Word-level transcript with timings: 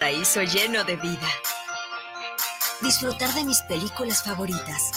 paraíso 0.00 0.42
lleno 0.42 0.82
de 0.84 0.96
vida. 0.96 1.28
Disfrutar 2.80 3.32
de 3.34 3.44
mis 3.44 3.60
películas 3.62 4.24
favoritas. 4.24 4.90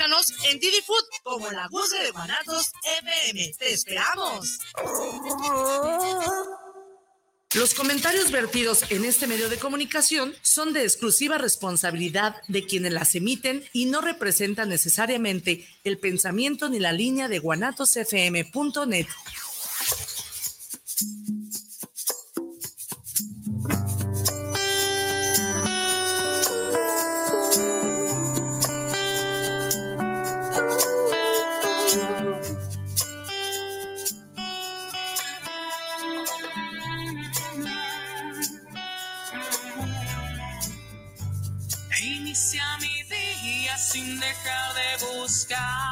en 0.49 0.59
Didi 0.59 0.81
Food 0.81 1.03
como 1.23 1.51
la 1.51 1.67
Guzgue 1.67 2.01
de 2.01 2.11
Guanatos 2.11 2.71
FM. 3.01 3.53
¡Te 3.59 3.71
esperamos! 3.71 4.57
Los 7.53 7.75
comentarios 7.75 8.31
vertidos 8.31 8.83
en 8.89 9.05
este 9.05 9.27
medio 9.27 9.47
de 9.47 9.59
comunicación 9.59 10.33
son 10.41 10.73
de 10.73 10.83
exclusiva 10.83 11.37
responsabilidad 11.37 12.37
de 12.47 12.65
quienes 12.65 12.93
las 12.93 13.13
emiten 13.13 13.63
y 13.73 13.85
no 13.85 14.01
representan 14.01 14.69
necesariamente 14.69 15.67
el 15.83 15.99
pensamiento 15.99 16.69
ni 16.69 16.79
la 16.79 16.93
línea 16.93 17.27
de 17.27 17.37
guanatosfm.net. 17.37 19.07
God. 45.61 45.90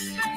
Yes. 0.00 0.27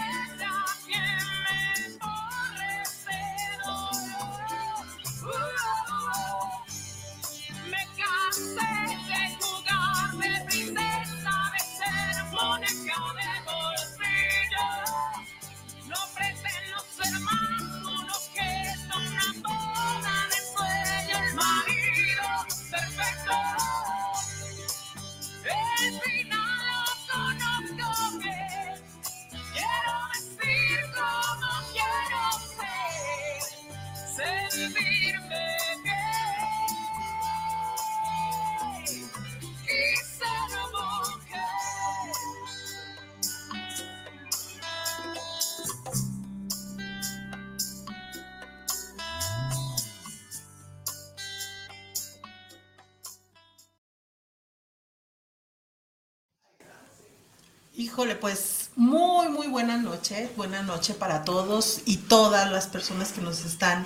Híjole, 57.92 58.16
pues 58.16 58.70
muy, 58.78 59.28
muy 59.28 59.48
buena 59.48 59.76
noche. 59.76 60.30
Buena 60.38 60.62
noche 60.64 60.94
para 60.94 61.26
todos 61.26 61.82
y 61.86 61.98
todas 61.98 62.50
las 62.50 62.68
personas 62.68 63.12
que 63.12 63.20
nos 63.20 63.44
están 63.44 63.86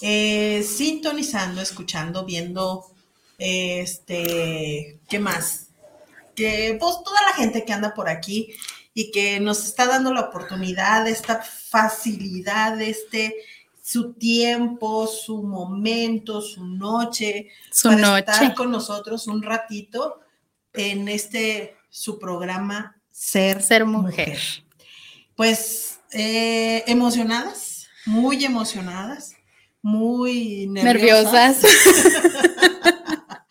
eh, 0.00 0.66
sintonizando, 0.66 1.60
escuchando, 1.60 2.24
viendo, 2.24 2.86
este, 3.36 5.00
¿qué 5.06 5.18
más? 5.18 5.66
Que 6.34 6.78
pues 6.80 6.96
toda 7.04 7.20
la 7.28 7.34
gente 7.34 7.66
que 7.66 7.74
anda 7.74 7.92
por 7.92 8.08
aquí 8.08 8.54
y 8.94 9.10
que 9.10 9.38
nos 9.38 9.66
está 9.66 9.84
dando 9.84 10.14
la 10.14 10.22
oportunidad, 10.22 11.06
esta 11.06 11.42
facilidad, 11.42 12.80
este 12.80 13.34
su 13.82 14.14
tiempo, 14.14 15.06
su 15.06 15.42
momento, 15.42 16.40
su 16.40 16.64
noche, 16.64 17.50
Su 17.70 17.88
para 17.90 18.00
noche. 18.00 18.18
estar 18.20 18.54
con 18.54 18.70
nosotros 18.70 19.26
un 19.26 19.42
ratito 19.42 20.20
en 20.72 21.08
este 21.08 21.76
su 21.90 22.18
programa 22.18 22.95
Ser, 23.20 23.62
Ser 23.62 23.86
mujer. 23.86 24.38
Pues 25.36 26.00
eh, 26.12 26.84
emocionadas, 26.86 27.86
muy 28.04 28.44
emocionadas, 28.44 29.34
muy 29.80 30.66
nerviosas. 30.66 31.62
Nerviosas. 31.62 32.22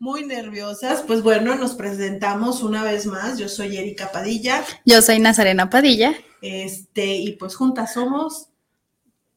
Muy 0.00 0.26
nerviosas. 0.26 1.00
Pues 1.06 1.22
bueno, 1.22 1.54
nos 1.54 1.74
presentamos 1.76 2.62
una 2.62 2.82
vez 2.82 3.06
más. 3.06 3.38
Yo 3.38 3.48
soy 3.48 3.78
Erika 3.78 4.12
Padilla. 4.12 4.62
Yo 4.84 5.00
soy 5.00 5.18
Nazarena 5.18 5.70
Padilla. 5.70 6.12
Este, 6.42 7.06
y 7.14 7.32
pues 7.36 7.54
juntas 7.56 7.94
somos 7.94 8.48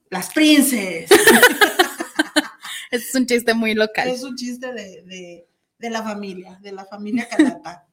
las 0.10 0.30
princes. 0.34 1.10
Es 2.92 3.14
un 3.16 3.26
chiste 3.26 3.54
muy 3.54 3.76
local. 3.76 4.10
Es 4.10 4.24
un 4.24 4.36
chiste 4.36 4.74
de, 4.74 5.04
de- 5.04 5.48
de 5.80 5.90
la 5.90 6.02
familia, 6.04 6.58
de 6.62 6.72
la 6.74 6.84
familia 6.86 7.30
Calapa. 7.30 7.87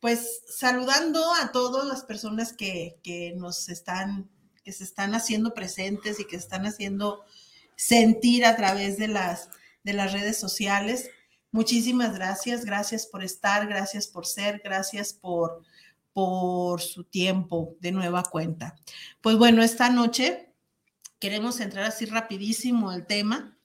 Pues 0.00 0.42
saludando 0.48 1.32
a 1.34 1.50
todas 1.52 1.86
las 1.86 2.04
personas 2.04 2.52
que, 2.52 2.98
que 3.02 3.34
nos 3.36 3.68
están, 3.68 4.30
que 4.64 4.72
se 4.72 4.84
están 4.84 5.14
haciendo 5.14 5.54
presentes 5.54 6.20
y 6.20 6.24
que 6.24 6.36
están 6.36 6.66
haciendo 6.66 7.24
sentir 7.78 8.44
a 8.44 8.56
través 8.56 8.98
de 8.98 9.08
las, 9.08 9.50
de 9.84 9.92
las 9.92 10.12
redes 10.12 10.38
sociales. 10.38 11.10
Muchísimas 11.50 12.14
gracias, 12.14 12.64
gracias 12.64 13.06
por 13.06 13.24
estar, 13.24 13.66
gracias 13.66 14.06
por 14.06 14.26
ser, 14.26 14.60
gracias 14.62 15.14
por, 15.14 15.62
por 16.12 16.80
su 16.80 17.04
tiempo 17.04 17.76
de 17.80 17.92
nueva 17.92 18.24
cuenta. 18.24 18.76
Pues 19.20 19.36
bueno, 19.36 19.62
esta 19.62 19.88
noche 19.88 20.52
queremos 21.20 21.60
entrar 21.60 21.84
así 21.84 22.04
rapidísimo 22.04 22.90
al 22.90 23.06
tema 23.06 23.56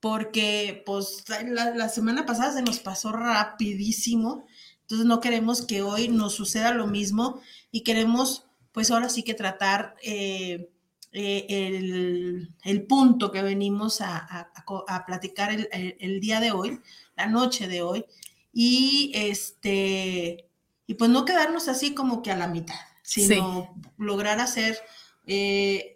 porque 0.00 0.82
pues 0.86 1.24
la, 1.28 1.74
la 1.74 1.88
semana 1.88 2.24
pasada 2.24 2.54
se 2.54 2.62
nos 2.62 2.78
pasó 2.78 3.12
rapidísimo, 3.12 4.46
entonces 4.88 5.06
no 5.06 5.20
queremos 5.20 5.62
que 5.62 5.82
hoy 5.82 6.08
nos 6.08 6.34
suceda 6.34 6.72
lo 6.72 6.86
mismo 6.86 7.40
y 7.70 7.82
queremos 7.82 8.44
pues 8.72 8.90
ahora 8.90 9.08
sí 9.08 9.22
que 9.22 9.34
tratar 9.34 9.96
eh, 10.02 10.70
eh, 11.12 11.46
el, 11.48 12.54
el 12.64 12.82
punto 12.86 13.32
que 13.32 13.42
venimos 13.42 14.00
a, 14.00 14.16
a- 14.18 14.52
a 14.88 15.06
platicar 15.06 15.52
el, 15.52 15.68
el- 15.72 15.96
el 16.00 16.20
día 16.20 16.40
de 16.40 16.52
hoy, 16.52 16.80
la 17.16 17.26
noche 17.26 17.66
de 17.68 17.82
hoy, 17.82 18.04
y 18.52 19.10
este, 19.14 20.48
y 20.86 20.94
pues 20.94 21.10
no 21.10 21.24
quedarnos 21.24 21.68
así 21.68 21.94
como 21.94 22.22
que 22.22 22.30
a 22.30 22.36
la 22.36 22.48
mitad, 22.48 22.74
sino 23.02 23.74
lograr 23.98 24.38
hacer 24.40 24.78
eh, 25.26 25.94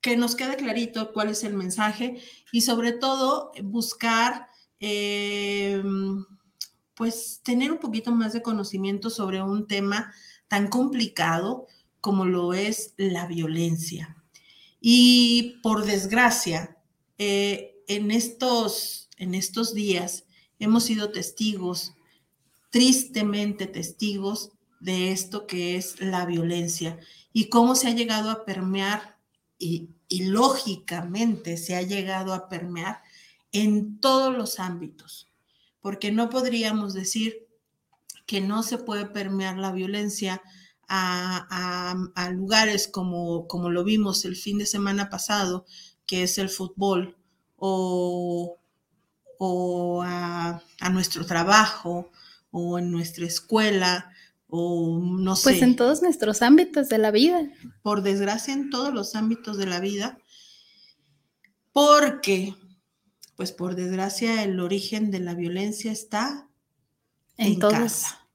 que 0.00 0.16
nos 0.16 0.34
quede 0.34 0.56
clarito 0.56 1.12
cuál 1.12 1.28
es 1.30 1.44
el 1.44 1.54
mensaje 1.54 2.22
y 2.52 2.62
sobre 2.62 2.92
todo 2.92 3.52
buscar, 3.62 4.48
eh, 4.80 5.82
pues, 6.94 7.40
tener 7.42 7.72
un 7.72 7.78
poquito 7.78 8.12
más 8.12 8.32
de 8.32 8.42
conocimiento 8.42 9.10
sobre 9.10 9.42
un 9.42 9.66
tema 9.66 10.12
tan 10.48 10.68
complicado 10.68 11.66
como 12.00 12.24
lo 12.24 12.54
es 12.54 12.94
la 12.96 13.26
violencia. 13.26 14.16
Y 14.80 15.58
por 15.62 15.84
desgracia, 15.84 16.76
eh, 17.18 17.76
en, 17.86 18.10
estos, 18.10 19.08
en 19.18 19.34
estos 19.34 19.74
días 19.74 20.24
hemos 20.58 20.84
sido 20.84 21.10
testigos, 21.10 21.92
tristemente 22.70 23.66
testigos 23.66 24.52
de 24.80 25.12
esto 25.12 25.46
que 25.46 25.76
es 25.76 26.00
la 26.00 26.24
violencia 26.24 26.98
y 27.32 27.50
cómo 27.50 27.74
se 27.74 27.88
ha 27.88 27.94
llegado 27.94 28.30
a 28.30 28.44
permear 28.44 29.18
y, 29.58 29.90
y 30.08 30.24
lógicamente 30.24 31.56
se 31.56 31.76
ha 31.76 31.82
llegado 31.82 32.32
a 32.32 32.48
permear 32.48 33.02
en 33.52 34.00
todos 34.00 34.34
los 34.34 34.58
ámbitos, 34.58 35.29
porque 35.80 36.12
no 36.12 36.30
podríamos 36.30 36.94
decir 36.94 37.46
que 38.26 38.40
no 38.40 38.62
se 38.62 38.78
puede 38.78 39.06
permear 39.06 39.58
la 39.58 39.72
violencia 39.72 40.42
a, 40.88 41.46
a- 41.50 42.24
a 42.26 42.30
lugares 42.30 42.88
como, 42.88 43.46
como 43.48 43.70
lo 43.70 43.84
vimos 43.84 44.24
el 44.24 44.36
fin 44.36 44.58
de 44.58 44.66
semana 44.66 45.08
pasado, 45.10 45.66
que 46.06 46.22
es 46.24 46.38
el 46.38 46.48
fútbol, 46.48 47.16
o, 47.56 48.58
o 49.38 50.02
a, 50.04 50.62
a 50.80 50.90
nuestro 50.90 51.26
trabajo, 51.26 52.10
o 52.50 52.78
en 52.78 52.90
nuestra 52.90 53.26
escuela, 53.26 54.12
o 54.48 55.00
no 55.02 55.36
sé 55.36 55.44
Pues 55.50 55.62
en 55.62 55.76
todos 55.76 56.02
nuestros 56.02 56.42
ámbitos 56.42 56.88
de 56.88 56.98
la 56.98 57.10
vida. 57.10 57.40
por 57.82 58.02
desgracia 58.02 58.54
en 58.54 58.70
todos 58.70 58.92
los 58.94 59.14
ámbitos 59.14 59.58
de 59.58 59.66
la 59.66 59.80
vida, 59.80 60.18
porque, 61.72 62.54
pues 63.40 63.52
por 63.52 63.74
desgracia, 63.74 64.42
el 64.42 64.60
origen 64.60 65.10
de 65.10 65.18
la 65.18 65.32
violencia 65.32 65.90
está 65.90 66.46
En, 67.38 67.58
casa, 67.58 68.28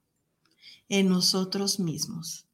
en 0.88 1.08
nosotros 1.08 1.78
mismos. 1.78 2.48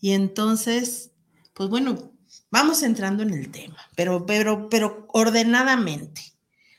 Y 0.00 0.12
entonces, 0.12 1.10
pues 1.54 1.68
bueno, 1.68 2.12
vamos 2.52 2.84
entrando 2.84 3.24
en 3.24 3.34
el 3.34 3.50
tema, 3.50 3.78
pero, 3.96 4.26
pero, 4.26 4.68
pero 4.68 5.08
ordenadamente, 5.08 6.22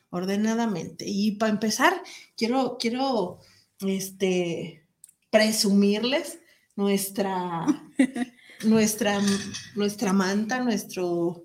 ordenadamente. 0.10 1.04
Y 1.06 1.34
para 1.34 1.52
empezar, 1.52 2.02
quiero, 2.38 2.78
quiero, 2.80 3.40
este, 3.82 4.86
presumirles 5.30 6.40
nuestra, 6.78 7.66
nuestra, 8.64 9.20
nuestra 9.76 10.14
manta, 10.14 10.62
nuestro, 10.62 11.44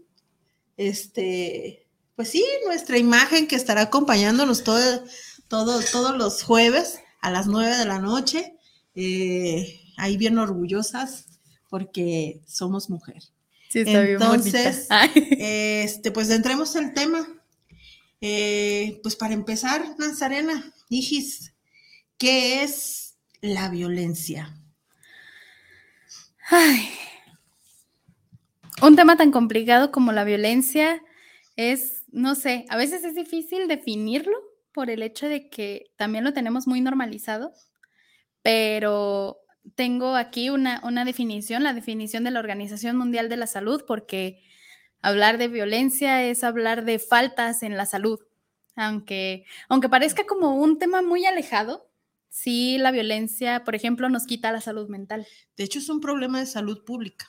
este, 0.76 1.83
pues 2.16 2.30
sí, 2.30 2.44
nuestra 2.66 2.98
imagen 2.98 3.46
que 3.46 3.56
estará 3.56 3.82
acompañándonos 3.82 4.64
todo, 4.64 5.04
todo, 5.48 5.80
todos 5.90 6.16
los 6.16 6.42
jueves 6.42 7.00
a 7.20 7.30
las 7.30 7.46
nueve 7.46 7.76
de 7.76 7.84
la 7.84 7.98
noche. 7.98 8.56
Eh, 8.94 9.80
ahí 9.96 10.16
bien 10.16 10.38
orgullosas 10.38 11.26
porque 11.68 12.40
somos 12.46 12.90
mujer. 12.90 13.22
Sí, 13.68 13.80
está 13.80 14.02
bien. 14.02 14.22
Entonces. 14.22 14.86
Este, 15.14 16.12
pues 16.12 16.30
entremos 16.30 16.76
al 16.76 16.94
tema. 16.94 17.26
Eh, 18.20 19.00
pues 19.02 19.16
para 19.16 19.34
empezar, 19.34 19.84
Nazarena, 19.98 20.72
Hijis, 20.88 21.52
¿qué 22.16 22.62
es 22.62 23.16
la 23.40 23.68
violencia? 23.68 24.56
Ay. 26.48 26.88
Un 28.80 28.96
tema 28.96 29.16
tan 29.16 29.30
complicado 29.30 29.90
como 29.90 30.12
la 30.12 30.24
violencia 30.24 31.02
es, 31.56 32.03
no 32.14 32.36
sé, 32.36 32.64
a 32.68 32.76
veces 32.76 33.04
es 33.04 33.14
difícil 33.16 33.66
definirlo 33.66 34.36
por 34.72 34.88
el 34.88 35.02
hecho 35.02 35.28
de 35.28 35.48
que 35.50 35.90
también 35.96 36.24
lo 36.24 36.32
tenemos 36.32 36.66
muy 36.66 36.80
normalizado, 36.80 37.52
pero 38.40 39.38
tengo 39.74 40.14
aquí 40.14 40.48
una, 40.48 40.80
una 40.84 41.04
definición, 41.04 41.64
la 41.64 41.74
definición 41.74 42.22
de 42.22 42.30
la 42.30 42.38
Organización 42.38 42.96
Mundial 42.96 43.28
de 43.28 43.36
la 43.36 43.48
Salud, 43.48 43.82
porque 43.86 44.42
hablar 45.02 45.38
de 45.38 45.48
violencia 45.48 46.22
es 46.24 46.44
hablar 46.44 46.84
de 46.84 47.00
faltas 47.00 47.64
en 47.64 47.76
la 47.76 47.84
salud, 47.84 48.20
aunque, 48.76 49.44
aunque 49.68 49.88
parezca 49.88 50.24
como 50.24 50.54
un 50.56 50.78
tema 50.78 51.02
muy 51.02 51.26
alejado. 51.26 51.90
Sí, 52.28 52.78
la 52.78 52.90
violencia, 52.92 53.64
por 53.64 53.74
ejemplo, 53.74 54.08
nos 54.08 54.26
quita 54.26 54.52
la 54.52 54.60
salud 54.60 54.88
mental. 54.88 55.26
De 55.56 55.64
hecho, 55.64 55.78
es 55.80 55.88
un 55.88 56.00
problema 56.00 56.40
de 56.40 56.46
salud 56.46 56.84
pública. 56.84 57.26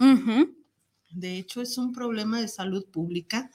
De 1.11 1.37
hecho, 1.37 1.61
es 1.61 1.77
un 1.77 1.93
problema 1.93 2.41
de 2.41 2.47
salud 2.47 2.85
pública 2.91 3.49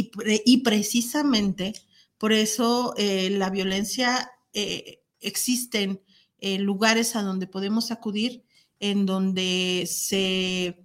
y, 0.00 0.10
y 0.44 0.58
precisamente 0.58 1.72
por 2.18 2.32
eso 2.32 2.94
eh, 2.96 3.30
la 3.30 3.50
violencia 3.50 4.30
eh, 4.52 5.02
existen 5.20 6.00
eh, 6.38 6.58
lugares 6.58 7.16
a 7.16 7.22
donde 7.22 7.46
podemos 7.46 7.90
acudir 7.90 8.44
en 8.80 9.06
donde 9.06 9.86
se, 9.90 10.84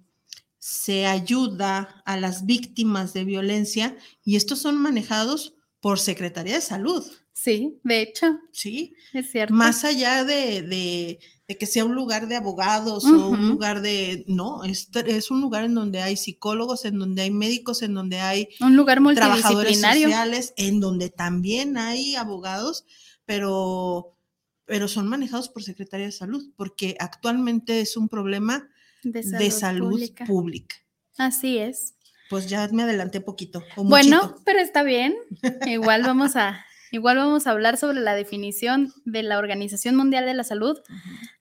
se 0.58 1.06
ayuda 1.06 2.02
a 2.06 2.16
las 2.16 2.46
víctimas 2.46 3.12
de 3.12 3.24
violencia 3.24 3.96
y 4.24 4.36
estos 4.36 4.60
son 4.60 4.76
manejados 4.80 5.54
por 5.80 5.98
Secretaría 5.98 6.54
de 6.54 6.60
Salud, 6.60 7.04
Sí, 7.34 7.80
de 7.82 8.02
hecho, 8.02 8.38
¿sí? 8.52 8.94
es 9.14 9.30
cierto. 9.32 9.54
Más 9.54 9.84
allá 9.84 10.22
de, 10.22 10.62
de- 10.62 11.18
de 11.52 11.58
que 11.58 11.66
sea 11.66 11.84
un 11.84 11.94
lugar 11.94 12.28
de 12.28 12.36
abogados 12.36 13.04
o 13.04 13.28
un 13.28 13.50
lugar 13.50 13.82
de, 13.82 14.24
no, 14.26 14.64
es, 14.64 14.88
es 15.06 15.30
un 15.30 15.42
lugar 15.42 15.64
en 15.64 15.74
donde 15.74 16.00
hay 16.00 16.16
psicólogos, 16.16 16.86
en 16.86 16.98
donde 16.98 17.20
hay 17.20 17.30
médicos, 17.30 17.82
en 17.82 17.92
donde 17.92 18.20
hay 18.20 18.48
un 18.60 18.74
lugar 18.74 18.98
trabajadores 19.14 19.78
sociales, 19.78 20.54
en 20.56 20.80
donde 20.80 21.10
también 21.10 21.76
hay 21.76 22.16
abogados, 22.16 22.86
pero, 23.26 24.16
pero 24.64 24.88
son 24.88 25.08
manejados 25.08 25.50
por 25.50 25.62
Secretaría 25.62 26.06
de 26.06 26.12
Salud, 26.12 26.42
porque 26.56 26.96
actualmente 26.98 27.82
es 27.82 27.98
un 27.98 28.08
problema 28.08 28.70
de 29.02 29.22
salud, 29.22 29.38
de 29.38 29.50
salud 29.50 29.90
pública. 29.90 30.24
pública. 30.24 30.76
Así 31.18 31.58
es. 31.58 31.96
Pues 32.30 32.48
ya 32.48 32.66
me 32.68 32.84
adelanté 32.84 33.20
poquito. 33.20 33.62
o 33.76 33.84
Bueno, 33.84 34.22
muchito. 34.22 34.42
pero 34.46 34.60
está 34.60 34.82
bien. 34.82 35.14
Igual 35.66 36.02
vamos 36.02 36.34
a, 36.34 36.64
igual 36.92 37.16
vamos 37.16 37.46
a 37.46 37.50
hablar 37.50 37.76
sobre 37.76 38.00
la 38.00 38.14
definición 38.14 38.92
de 39.04 39.24
la 39.24 39.38
Organización 39.38 39.96
Mundial 39.96 40.24
de 40.26 40.34
la 40.34 40.44
Salud, 40.44 40.78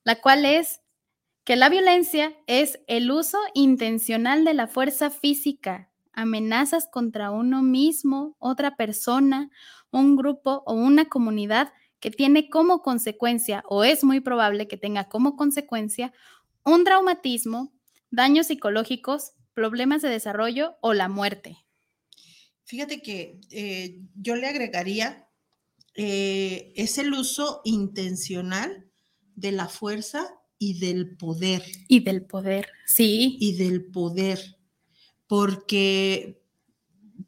la 0.03 0.19
cual 0.19 0.45
es 0.45 0.81
que 1.43 1.55
la 1.55 1.69
violencia 1.69 2.33
es 2.47 2.79
el 2.87 3.11
uso 3.11 3.37
intencional 3.53 4.45
de 4.45 4.53
la 4.53 4.67
fuerza 4.67 5.09
física, 5.09 5.91
amenazas 6.13 6.87
contra 6.91 7.31
uno 7.31 7.61
mismo, 7.61 8.35
otra 8.39 8.75
persona, 8.75 9.49
un 9.91 10.15
grupo 10.15 10.63
o 10.65 10.73
una 10.73 11.05
comunidad 11.05 11.73
que 11.99 12.11
tiene 12.11 12.49
como 12.49 12.81
consecuencia, 12.81 13.63
o 13.67 13.83
es 13.83 14.03
muy 14.03 14.19
probable 14.19 14.67
que 14.67 14.77
tenga 14.77 15.09
como 15.09 15.35
consecuencia, 15.35 16.13
un 16.63 16.83
traumatismo, 16.83 17.71
daños 18.09 18.47
psicológicos, 18.47 19.33
problemas 19.53 20.01
de 20.01 20.09
desarrollo 20.09 20.77
o 20.81 20.93
la 20.93 21.09
muerte. 21.09 21.57
Fíjate 22.63 23.01
que 23.01 23.39
eh, 23.51 23.99
yo 24.15 24.35
le 24.35 24.47
agregaría, 24.47 25.27
eh, 25.95 26.73
es 26.75 26.97
el 26.97 27.13
uso 27.13 27.61
intencional 27.65 28.87
de 29.35 29.51
la 29.51 29.67
fuerza 29.67 30.27
y 30.57 30.79
del 30.79 31.17
poder. 31.17 31.63
Y 31.87 32.01
del 32.01 32.23
poder, 32.25 32.67
sí. 32.85 33.37
Y 33.39 33.55
del 33.55 33.85
poder. 33.85 34.57
Porque, 35.27 36.41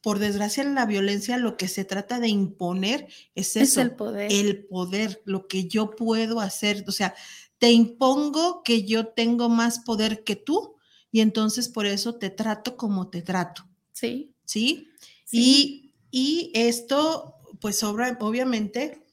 por 0.01 0.19
desgracia, 0.19 0.63
en 0.63 0.75
la 0.75 0.85
violencia 0.85 1.37
lo 1.37 1.57
que 1.57 1.67
se 1.67 1.85
trata 1.85 2.19
de 2.19 2.27
imponer 2.27 3.07
es 3.33 3.55
eso. 3.55 3.81
el 3.81 3.95
poder. 3.95 4.31
El 4.31 4.65
poder, 4.65 5.21
lo 5.25 5.47
que 5.47 5.67
yo 5.67 5.91
puedo 5.91 6.39
hacer. 6.39 6.83
O 6.87 6.91
sea, 6.91 7.15
te 7.57 7.71
impongo 7.71 8.61
que 8.63 8.83
yo 8.83 9.07
tengo 9.07 9.49
más 9.49 9.79
poder 9.79 10.23
que 10.23 10.35
tú 10.35 10.75
y 11.13 11.21
entonces 11.21 11.69
por 11.69 11.85
eso 11.85 12.15
te 12.15 12.29
trato 12.29 12.75
como 12.75 13.09
te 13.09 13.21
trato. 13.21 13.65
Sí. 13.93 14.35
¿Sí? 14.45 14.89
Y, 15.31 15.93
y, 16.11 16.51
esto, 16.53 17.35
pues 17.63 17.81
obviamente, 17.81 19.05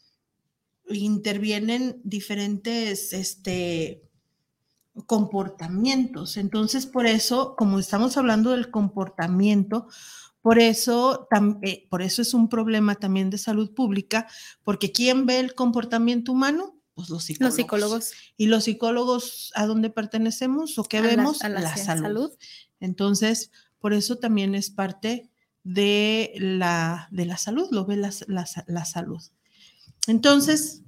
intervienen 0.89 2.01
diferentes 2.03 3.13
este, 3.13 4.03
comportamientos. 5.07 6.37
Entonces, 6.37 6.85
por 6.85 7.07
eso, 7.07 7.55
como 7.57 7.79
estamos 7.79 8.17
hablando 8.17 8.51
del 8.51 8.73
comportamiento, 8.73 9.87
por 10.43 10.59
eso, 10.59 11.29
eh, 11.63 11.87
por 11.89 12.03
eso 12.03 12.23
es 12.23 12.35
un 12.35 12.49
problema 12.49 12.97
también 12.97 13.31
de 13.31 13.39
salud 13.39 13.73
pública, 13.73 14.27
porque 14.65 14.91
¿quién 14.91 15.27
ve 15.27 15.39
el 15.39 15.55
comportamiento 15.55 16.33
humano? 16.33 16.77
Pues 16.95 17.09
los 17.09 17.23
psicólogos. 17.23 17.51
Los 17.51 17.55
psicólogos. 17.55 18.13
¿Y 18.37 18.47
los 18.47 18.65
psicólogos 18.65 19.53
a 19.55 19.67
dónde 19.67 19.91
pertenecemos 19.91 20.77
o 20.77 20.83
qué 20.83 21.01
vemos? 21.01 21.45
a 21.45 21.49
la, 21.51 21.77
salud. 21.77 22.33
Entonces, 22.81 23.53
por 23.79 23.93
eso 23.93 24.17
también 24.17 24.57
es 24.57 24.71
parte 24.71 25.31
de 25.73 26.33
la, 26.37 27.09
de 27.11 27.27
la 27.27 27.37
salud, 27.37 27.69
lo 27.71 27.87
ve 27.87 27.97
la, 27.97 28.11
la 28.67 28.85
salud. 28.85 29.23
Entonces, 30.09 30.83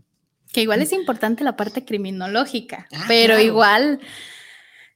que 0.53 0.63
igual 0.63 0.83
es 0.83 0.93
importante 0.93 1.45
la 1.45 1.57
parte 1.57 1.85
criminológica, 1.85 2.89
ah, 2.93 3.05
pero 3.07 3.41
igual 3.41 4.01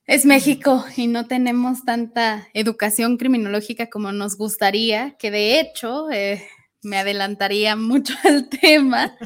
es 0.06 0.26
México 0.26 0.84
y 0.96 1.06
no 1.06 1.26
tenemos 1.26 1.84
tanta 1.84 2.48
educación 2.52 3.16
criminológica 3.16 3.88
como 3.88 4.12
nos 4.12 4.36
gustaría, 4.36 5.16
que 5.18 5.30
de 5.30 5.60
hecho 5.60 6.10
eh, 6.10 6.46
me 6.82 6.98
adelantaría 6.98 7.76
mucho 7.76 8.14
al 8.24 8.48
tema, 8.48 9.16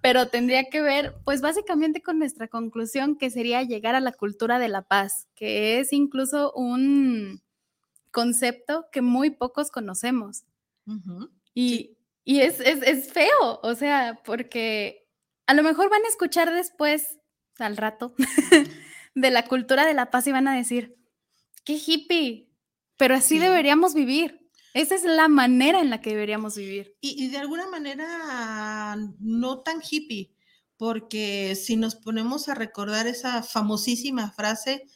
pero 0.00 0.28
tendría 0.28 0.64
que 0.70 0.80
ver, 0.80 1.14
pues 1.24 1.40
básicamente 1.40 2.02
con 2.02 2.18
nuestra 2.18 2.48
conclusión, 2.48 3.16
que 3.16 3.30
sería 3.30 3.62
llegar 3.62 3.94
a 3.94 4.00
la 4.00 4.12
cultura 4.12 4.58
de 4.58 4.68
la 4.68 4.82
paz, 4.82 5.26
que 5.34 5.80
es 5.80 5.92
incluso 5.92 6.52
un 6.52 7.43
concepto 8.14 8.86
que 8.92 9.02
muy 9.02 9.30
pocos 9.30 9.70
conocemos. 9.70 10.44
Y, 11.52 11.98
y 12.24 12.40
es, 12.40 12.60
es, 12.60 12.82
es 12.82 13.12
feo, 13.12 13.60
o 13.62 13.74
sea, 13.74 14.20
porque 14.24 15.08
a 15.46 15.54
lo 15.54 15.62
mejor 15.62 15.90
van 15.90 16.04
a 16.04 16.08
escuchar 16.08 16.54
después, 16.54 17.18
al 17.58 17.76
rato, 17.76 18.14
de 19.14 19.30
la 19.30 19.44
cultura 19.46 19.84
de 19.84 19.94
la 19.94 20.10
paz 20.10 20.26
y 20.28 20.32
van 20.32 20.46
a 20.48 20.56
decir, 20.56 20.96
qué 21.64 21.74
hippie, 21.84 22.48
pero 22.96 23.16
así 23.16 23.38
deberíamos 23.38 23.94
vivir. 23.94 24.48
Esa 24.74 24.94
es 24.94 25.04
la 25.04 25.28
manera 25.28 25.80
en 25.80 25.90
la 25.90 26.00
que 26.00 26.10
deberíamos 26.10 26.56
vivir. 26.56 26.96
Y, 27.00 27.28
de 27.28 27.38
alguna 27.38 27.68
manera 27.68 28.96
no 29.20 29.60
tan 29.60 29.80
hippie, 29.82 30.34
porque 30.76 31.54
si 31.56 31.76
nos 31.76 31.96
ponemos 31.96 32.48
a 32.48 32.54
recordar 32.54 33.06
esa 33.06 33.42
famosísima 33.42 34.30
frase 34.32 34.86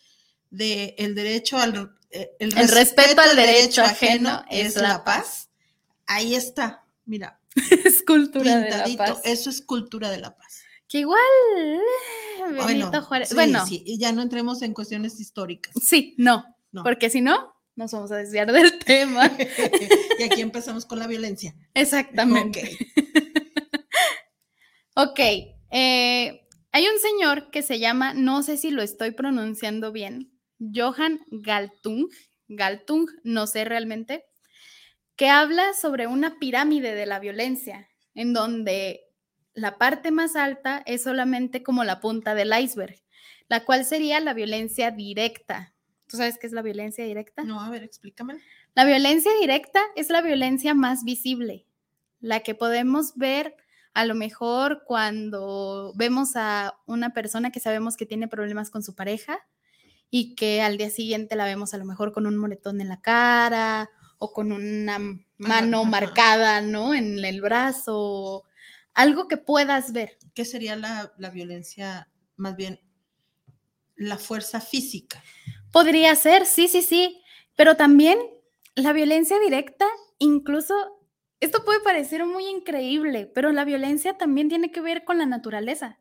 de 0.51 0.95
el 0.99 1.15
derecho 1.15 1.59
al 1.59 1.95
eh, 2.11 2.31
el, 2.39 2.53
respeto, 2.69 3.21
al 3.21 3.37
derecho, 3.37 3.83
ajeno, 3.83 4.45
es 4.51 4.77
la 4.77 5.05
paz. 5.05 5.51
Ahí 6.07 6.35
está, 6.35 6.87
mira, 7.05 7.41
es 7.85 8.03
cultura 8.03 8.59
de 8.61 8.71
la 8.71 8.97
paz. 8.97 9.21
Eso 9.25 9.51
es 9.51 9.61
cultura 9.61 10.11
de 10.11 10.19
la 10.19 10.35
paz. 10.37 10.63
Que 10.89 11.01
igual, 11.01 11.21
Benito 12.41 12.63
bueno, 12.63 13.03
Juárez. 13.03 13.35
bueno, 13.35 13.67
sí, 13.67 13.83
y 13.85 13.99
ya 13.99 14.13
no 14.13 14.23
entremos 14.23 14.63
en 14.63 14.73
cuestiones 14.73 15.21
históricas. 15.21 15.75
Sí, 15.85 16.15
no, 16.17 16.45
porque 16.83 17.11
si 17.11 17.21
no, 17.21 17.55
nos 17.77 17.93
vamos 17.93 18.11
a 18.11 18.17
desviar 18.17 18.51
del 18.53 18.79
tema. 18.85 19.31
y 20.19 20.23
aquí 20.23 20.41
empezamos 20.41 20.87
con 20.87 20.99
la 20.99 21.07
violencia. 21.07 21.55
Exactamente. 21.75 22.79
Ok. 24.95 25.11
ok. 25.11 25.21
Eh, 25.71 26.49
hay 26.73 26.87
un 26.87 26.99
señor 27.01 27.51
que 27.51 27.63
se 27.63 27.79
llama, 27.79 28.15
no 28.15 28.43
sé 28.43 28.57
si 28.57 28.71
lo 28.71 28.83
estoy 28.83 29.11
pronunciando 29.11 29.93
bien, 29.93 30.38
Johan 30.59 31.21
Galtung. 31.31 32.09
Galtung, 32.49 33.09
no 33.25 33.47
sé 33.47 33.65
realmente 33.65 34.25
que 35.19 35.29
habla 35.29 35.75
sobre 35.75 36.07
una 36.07 36.39
pirámide 36.39 36.95
de 36.95 37.05
la 37.05 37.19
violencia, 37.19 37.89
en 38.15 38.33
donde 38.33 39.01
la 39.53 39.77
parte 39.77 40.13
más 40.13 40.37
alta 40.37 40.81
es 40.87 41.03
solamente 41.03 41.65
como 41.65 41.83
la 41.83 42.01
punta 42.01 42.37
del 42.37 42.53
iceberg, 42.57 42.95
la 43.49 43.65
cual 43.65 43.85
sería 43.85 44.21
la 44.21 44.33
violencia 44.33 44.93
directa. 44.93 45.75
¿Tú 46.07 46.19
sabes 46.19 46.39
qué 46.39 46.47
es 46.47 46.53
la 46.53 46.63
violencia 46.63 47.05
directa? 47.05 47.43
No, 47.43 47.61
a 47.61 47.69
ver, 47.69 47.83
explícame. 47.83 48.39
La 48.75 48.85
violencia 48.85 49.33
directa 49.41 49.83
es 49.97 50.09
la 50.09 50.23
violencia 50.23 50.73
más 50.73 51.03
visible, 51.03 51.67
la 52.21 52.41
que 52.41 52.55
podemos 52.55 53.17
ver 53.17 53.57
a 53.95 54.05
lo 54.05 54.15
mejor 54.15 54.85
cuando 54.87 55.93
vemos 55.97 56.37
a 56.37 56.79
una 56.87 57.13
persona 57.13 57.51
que 57.51 57.59
sabemos 57.59 57.97
que 57.97 58.07
tiene 58.07 58.29
problemas 58.29 58.71
con 58.71 58.85
su 58.85 58.95
pareja 58.95 59.45
y 60.11 60.35
que 60.35 60.63
al 60.63 60.79
día 60.79 60.91
siguiente 60.91 61.37
la 61.37 61.45
vemos 61.45 61.75
a 61.75 61.79
lo 61.79 61.85
mejor 61.85 62.13
con 62.13 62.27
un 62.27 62.37
moretón 62.37 62.81
en 62.81 62.89
la 62.89 63.01
cara 63.01 63.91
o 64.19 64.33
con 64.33 64.53
una 64.53 64.99
mano 65.37 65.85
marcada, 65.85 66.61
¿no? 66.61 66.95
En 66.95 67.25
el 67.25 67.41
brazo, 67.41 68.45
algo 68.95 69.29
que 69.29 69.37
puedas 69.37 69.93
ver. 69.93 70.19
¿Qué 70.35 70.45
sería 70.45 70.77
la, 70.77 71.31
violencia, 71.33 72.11
más 72.37 72.57
bien, 72.57 72.81
la 73.97 74.19
fuerza 74.19 74.61
física? 74.61 75.23
Podría 75.71 76.15
ser, 76.17 76.47
sí, 76.47 76.69
sí, 76.69 76.83
sí, 76.83 77.23
pero 77.55 77.77
también 77.77 78.19
la 78.75 78.93
violencia 78.93 79.39
directa, 79.39 79.87
incluso, 80.19 80.75
esto 81.41 81.65
puede 81.65 81.81
parecer 81.81 82.25
muy 82.25 82.47
increíble, 82.47 83.27
pero 83.27 83.53
la 83.53 83.65
violencia 83.65 84.17
también 84.17 84.49
tiene 84.49 84.73
que 84.73 84.81
ver 84.81 85.05
con 85.05 85.19
la 85.19 85.27
naturaleza. 85.27 86.01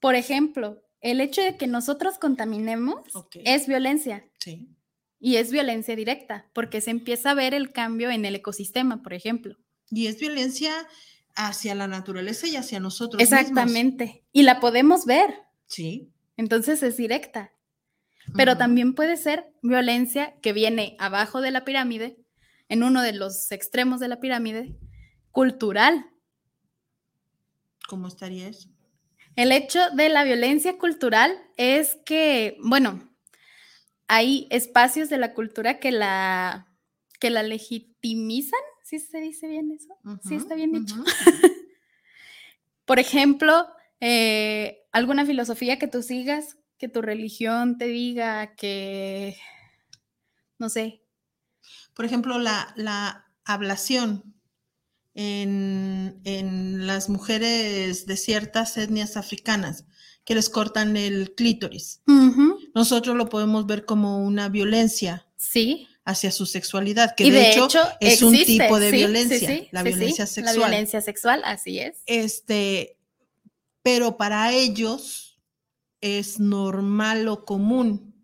Por 0.00 0.14
ejemplo, 0.14 0.82
el 1.02 1.20
hecho 1.20 1.42
de 1.42 1.56
que 1.58 1.66
nosotros 1.66 2.18
contaminemos 2.18 3.02
es 3.44 3.66
violencia. 3.66 4.26
Sí 4.38 4.68
y 5.24 5.36
es 5.36 5.52
violencia 5.52 5.94
directa, 5.94 6.50
porque 6.52 6.80
se 6.80 6.90
empieza 6.90 7.30
a 7.30 7.34
ver 7.34 7.54
el 7.54 7.70
cambio 7.70 8.10
en 8.10 8.24
el 8.24 8.34
ecosistema, 8.34 9.04
por 9.04 9.14
ejemplo. 9.14 9.56
Y 9.88 10.08
es 10.08 10.18
violencia 10.18 10.74
hacia 11.36 11.76
la 11.76 11.86
naturaleza 11.86 12.48
y 12.48 12.56
hacia 12.56 12.80
nosotros. 12.80 13.22
Exactamente. 13.22 14.24
Y 14.32 14.42
la 14.42 14.58
podemos 14.58 15.06
ver. 15.06 15.32
Sí. 15.66 16.10
Entonces 16.36 16.82
es 16.82 16.96
directa. 16.96 17.52
Pero 18.34 18.56
también 18.56 18.94
puede 18.94 19.16
ser 19.16 19.46
violencia 19.62 20.34
que 20.42 20.52
viene 20.52 20.96
abajo 20.98 21.40
de 21.40 21.52
la 21.52 21.64
pirámide, 21.64 22.18
en 22.68 22.82
uno 22.82 23.00
de 23.00 23.12
los 23.12 23.52
extremos 23.52 24.00
de 24.00 24.08
la 24.08 24.18
pirámide, 24.18 24.76
cultural. 25.30 26.10
¿Cómo 27.86 28.08
estaría 28.08 28.48
eso? 28.48 28.71
El 29.36 29.52
hecho 29.52 29.80
de 29.94 30.08
la 30.08 30.24
violencia 30.24 30.78
cultural 30.78 31.38
es 31.56 31.98
que, 32.04 32.56
bueno, 32.62 33.10
hay 34.08 34.46
espacios 34.50 35.08
de 35.08 35.18
la 35.18 35.32
cultura 35.32 35.78
que 35.78 35.90
la, 35.90 36.68
que 37.18 37.30
la 37.30 37.42
legitimizan, 37.42 38.60
¿sí 38.82 38.98
se 38.98 39.20
dice 39.20 39.48
bien 39.48 39.72
eso? 39.72 39.96
sí, 40.22 40.34
está 40.34 40.54
bien 40.54 40.72
dicho. 40.72 40.96
Por 42.84 42.98
ejemplo, 42.98 43.68
eh, 44.00 44.82
alguna 44.92 45.24
filosofía 45.24 45.78
que 45.78 45.88
tú 45.88 46.02
sigas, 46.02 46.58
que 46.76 46.88
tu 46.88 47.00
religión 47.00 47.78
te 47.78 47.86
diga 47.86 48.54
que, 48.54 49.36
no 50.58 50.68
sé. 50.68 51.02
Por 51.94 52.04
ejemplo, 52.04 52.38
la, 52.38 52.74
la 52.76 53.30
ablación 53.44 54.34
en, 55.14 56.86
las 56.86 57.08
mujeres 57.08 58.06
de 58.06 58.16
ciertas 58.16 58.76
etnias 58.76 59.16
africanas 59.16 59.84
que 60.24 60.34
les 60.34 60.48
cortan 60.48 60.96
el 60.96 61.34
clítoris 61.34 62.02
nosotros 62.74 63.16
lo 63.16 63.28
podemos 63.28 63.66
ver 63.66 63.84
como 63.84 64.24
una 64.24 64.48
violencia. 64.48 65.26
Sí. 65.36 65.88
Hacia 66.04 66.32
su 66.32 66.46
sexualidad, 66.46 67.14
que 67.14 67.30
de, 67.30 67.52
hecho, 67.52 67.80
es 68.00 68.22
un 68.22 68.34
tipo 68.34 68.80
de 68.80 68.90
violencia, 68.90 69.68
la 69.70 69.84
violencia 69.84 70.26
sexual. 70.26 70.58
La 70.58 70.66
violencia 70.66 71.00
sexual, 71.00 71.42
así 71.44 71.78
es. 71.78 72.02
Este, 72.06 72.98
pero 73.84 74.16
para 74.16 74.50
ellos 74.52 75.40
es 76.00 76.40
normal 76.40 77.28
o 77.28 77.44
común 77.44 78.16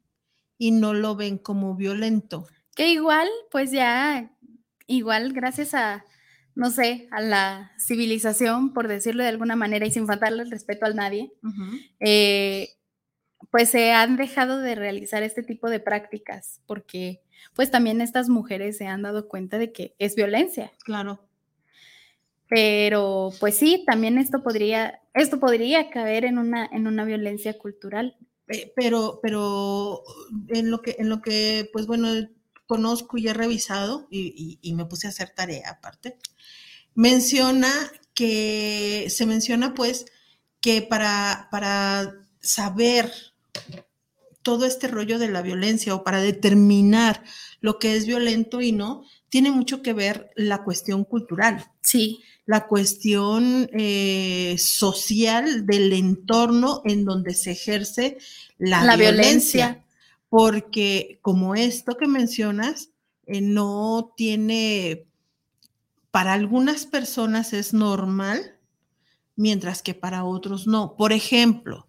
y 0.59 0.73
no 0.73 0.93
lo 0.93 1.15
ven 1.15 1.39
como 1.39 1.77
violento. 1.77 2.49
Que 2.75 2.89
igual, 2.89 3.29
pues 3.53 3.71
ya, 3.71 4.37
igual 4.89 5.33
gracias 5.33 5.73
a, 5.73 6.05
no 6.59 6.73
sé, 6.73 7.07
a 7.13 7.21
la 7.21 7.71
civilización, 7.79 8.73
por 8.73 8.89
decirlo 8.89 9.23
de 9.23 9.29
alguna 9.29 9.55
manera, 9.55 9.87
y 9.87 9.93
sin 9.93 10.09
faltarle 10.09 10.43
el 10.43 10.51
respeto 10.51 10.87
a 10.87 10.93
nadie, 10.93 11.33
eh, 12.01 12.71
pues 13.53 13.71
se 13.71 13.93
han 13.93 14.17
dejado 14.17 14.59
de 14.59 14.75
realizar 14.75 15.23
este 15.23 15.45
tipo 15.45 15.71
de 15.71 15.79
prácticas, 15.79 16.61
porque 16.67 17.23
pues 17.55 17.71
también 17.71 18.01
estas 18.01 18.29
mujeres 18.29 18.77
se 18.77 18.89
han 18.89 19.03
dado 19.03 19.29
cuenta 19.29 19.57
de 19.57 19.73
que 19.73 19.95
es 20.01 20.17
violencia. 20.17 20.73
Claro. 20.81 21.29
Pero 22.49 23.31
pues 23.39 23.57
sí, 23.57 23.85
también 23.87 24.19
esto 24.19 24.43
podría, 24.43 25.01
esto 25.15 25.39
podría 25.39 25.91
caer 25.91 26.25
en 26.25 26.39
una, 26.39 26.67
en 26.67 26.89
una 26.89 27.05
violencia 27.05 27.57
cultural. 27.57 28.17
Eh, 28.49 28.73
pero, 28.75 29.21
pero 29.23 30.03
en 30.49 30.73
lo 30.73 30.83
que, 30.83 30.97
en 30.99 31.09
lo 31.09 31.23
que, 31.23 31.71
pues 31.73 31.87
bueno, 31.87 32.09
conozco 32.67 33.17
y 33.17 33.29
he 33.29 33.33
revisado 33.33 34.09
y, 34.11 34.59
y 34.61 34.75
me 34.75 34.87
puse 34.87 35.07
a 35.07 35.11
hacer 35.11 35.31
tarea 35.31 35.71
aparte, 35.71 36.19
menciona 36.99 37.73
que, 38.13 39.07
se 39.09 39.25
menciona 39.25 39.73
pues 39.73 40.07
que 40.61 40.83
para, 40.83 41.47
para 41.53 42.13
saber 42.41 43.13
todo 44.43 44.67
este 44.67 44.89
rollo 44.89 45.21
de 45.21 45.29
la 45.29 45.41
violencia 45.41 45.95
o 45.95 46.03
para 46.03 46.21
determinar 46.21 47.23
lo 47.61 47.79
que 47.79 47.95
es 47.95 48.05
violento 48.05 48.61
y 48.61 48.73
no, 48.73 49.05
tiene 49.29 49.53
mucho 49.53 49.81
que 49.81 49.93
ver 49.93 50.31
la 50.35 50.65
cuestión 50.65 51.05
cultural. 51.05 51.71
Sí. 51.83 52.19
La 52.47 52.67
cuestión 52.67 53.71
eh, 53.73 54.57
social 54.59 55.67
del 55.67 55.93
entorno 55.93 56.83
en 56.85 57.05
donde 57.05 57.33
se 57.35 57.53
ejerce 57.53 58.19
la, 58.59 58.97
violencia. 58.97 59.85
Porque 60.29 61.21
como 61.23 61.55
esto 61.55 61.97
que 61.97 62.09
mencionas, 62.09 62.91
eh, 63.27 63.41
no 63.41 64.15
tiene, 64.17 65.08
para 66.19 66.33
algunas 66.33 66.85
personas 66.85 67.53
es 67.53 67.73
normal, 67.73 68.57
mientras 69.37 69.83
que 69.83 69.95
para 69.95 70.25
otros 70.25 70.67
no. 70.67 70.97
Por 70.97 71.13
ejemplo, 71.13 71.87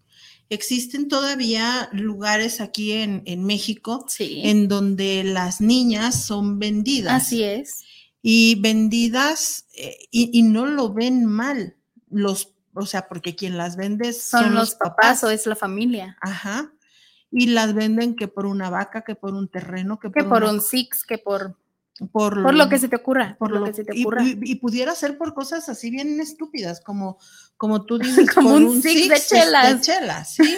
existen 0.48 1.08
todavía 1.08 1.88
lugares 1.90 2.60
aquí 2.60 2.92
en, 2.92 3.24
México 3.44 4.06
en 4.20 4.68
donde 4.68 5.24
las 5.24 5.60
niñas 5.60 6.22
son 6.22 6.60
vendidas. 6.60 7.24
Así 7.24 7.42
es. 7.42 7.82
Y 8.22 8.54
vendidas 8.60 9.66
eh, 9.76 9.98
y, 10.12 10.42
no 10.44 10.64
lo 10.64 10.92
ven 10.92 11.26
mal. 11.26 11.74
Los, 12.08 12.54
o 12.72 12.86
sea, 12.86 13.08
porque 13.08 13.34
quien 13.34 13.58
las 13.58 13.74
vende 13.74 14.12
son, 14.12 14.54
los 14.54 14.76
papás, 14.76 15.24
o 15.24 15.30
es 15.30 15.44
la 15.46 15.56
familia. 15.56 16.16
Ajá. 16.20 16.72
Y 17.32 17.48
las 17.48 17.74
venden 17.74 18.14
que 18.14 18.28
por 18.28 18.46
una 18.46 18.70
vaca, 18.70 19.02
que 19.02 19.16
por 19.16 19.34
un 19.34 19.48
terreno, 19.48 19.98
que, 19.98 20.12
que 20.12 20.22
por, 20.22 20.44
un 20.44 20.60
six, 20.60 21.04
que 21.04 21.18
por 21.18 21.59
por, 22.08 22.54
lo 22.54 22.68
que 22.68 22.78
se 22.78 22.88
te 22.88 22.96
ocurra, 22.96 23.36
por, 23.38 23.50
lo, 23.50 23.64
que 23.64 23.74
se 23.74 23.84
te 23.84 24.00
ocurra. 24.00 24.24
Y, 24.24 24.54
pudiera 24.56 24.94
ser 24.94 25.18
por 25.18 25.34
cosas 25.34 25.68
así 25.68 25.90
bien 25.90 26.18
estúpidas, 26.20 26.80
como, 26.80 27.18
como 27.56 27.84
tú 27.84 27.98
dices, 27.98 28.30
como 28.34 28.54
un, 28.54 28.80
six, 28.80 29.08
de 29.08 29.20
chelas. 29.20 29.74
De 29.74 29.80
chelas 29.80 30.34
¿sí? 30.34 30.56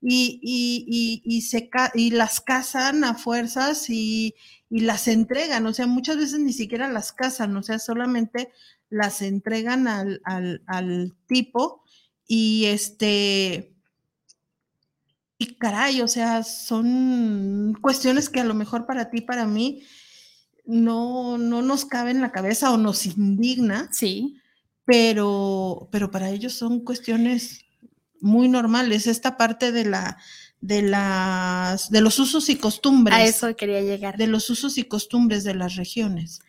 y, 0.00 0.40
y, 0.42 1.22
y, 1.24 1.42
se 1.42 1.70
y 1.94 2.10
las 2.10 2.40
cazan 2.40 3.04
a 3.04 3.14
fuerzas 3.14 3.88
y, 3.88 4.34
las 4.68 5.08
entregan, 5.08 5.64
o 5.66 5.72
sea, 5.72 5.86
muchas 5.86 6.16
veces 6.16 6.40
ni 6.40 6.52
siquiera 6.52 6.88
las 6.88 7.12
cazan, 7.12 7.56
o 7.56 7.62
sea, 7.62 7.78
solamente 7.78 8.50
las 8.90 9.22
entregan 9.22 9.86
al, 9.86 10.20
al, 10.24 10.62
al 10.66 11.14
tipo 11.26 11.84
y 12.26 12.66
este... 12.66 13.72
Y 15.38 15.58
caray, 15.58 16.00
o 16.00 16.08
sea, 16.08 16.42
son 16.42 17.76
cuestiones 17.82 18.30
que 18.30 18.40
a 18.40 18.44
lo 18.44 18.54
mejor 18.54 18.86
para 18.86 19.10
ti, 19.10 19.20
para 19.20 19.46
mí, 19.46 19.82
no, 20.66 21.38
no 21.38 21.62
nos 21.62 21.84
cabe 21.84 22.10
en 22.10 22.20
la 22.20 22.32
cabeza 22.32 22.72
o 22.72 22.76
nos 22.76 23.06
indigna. 23.06 23.88
Sí. 23.92 24.36
Pero, 24.84 25.88
pero 25.90 26.10
para 26.10 26.30
ellos 26.30 26.54
son 26.54 26.80
cuestiones 26.80 27.64
muy 28.20 28.48
normales. 28.48 29.06
Esta 29.06 29.36
parte 29.36 29.72
de 29.72 29.84
la, 29.84 30.18
de 30.60 30.82
las, 30.82 31.90
de 31.90 32.00
los 32.00 32.18
usos 32.18 32.48
y 32.48 32.56
costumbres. 32.56 33.16
A 33.16 33.24
eso 33.24 33.54
quería 33.56 33.80
llegar. 33.80 34.16
De 34.16 34.26
los 34.26 34.50
usos 34.50 34.76
y 34.78 34.84
costumbres 34.84 35.44
de 35.44 35.54
las 35.54 35.76
regiones. 35.76 36.40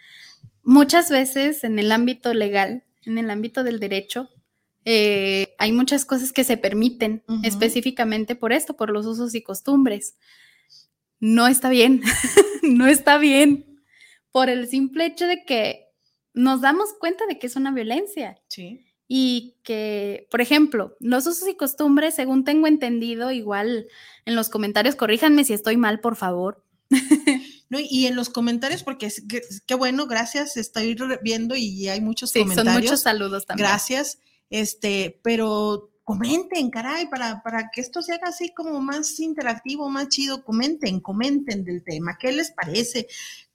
Muchas 0.63 1.09
veces 1.09 1.63
en 1.63 1.79
el 1.79 1.91
ámbito 1.91 2.33
legal, 2.33 2.83
en 3.05 3.17
el 3.17 3.29
ámbito 3.29 3.63
del 3.63 3.79
derecho, 3.79 4.29
eh, 4.83 5.55
hay 5.59 5.71
muchas 5.71 6.05
cosas 6.05 6.31
que 6.31 6.43
se 6.43 6.57
permiten 6.57 7.23
específicamente 7.43 8.35
por 8.35 8.53
esto, 8.53 8.75
por 8.75 8.89
los 8.89 9.05
usos 9.05 9.35
y 9.35 9.41
costumbres. 9.41 10.15
No 11.19 11.47
está 11.47 11.69
bien, 11.69 12.01
no 12.63 12.87
está 12.87 13.17
bien 13.17 13.76
por 14.37 14.51
el 14.51 14.67
simple 14.67 15.07
hecho 15.07 15.25
de 15.25 15.45
que 15.45 15.87
nos 16.35 16.61
damos 16.61 16.93
cuenta 16.99 17.25
de 17.25 17.39
que 17.39 17.47
es 17.47 17.55
una 17.55 17.71
violencia. 17.71 18.39
Sí. 18.49 18.85
Y 19.07 19.55
que, 19.63 20.27
por 20.29 20.41
ejemplo, 20.41 20.95
los 20.99 21.25
usos 21.25 21.49
y 21.49 21.55
costumbres, 21.55 22.13
según 22.13 22.43
tengo 22.43 22.67
entendido, 22.67 23.31
igual 23.31 23.87
en 24.25 24.35
los 24.35 24.49
comentarios, 24.49 24.95
corríjanme 24.95 25.43
si 25.43 25.53
estoy 25.53 25.75
mal, 25.75 26.01
por 26.01 26.15
favor. 26.15 26.63
No, 27.69 27.79
y 27.81 28.05
en 28.05 28.15
los 28.15 28.29
comentarios, 28.29 28.83
porque 28.83 29.11
qué 29.65 29.75
bueno, 29.75 30.07
gracias, 30.07 30.55
estoy 30.55 30.95
viendo 31.21 31.53
y 31.53 31.89
hay 31.89 31.99
muchos 31.99 32.29
sí, 32.29 32.39
comentarios. 32.39 32.73
Son 32.73 32.81
muchos 32.81 33.01
saludos 33.01 33.45
también. 33.45 33.67
Gracias. 33.67 34.19
Este, 34.49 35.19
pero 35.21 35.91
comenten, 36.05 36.69
caray, 36.69 37.09
para, 37.09 37.43
para 37.43 37.69
que 37.69 37.81
esto 37.81 38.01
se 38.01 38.13
haga 38.13 38.29
así 38.29 38.53
como 38.53 38.79
más 38.79 39.19
interactivo, 39.19 39.89
más 39.89 40.07
chido, 40.07 40.45
comenten, 40.45 41.01
comenten 41.01 41.65
del 41.65 41.83
tema, 41.83 42.17
¿qué 42.17 42.31
les 42.31 42.51
parece? 42.51 43.07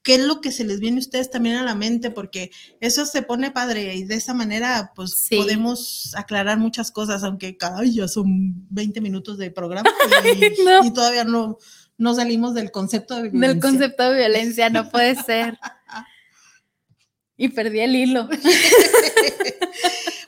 Qué 0.02 0.16
es 0.16 0.20
lo 0.20 0.40
que 0.40 0.50
se 0.50 0.64
les 0.64 0.80
viene 0.80 0.98
a 0.98 1.00
ustedes 1.00 1.30
también 1.30 1.56
a 1.56 1.62
la 1.62 1.74
mente, 1.74 2.10
porque 2.10 2.50
eso 2.80 3.06
se 3.06 3.22
pone 3.22 3.50
padre 3.50 3.94
y 3.94 4.04
de 4.04 4.16
esa 4.16 4.34
manera 4.34 4.92
pues 4.94 5.26
podemos 5.30 6.12
aclarar 6.16 6.58
muchas 6.58 6.90
cosas, 6.90 7.22
aunque 7.22 7.56
ay, 7.76 7.94
ya 7.94 8.08
son 8.08 8.66
20 8.70 9.00
minutos 9.00 9.38
de 9.38 9.50
programa 9.50 9.90
y, 10.84 10.92
todavía 10.92 11.24
no, 11.24 11.58
no 11.98 12.14
salimos 12.14 12.54
del 12.54 12.70
concepto 12.70 13.16
de 13.16 13.30
violencia. 13.30 13.48
Del 13.48 13.60
concepto 13.60 14.10
de 14.10 14.18
violencia, 14.18 14.70
no 14.70 14.90
puede 14.90 15.14
ser. 15.22 15.58
y 17.36 17.48
perdí 17.48 17.80
el 17.80 17.96
hilo. 17.96 18.28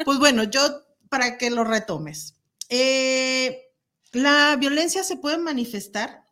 pues 0.04 0.18
bueno, 0.18 0.44
yo 0.44 0.60
para 1.08 1.36
que 1.36 1.50
lo 1.50 1.64
retomes. 1.64 2.34
Eh, 2.68 3.60
la 4.12 4.56
violencia 4.56 5.02
se 5.02 5.16
puede 5.16 5.38
manifestar 5.38 6.23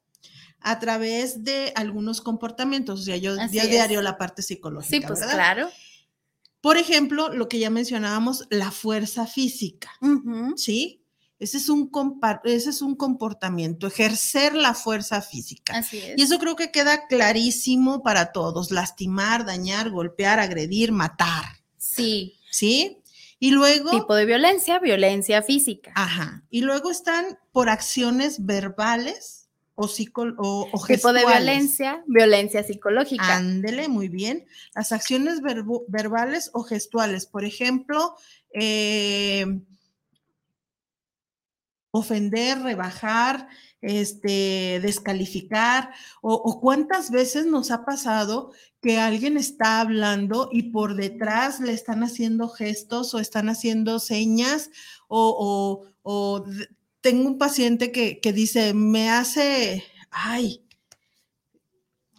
a 0.65 0.79
través 0.79 1.45
de 1.45 1.73
algunos 1.77 2.21
comportamientos. 2.21 3.01
O 3.01 3.03
sea, 3.05 3.17
yo 3.17 3.37
día 3.49 3.63
a 3.63 3.67
diario 3.67 4.03
la 4.03 4.19
parte 4.19 4.43
psicológica. 4.43 4.97
Sí, 4.97 5.01
pues 5.07 5.21
claro. 5.25 5.69
Por 6.61 6.77
ejemplo, 6.77 7.29
lo 7.29 7.49
que 7.49 7.59
ya 7.59 7.71
mencionábamos, 7.71 8.47
la 8.51 8.71
fuerza 8.71 9.27
física. 9.27 9.91
¿Sí? 10.57 11.03
Ese 11.41 11.57
es, 11.57 11.69
un 11.69 11.91
ese 12.45 12.71
es 12.71 12.83
un 12.83 12.95
comportamiento, 12.95 13.89
ejercer 13.89 14.55
la 14.55 14.75
fuerza 14.75 15.21
física. 15.23 15.77
Así 15.77 15.99
es. 15.99 16.17
Y 16.17 16.23
eso 16.23 16.39
creo 16.39 16.55
que 16.55 16.71
queda 16.71 17.09
clarísimo 17.09 18.05
para 18.05 18.31
todos, 18.31 18.71
lastimar, 18.71 19.45
dañar, 19.45 19.91
golpear, 19.91 20.39
agredir, 20.39 20.93
matar. 20.93 21.45
Sí. 21.77 22.39
¿Sí? 22.53 23.03
Y 23.41 23.51
luego... 23.51 23.91
Tipo 23.91 24.15
de 24.15 24.25
violencia, 24.25 24.79
violencia 24.79 25.43
física. 25.43 25.91
Ajá. 25.97 26.45
Y 26.49 26.61
luego 26.61 26.93
están 26.93 27.41
por 27.51 27.69
acciones 27.71 28.47
verbales, 28.47 29.42
o, 29.75 29.87
o, 30.73 30.87
Tipo 30.87 31.13
de 31.13 31.25
violencia, 31.25 32.03
violencia 32.07 32.63
psicológica. 32.63 33.37
Ándele, 33.37 33.89
muy 33.89 34.09
bien. 34.09 34.47
Las 34.75 34.93
acciones 34.93 35.41
verbales 35.89 36.51
o 36.53 36.63
gestuales, 36.63 37.27
por 37.27 37.45
ejemplo, 37.45 38.15
eh, 38.53 39.47
ofender, 41.91 42.61
rebajar, 42.61 43.49
este, 43.81 44.81
descalificar, 44.81 45.91
o, 46.21 46.35
o, 46.35 46.61
cuántas 46.61 47.11
veces 47.11 47.47
nos 47.47 47.71
ha 47.71 47.85
pasado 47.85 48.53
que 48.81 48.99
alguien 48.99 49.37
está 49.37 49.81
hablando 49.81 50.49
y 50.53 50.71
por 50.71 50.95
detrás 50.95 51.61
le 51.61 51.73
están 51.73 52.03
haciendo 52.03 52.49
gestos 52.49 53.15
o 53.15 53.19
están 53.19 53.49
haciendo 53.49 53.99
señas 53.99 54.71
o, 55.09 55.87
o 56.03 56.45
tengo 57.03 57.29
un 57.29 57.37
paciente 57.37 57.93
que, 57.93 58.33
dice, 58.33 58.73
me 58.73 59.11
hace, 59.11 59.85
ay, 60.11 60.65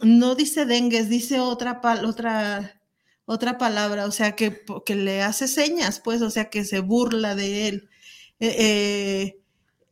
no 0.01 0.35
dice 0.35 0.65
dengues, 0.65 1.09
dice 1.09 1.39
otra, 1.39 1.81
otra, 2.05 2.81
otra 3.25 3.57
palabra, 3.57 4.05
o 4.05 4.11
sea, 4.11 4.35
que, 4.35 4.61
que, 4.85 4.95
le 4.95 5.23
hace 5.23 5.47
señas, 5.47 6.01
pues, 6.01 6.21
o 6.21 6.29
sea, 6.29 6.49
que 6.49 6.65
se 6.65 6.81
burla 6.81 7.33
de 7.33 7.69
él. 7.69 7.89
Eh, 8.41 8.55
eh, 8.59 9.39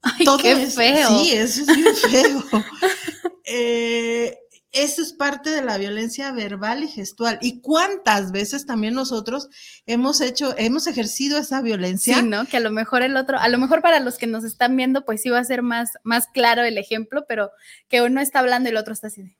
ay, 0.01 0.25
qué 0.41 0.67
feo. 0.67 1.19
Sí, 1.19 1.31
eso 1.31 1.61
es 1.61 1.67
muy 1.67 1.95
feo. 1.95 2.43
eh, 3.45 4.37
eso 4.71 5.01
es 5.01 5.11
parte 5.13 5.49
de 5.49 5.61
la 5.61 5.77
violencia 5.77 6.31
verbal 6.31 6.83
y 6.83 6.87
gestual. 6.87 7.37
¿Y 7.41 7.59
cuántas 7.61 8.31
veces 8.31 8.65
también 8.65 8.93
nosotros 8.93 9.49
hemos 9.85 10.21
hecho, 10.21 10.55
hemos 10.57 10.87
ejercido 10.87 11.37
esa 11.37 11.61
violencia? 11.61 12.17
Sí, 12.17 12.23
¿no? 12.23 12.45
Que 12.45 12.57
a 12.57 12.61
lo 12.61 12.71
mejor 12.71 13.01
el 13.01 13.17
otro, 13.17 13.37
a 13.37 13.49
lo 13.49 13.57
mejor 13.57 13.81
para 13.81 13.99
los 13.99 14.17
que 14.17 14.27
nos 14.27 14.43
están 14.43 14.75
viendo, 14.77 15.03
pues 15.03 15.21
sí 15.21 15.29
va 15.29 15.39
a 15.39 15.43
ser 15.43 15.61
más, 15.61 15.91
más 16.03 16.27
claro 16.27 16.63
el 16.63 16.77
ejemplo, 16.77 17.25
pero 17.27 17.51
que 17.89 18.01
uno 18.01 18.21
está 18.21 18.39
hablando 18.39 18.69
y 18.69 18.71
el 18.71 18.77
otro 18.77 18.93
está 18.93 19.07
así 19.07 19.23
de... 19.23 19.37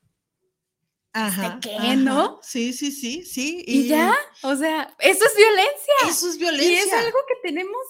Ajá, 1.13 1.59
qué, 1.61 1.75
ajá. 1.75 1.95
no? 1.95 2.39
Sí, 2.41 2.71
sí, 2.71 2.91
sí, 2.91 3.25
sí. 3.25 3.63
Y, 3.67 3.87
ya, 3.87 4.15
o 4.43 4.55
sea, 4.55 4.95
eso 4.99 5.25
es 5.25 5.35
violencia. 5.35 5.93
Eso 6.09 6.29
es 6.29 6.35
Y 6.35 6.39
violencia. 6.39 6.83
es 6.83 6.93
algo 6.93 7.19
que 7.27 7.49
tenemos 7.49 7.81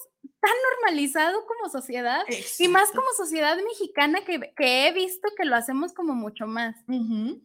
tan 0.42 0.50
normalizado 0.72 1.46
como 1.46 1.70
sociedad. 1.70 2.22
Y 2.58 2.66
más 2.68 2.90
como 2.90 3.06
sociedad 3.16 3.56
mexicana 3.64 4.24
que, 4.24 4.52
que 4.56 4.88
he 4.88 4.92
visto 4.92 5.28
que 5.36 5.44
lo 5.44 5.54
hacemos 5.54 5.94
como 5.94 6.14
mucho 6.14 6.46
más, 6.48 6.74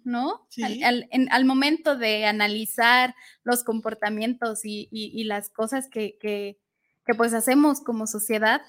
¿no? 0.04 0.32
Al, 0.64 0.74
Sí. 0.74 0.84
al- 0.84 1.08
en- 1.12 1.32
al 1.32 1.46
momento 1.46 1.96
de 1.96 2.26
analizar 2.26 3.14
los 3.44 3.64
comportamientos 3.64 4.66
y, 4.66 4.90
y- 4.92 5.12
y 5.14 5.26
las 5.26 5.50
cosas 5.52 5.88
que, 5.90 6.18
que, 6.20 6.60
que, 7.06 7.14
pues 7.14 7.34
hacemos 7.36 7.82
como 7.82 8.08
sociedad, 8.08 8.62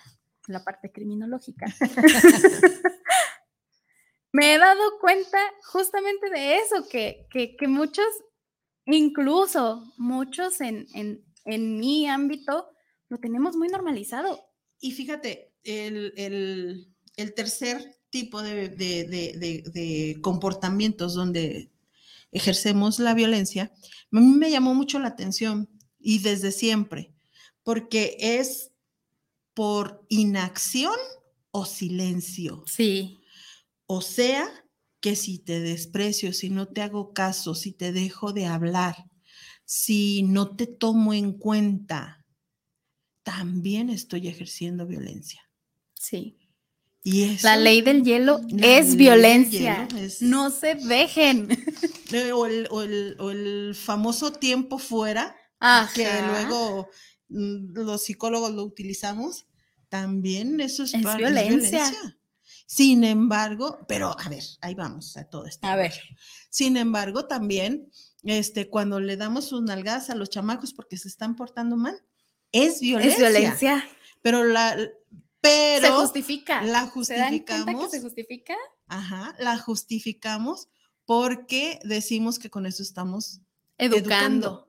la 0.47 0.62
parte 0.62 0.93
criminológica. 0.93 1.67
Me 4.33 4.53
he 4.55 4.59
dado 4.59 4.99
cuenta 5.01 5.38
justamente 5.73 6.29
de 6.31 6.57
eso, 6.59 6.87
que, 6.91 7.27
que, 7.31 7.57
que 7.57 7.67
muchos, 7.67 8.07
incluso 8.85 9.91
muchos 9.97 10.61
en, 10.61 10.87
en, 10.95 11.25
en 11.47 11.79
mi 11.79 12.09
ámbito, 12.09 12.69
lo 13.09 13.18
tenemos 13.18 13.57
muy 13.57 13.68
normalizado. 13.68 14.51
Y 14.81 14.92
fíjate, 14.92 15.53
el, 15.64 16.12
el- 16.16 16.94
el 17.16 17.35
tercer 17.35 17.97
tipo 18.11 18.42
de, 18.42 18.68
de- 18.68 19.05
de- 19.05 19.33
de- 19.38 19.62
de 19.73 20.21
comportamientos 20.23 21.14
donde 21.14 21.71
ejercemos 22.33 22.99
la 22.99 23.14
violencia, 23.14 23.73
a 24.12 24.21
mí 24.21 24.27
me 24.27 24.51
llamó 24.51 24.75
mucho 24.75 24.99
la 24.99 25.09
atención 25.09 25.68
y 25.99 26.21
desde 26.21 26.53
siempre, 26.53 27.12
porque 27.62 28.16
es 28.21 28.71
por 29.55 30.05
inacción 30.09 30.94
o 31.51 31.64
silencio. 31.66 32.62
Sí. 32.66 33.18
O 33.87 34.01
sea, 34.01 34.47
que 35.01 35.16
si 35.16 35.38
te 35.38 35.61
desprecio, 35.61 36.33
si 36.33 36.51
no 36.51 36.68
te 36.68 36.83
hago 36.83 37.12
caso, 37.12 37.55
si 37.55 37.73
te 37.73 37.92
dejo 37.92 38.33
de 38.33 38.47
hablar, 38.47 38.97
si 39.64 40.23
no 40.23 40.55
te 40.57 40.66
tomo 40.66 41.12
en 41.14 41.33
cuenta, 41.33 42.17
también 43.29 43.91
estoy 43.91 44.27
ejerciendo 44.29 44.87
violencia. 44.87 45.43
Sí. 45.95 46.38
Y 47.05 47.25
eso, 47.25 47.47
La 47.47 47.57
ley 47.57 47.83
del 47.83 48.03
hielo 48.03 48.41
es 48.59 48.97
violencia. 48.97 49.87
hielo 49.87 50.03
es- 50.03 50.23
No 50.23 50.51
se 50.51 50.75
dejen. 50.77 51.49
eh, 52.12 52.33
o, 52.33 52.47
el, 52.47 52.67
o 52.71 52.83
el- 52.83 53.17
o 53.19 53.31
el 53.31 53.75
famoso 53.75 54.33
tiempo 54.33 54.79
fuera, 54.79 55.37
que 55.95 56.09
luego 56.27 56.88
mm, 57.29 57.73
los 57.85 58.03
psicólogos 58.05 58.53
lo 58.53 58.64
utilizamos, 58.64 59.47
también 59.91 60.61
eso 60.61 60.85
es, 60.85 60.95
Es 60.95 61.03
par- 61.03 61.19
violencia. 61.19 61.85
Sin 62.67 63.05
embargo, 63.05 63.79
pero 63.88 64.14
a 64.19 64.29
ver, 64.29 64.45
ahí 64.62 64.75
vamos 64.75 65.17
a 65.17 65.25
todo 65.29 65.47
esto. 65.47 65.67
A 65.67 65.77
ver. 65.77 65.93
Sin 66.51 66.77
embargo, 66.77 67.27
también, 67.27 67.91
este, 68.25 68.69
cuando 68.69 69.01
le 69.01 69.17
damos 69.17 69.47
sus 69.49 69.62
nalgadas 69.62 70.11
a 70.11 70.14
los 70.14 70.29
chamacos 70.31 70.73
porque 70.75 70.97
se 70.99 71.09
están 71.09 71.35
portando 71.37 71.77
mal, 71.77 71.97
es 72.52 72.80
violencia. 72.80 73.12
Es 73.12 73.18
violencia. 73.32 73.88
Pero 74.22 74.44
la, 74.44 74.76
se 74.76 74.92
pero 75.40 76.00
justifica. 76.00 76.62
la 76.62 76.90
¿Se 77.02 77.14
dan 77.16 77.38
cuenta 77.38 77.64
que 77.64 77.72
justificamos, 77.74 77.90
se 77.90 78.00
justifica? 78.00 78.54
ajá, 78.88 79.34
la 79.38 79.56
justificamos 79.58 80.68
porque 81.04 81.78
decimos 81.84 82.38
que 82.38 82.50
con 82.50 82.66
eso 82.66 82.82
estamos 82.82 83.40
Educando. 83.78 84.06
educando. 84.08 84.68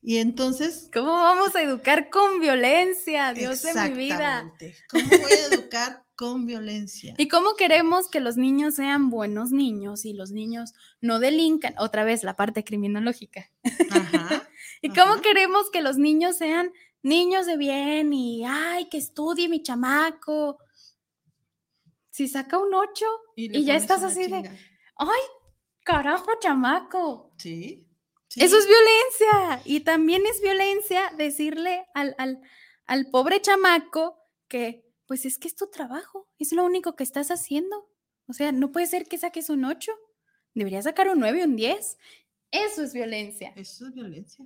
Y 0.00 0.18
entonces, 0.18 0.88
¿Cómo 0.92 1.12
vamos 1.12 1.54
a 1.56 1.62
educar 1.62 2.08
con 2.08 2.40
violencia? 2.40 3.32
Dios 3.34 3.62
de 3.62 3.74
mi 3.74 3.90
vida. 3.96 4.52
¿cómo 4.88 5.04
voy 5.08 5.32
a 5.32 5.54
educar 5.54 6.04
con 6.14 6.46
violencia? 6.46 7.14
¿Y 7.18 7.28
cómo 7.28 7.54
queremos 7.56 8.08
que 8.08 8.20
los 8.20 8.36
niños 8.36 8.74
sean 8.76 9.10
buenos 9.10 9.50
niños 9.50 10.04
y 10.04 10.12
los 10.14 10.30
niños 10.30 10.72
no 11.00 11.18
delincan? 11.18 11.74
Otra 11.78 12.04
vez 12.04 12.22
la 12.24 12.36
parte 12.36 12.64
criminológica. 12.64 13.50
Ajá, 13.90 14.47
¿Y 14.82 14.90
cómo 14.90 15.20
queremos 15.20 15.70
que 15.70 15.80
los 15.82 15.96
niños 15.98 16.36
sean 16.36 16.72
niños 17.02 17.46
de 17.46 17.56
bien 17.56 18.12
y, 18.12 18.44
ay, 18.46 18.88
que 18.88 18.98
estudie 18.98 19.48
mi 19.48 19.62
chamaco? 19.62 20.58
Si 22.10 22.28
saca 22.28 22.58
un 22.58 22.74
8, 22.74 23.06
le 23.36 23.58
Y 23.58 23.64
ya 23.64 23.76
estás 23.76 24.02
así 24.02 24.26
de- 24.26 24.48
ay, 24.96 25.20
carajo, 25.84 26.30
chamaco. 26.40 27.32
Sí. 27.38 27.86
Eso 28.36 28.56
sí. 28.56 28.62
es 28.62 28.66
violencia. 28.68 29.62
Y 29.64 29.80
también 29.80 30.22
es 30.26 30.40
violencia 30.40 31.12
decirle 31.16 31.86
al, 31.94 32.14
al, 32.18 32.40
al 32.86 33.06
pobre 33.10 33.40
chamaco 33.40 34.18
que, 34.48 34.84
pues 35.06 35.24
es 35.24 35.38
que 35.38 35.48
es 35.48 35.54
tu 35.56 35.68
trabajo, 35.70 36.28
es 36.38 36.52
lo 36.52 36.64
único 36.64 36.94
que 36.96 37.04
estás 37.04 37.30
haciendo. 37.30 37.88
O 38.26 38.32
sea, 38.32 38.52
no 38.52 38.72
puede 38.72 38.86
ser 38.86 39.06
que 39.06 39.16
saques 39.16 39.48
un 39.48 39.64
8, 39.64 39.92
deberías 40.54 40.84
sacar 40.84 41.08
un 41.08 41.20
9, 41.20 41.44
un 41.44 41.56
10. 41.56 41.96
Eso 42.50 42.82
es 42.82 42.92
violencia. 42.92 43.52
Eso 43.56 43.86
es 43.86 43.94
violencia. 43.94 44.44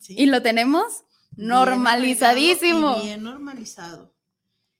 Sí. 0.00 0.16
Y 0.18 0.26
lo 0.26 0.42
tenemos 0.42 1.04
Bien 1.32 1.48
normalizadísimo. 1.48 2.96
y 3.02 3.06
bien 3.06 3.22
normalizado. 3.22 4.12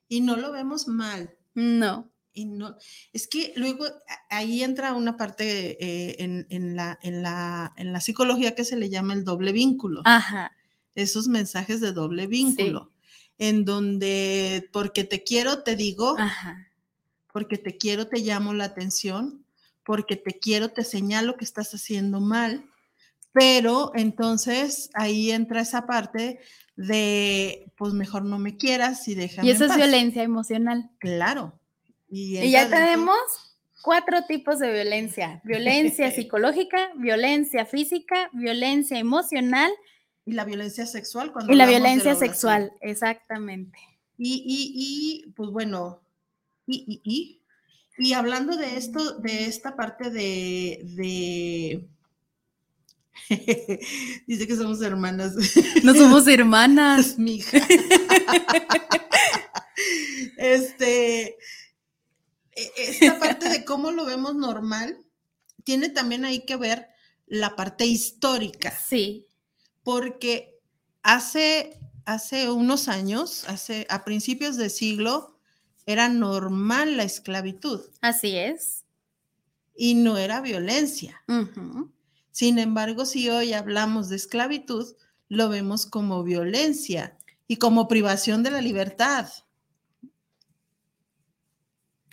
Y 0.09 0.21
no 0.23 0.37
lo 0.37 0.51
vemos 0.51 0.89
mal. 0.89 1.37
No. 1.55 2.11
Y 2.33 2.45
no, 2.45 2.77
es 3.13 3.27
que 3.27 3.53
luego 3.57 3.85
ahí 4.29 4.63
entra 4.63 4.95
una 4.95 5.17
parte 5.17 5.77
eh, 5.85 6.17
en, 6.21 6.47
en 6.49 6.77
la, 6.77 6.97
en, 7.03 7.23
la, 7.23 7.73
en 7.77 7.93
la 7.93 8.01
psicología 8.01 8.55
que 8.55 8.65
se 8.65 8.77
le 8.77 8.89
llama 8.89 9.15
el 9.15 9.25
doble 9.25 9.51
vínculo. 9.53 10.03
Ajá. 10.05 10.53
Esos 10.95 11.27
mensajes 11.27 11.81
de 11.81 11.93
doble 11.93 12.29
vínculo. 12.29 12.93
En 13.37 13.65
donde 13.65 14.69
porque 14.73 15.03
te 15.03 15.25
quiero 15.25 15.65
te 15.65 15.75
digo, 15.75 16.15
Ajá. 16.19 16.69
porque 17.33 17.59
te 17.59 17.77
quiero 17.77 18.07
te 18.07 18.21
llamo 18.21 18.55
la 18.55 18.65
atención, 18.65 19.45
porque 19.85 20.15
te 20.15 20.39
quiero 20.39 20.69
te 20.69 20.85
señalo 20.85 21.37
que 21.37 21.45
estás 21.45 21.75
haciendo 21.75 22.21
mal, 22.21 22.65
pero 23.33 23.93
entonces 23.95 24.91
ahí 24.95 25.31
entra 25.31 25.61
esa 25.61 25.87
parte 25.87 26.41
de, 26.77 27.71
pues 27.77 27.93
mejor 27.93 28.25
no 28.25 28.39
me 28.39 28.57
quieras 28.57 29.07
y 29.09 29.15
déjame. 29.15 29.49
Y 29.49 29.51
eso 29.51 29.65
en 29.65 29.71
es 29.71 29.77
violencia 29.77 30.23
emocional. 30.23 30.91
Claro. 30.99 31.59
Y, 32.09 32.39
Y 32.39 32.51
ya 32.51 32.69
tenemos 32.69 33.17
cuatro 33.83 34.25
tipos 34.27 34.59
de 34.59 34.73
violencia. 34.73 35.41
Violencia 35.45 36.11
psicológica, 36.15 36.91
violencia 36.97 37.67
física, 37.67 38.31
violencia 38.33 38.99
emocional 38.99 39.71
Y 40.25 40.33
la 40.33 40.45
violencia 40.45 40.87
sexual. 40.87 41.33
Cuando 41.33 41.53
y 41.53 41.57
la 41.57 41.67
violencia 41.67 42.13
oración. 42.13 42.29
sexual. 42.29 42.73
Exactamente. 42.81 43.79
Y, 44.19 44.43
y, 44.47 44.73
y, 45.27 45.33
pues 45.33 45.51
bueno, 45.51 46.03
y, 46.67 46.85
y, 46.87 47.01
y, 47.05 47.41
y 47.99 48.13
hablando 48.13 48.57
de 48.57 48.77
esto, 48.77 49.19
de 49.19 49.47
esta 49.47 49.77
parte 49.77 50.11
de, 50.11 50.81
de... 50.97 51.89
dice 54.27 54.47
que 54.47 54.57
somos 54.57 54.81
hermanas. 54.83 55.35
No 55.83 55.95
somos 55.95 56.27
hermanas. 56.27 57.01
es 57.01 57.19
mi 57.19 57.37
hija. 57.37 57.59
este, 60.37 61.37
e- 62.53 62.73
esta 62.77 63.19
parte 63.19 63.49
de 63.49 63.65
cómo 63.65 63.91
lo 63.91 64.05
vemos 64.05 64.35
normal, 64.35 64.99
tiene 65.65 65.89
también 65.89 66.25
ahí 66.25 66.45
que 66.45 66.57
ver 66.57 66.89
la 67.27 67.55
parte 67.57 67.87
histórica 67.87 68.77
Sí. 68.89 69.27
porque 69.85 70.59
hace, 71.03 71.79
hace 72.05 72.51
unos 72.51 72.89
años, 72.89 73.45
hace, 73.49 73.87
a 73.89 74.05
principios 74.05 74.57
de 74.57 74.71
siglo, 74.71 75.39
era 75.87 76.09
normal 76.09 76.97
la 76.97 77.05
esclavitud 77.05 77.81
Así 78.01 78.37
es. 78.37 78.85
y 79.77 79.95
no 79.95 80.19
era 80.19 80.41
violencia. 80.41 81.23
Ujú. 81.29 81.91
Sin 82.33 82.59
embargo, 82.59 83.07
si 83.07 83.29
hoy 83.29 83.53
hablamos 83.53 84.09
de 84.09 84.17
esclavitud, 84.17 84.95
lo 85.29 85.49
vemos 85.49 85.87
como 85.87 86.23
violencia 86.23 87.17
y 87.47 87.57
como 87.57 87.89
privación 87.89 88.43
de 88.43 88.51
la 88.51 88.61
libertad. 88.61 89.29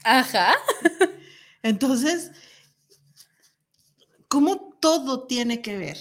Ajá. 0.04 0.54
Entonces, 1.64 2.32
¿cómo 4.28 4.78
todo 4.80 5.28
tiene 5.28 5.62
que 5.62 5.78
ver? 5.78 5.98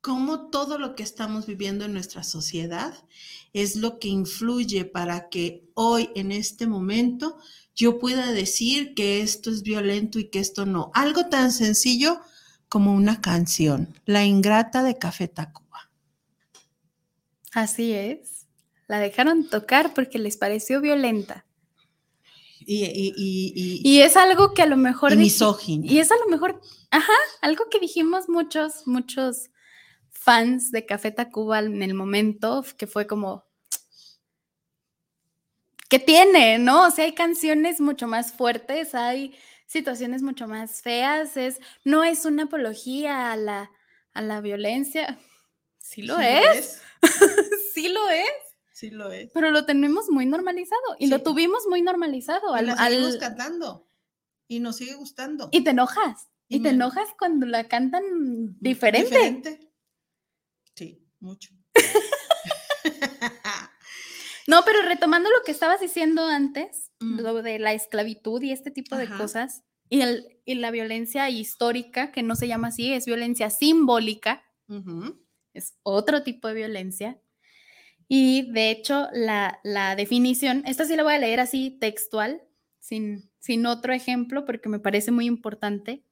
¿Cómo 0.00 0.48
todo 0.50 0.78
lo 0.78 0.94
que 0.94 1.02
estamos 1.02 1.46
viviendo 1.46 1.84
en 1.84 1.92
nuestra 1.92 2.22
sociedad 2.22 2.94
es 3.52 3.76
lo 3.76 3.98
que 3.98 4.08
influye 4.08 4.84
para 4.84 5.28
que 5.28 5.68
hoy, 5.74 6.10
en 6.14 6.32
este 6.32 6.66
momento, 6.66 7.36
yo 7.74 7.98
pueda 7.98 8.32
decir 8.32 8.94
que 8.94 9.20
esto 9.20 9.50
es 9.50 9.62
violento 9.62 10.18
y 10.18 10.30
que 10.30 10.38
esto 10.38 10.66
no? 10.66 10.90
Algo 10.94 11.26
tan 11.26 11.52
sencillo 11.52 12.20
como 12.68 12.92
una 12.94 13.20
canción, 13.20 13.94
La 14.04 14.24
Ingrata 14.24 14.82
de 14.82 14.98
Café 14.98 15.28
Tacuba. 15.28 15.90
Así 17.52 17.92
es. 17.92 18.46
La 18.86 18.98
dejaron 18.98 19.48
tocar 19.48 19.94
porque 19.94 20.18
les 20.18 20.36
pareció 20.36 20.80
violenta. 20.80 21.44
Y, 22.60 22.84
y, 22.84 23.14
y, 23.16 23.80
y- 23.82 24.00
es 24.02 24.16
algo 24.16 24.52
que 24.52 24.62
a 24.62 24.66
lo 24.66 24.76
mejor... 24.76 25.12
y 25.12 25.16
misógina. 25.16 25.86
Y 25.90 25.98
es 25.98 26.12
a 26.12 26.16
lo 26.18 26.26
mejor, 26.28 26.60
ajá, 26.90 27.12
algo 27.40 27.64
que 27.70 27.80
dijimos 27.80 28.28
muchos, 28.28 28.86
muchos 28.86 29.50
fans 30.10 30.70
de 30.70 30.84
Café 30.84 31.10
Tacuba 31.10 31.60
en 31.60 31.82
el 31.82 31.94
momento, 31.94 32.64
que 32.76 32.86
fue 32.86 33.06
como, 33.06 33.44
¿qué 35.88 35.98
tiene? 35.98 36.58
¿No? 36.58 36.86
O 36.86 36.90
sea, 36.90 37.06
hay 37.06 37.14
canciones 37.14 37.80
mucho 37.80 38.06
más 38.06 38.32
fuertes, 38.32 38.94
hay 38.94 39.34
situaciones 39.68 40.22
mucho 40.22 40.48
más 40.48 40.82
feas, 40.82 41.36
es, 41.36 41.60
no 41.84 42.02
es 42.02 42.24
una 42.24 42.44
apología 42.44 43.30
a 43.30 43.36
la, 43.36 43.70
a 44.14 44.22
la 44.22 44.40
violencia. 44.40 45.16
Sí 45.78 46.02
lo 46.02 46.18
es, 46.18 46.82
sí 47.74 47.88
lo 47.88 48.08
es, 48.10 48.26
Sí 48.72 48.90
lo 48.90 49.10
es. 49.12 49.30
pero 49.32 49.50
lo 49.50 49.64
tenemos 49.64 50.08
muy 50.10 50.26
normalizado 50.26 50.82
y 50.98 51.06
lo 51.06 51.22
tuvimos 51.22 51.66
muy 51.68 51.82
normalizado. 51.82 52.54
Y 52.56 52.58
al- 52.58 52.66
la 52.66 52.72
al- 52.74 52.92
seguimos 52.92 53.16
cantando. 53.18 53.88
Y 54.48 54.60
nos 54.60 54.76
sigue 54.76 54.94
gustando. 54.94 55.48
y 55.52 55.62
te 55.62 55.70
enojas, 55.70 56.28
y, 56.48 56.56
Y 56.56 56.60
te 56.62 56.70
enojas 56.70 57.08
cuando 57.18 57.44
la 57.46 57.68
cantan 57.68 58.02
diferente. 58.60 59.10
Diferente. 59.14 59.72
Sí, 60.74 61.06
mucho. 61.20 61.50
No, 64.48 64.62
pero 64.64 64.82
retomando 64.82 65.28
lo 65.30 65.44
que 65.44 65.52
estabas 65.52 65.80
diciendo 65.80 66.26
antes, 66.26 66.90
Mm. 67.00 67.20
lo 67.20 67.42
de 67.42 67.60
la 67.60 67.72
esclavitud 67.74 68.42
y 68.42 68.50
este 68.50 68.72
tipo 68.72 68.96
de 68.96 69.06
cosas, 69.08 69.62
y, 69.88 70.00
el, 70.00 70.26
y 70.44 70.54
la 70.56 70.70
violencia 70.72 71.30
histórica, 71.30 72.10
que 72.10 72.22
no 72.24 72.34
se 72.34 72.48
llama 72.48 72.68
así, 72.68 72.92
es 72.92 73.06
violencia 73.06 73.50
simbólica, 73.50 74.42
es 75.54 75.76
otro 75.84 76.22
tipo 76.24 76.48
de 76.48 76.54
violencia. 76.54 77.20
Y 78.08 78.50
de 78.52 78.70
hecho, 78.70 79.06
la, 79.12 79.60
la 79.62 79.94
definición, 79.94 80.62
esta 80.66 80.86
sí 80.86 80.96
la 80.96 81.02
voy 81.04 81.14
a 81.14 81.18
leer 81.18 81.40
así 81.40 81.70
textual, 81.78 82.42
sin, 82.80 83.30
sin 83.38 83.64
otro 83.66 83.92
ejemplo, 83.92 84.44
porque 84.44 84.68
me 84.68 84.80
parece 84.80 85.10
muy 85.10 85.26
importante. 85.26 86.04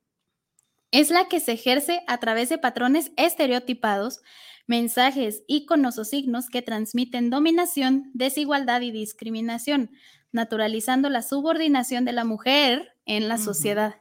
Es 0.92 1.10
la 1.10 1.26
que 1.28 1.40
se 1.40 1.52
ejerce 1.52 2.02
a 2.06 2.18
través 2.18 2.48
de 2.48 2.58
patrones 2.58 3.12
estereotipados, 3.16 4.20
mensajes, 4.66 5.42
íconos 5.46 5.98
o 5.98 6.04
signos 6.04 6.48
que 6.48 6.62
transmiten 6.62 7.30
dominación, 7.30 8.10
desigualdad 8.14 8.80
y 8.80 8.90
discriminación, 8.90 9.90
naturalizando 10.32 11.08
la 11.08 11.22
subordinación 11.22 12.04
de 12.04 12.12
la 12.12 12.24
mujer 12.24 12.92
en 13.06 13.28
la 13.28 13.38
sociedad. 13.38 13.96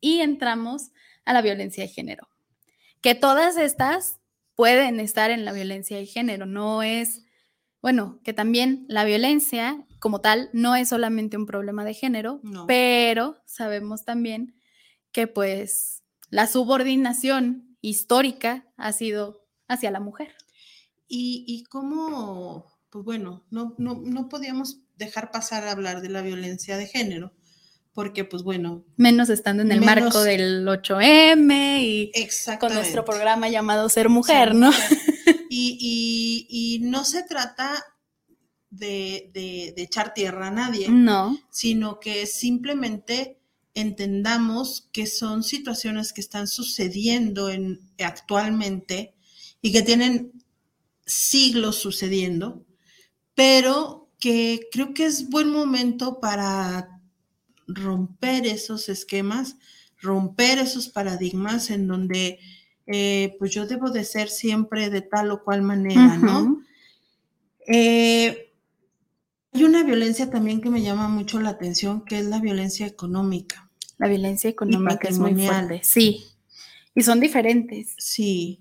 Y 0.00 0.20
entramos 0.20 0.90
a 1.24 1.32
la 1.32 1.42
violencia 1.42 1.84
de 1.84 1.88
género. 1.88 2.28
Que 3.00 3.14
todas 3.14 3.56
estas 3.56 4.18
pueden 4.54 5.00
estar 5.00 5.30
en 5.30 5.44
la 5.44 5.52
violencia 5.52 5.96
de 5.96 6.06
género, 6.06 6.44
no 6.44 6.82
es, 6.82 7.24
bueno, 7.80 8.20
que 8.24 8.32
también 8.34 8.84
la 8.88 9.04
violencia 9.04 9.86
como 10.00 10.20
tal 10.20 10.50
no 10.52 10.76
es 10.76 10.88
solamente 10.90 11.36
un 11.36 11.46
problema 11.46 11.84
de 11.84 11.94
género, 11.94 12.40
No. 12.42 12.66
pero 12.66 13.36
sabemos 13.46 14.04
también 14.04 14.54
que 15.12 15.26
pues 15.26 16.02
la 16.28 16.46
subordinación 16.46 17.76
histórica 17.80 18.66
ha 18.76 18.92
sido 18.92 19.39
hacia 19.70 19.90
la 19.90 20.00
mujer. 20.00 20.34
Y, 21.08 21.44
y 21.46 21.64
cómo, 21.64 22.66
pues 22.90 23.04
bueno, 23.04 23.44
no, 23.50 23.74
no, 23.78 24.00
no 24.04 24.28
podíamos 24.28 24.78
dejar 24.96 25.30
pasar 25.30 25.64
a 25.66 25.72
hablar 25.72 26.02
de 26.02 26.08
la 26.10 26.22
violencia 26.22 26.76
de 26.76 26.86
género, 26.86 27.32
porque 27.92 28.24
pues 28.24 28.42
bueno, 28.42 28.84
Menos 28.96 29.28
estando 29.30 29.62
en 29.62 29.72
el 29.72 29.80
marco 29.80 30.22
del 30.22 30.66
8M 30.66 31.80
y 31.82 32.12
con 32.60 32.74
nuestro 32.74 33.04
programa 33.04 33.48
llamado 33.48 33.88
Ser 33.88 34.08
Mujer, 34.08 34.54
¿no? 34.54 34.70
Y, 35.52 35.76
y- 35.80 36.46
y 36.76 36.78
no 36.88 37.04
se 37.04 37.24
trata 37.24 37.84
de, 38.70 39.30
de- 39.34 39.72
de 39.76 39.82
echar 39.82 40.14
tierra 40.14 40.46
a 40.46 40.50
nadie, 40.52 40.88
No, 40.88 41.36
sino 41.50 41.98
que 41.98 42.26
simplemente 42.26 43.40
entendamos 43.74 44.88
que 44.92 45.06
son 45.06 45.42
situaciones 45.42 46.12
que 46.12 46.20
están 46.20 46.46
sucediendo 46.46 47.50
en, 47.50 47.80
actualmente 47.98 49.14
y 49.62 49.72
que 49.72 49.82
tienen 49.82 50.32
siglos 51.06 51.76
sucediendo, 51.76 52.64
pero 53.34 54.08
que 54.18 54.68
creo 54.70 54.94
que 54.94 55.06
es 55.06 55.28
buen 55.28 55.50
momento 55.50 56.20
para 56.20 57.00
romper 57.66 58.46
esos 58.46 58.88
esquemas, 58.88 59.56
romper 60.00 60.58
esos 60.58 60.88
paradigmas 60.88 61.70
en 61.70 61.88
donde 61.88 62.38
eh, 62.86 63.36
pues 63.38 63.52
yo 63.52 63.66
debo 63.66 63.90
de 63.90 64.04
ser 64.04 64.28
siempre 64.28 64.90
de 64.90 65.02
tal 65.02 65.30
o 65.30 65.42
cual 65.42 65.62
manera, 65.62 66.16
¿no? 66.16 66.62
Eh, 67.66 68.52
hay 69.52 69.64
una 69.64 69.82
violencia 69.84 70.30
también 70.30 70.60
que 70.60 70.70
me 70.70 70.82
llama 70.82 71.08
mucho 71.08 71.40
la 71.40 71.50
atención, 71.50 72.04
que 72.04 72.18
es 72.18 72.26
la 72.26 72.40
violencia 72.40 72.86
económica. 72.86 73.70
La 73.98 74.08
violencia 74.08 74.50
económica 74.50 75.08
es 75.08 75.18
muy 75.18 75.34
fuerte, 75.34 75.80
sí. 75.82 76.24
Y 76.94 77.02
son 77.02 77.20
diferentes. 77.20 77.94
Sí, 77.98 78.60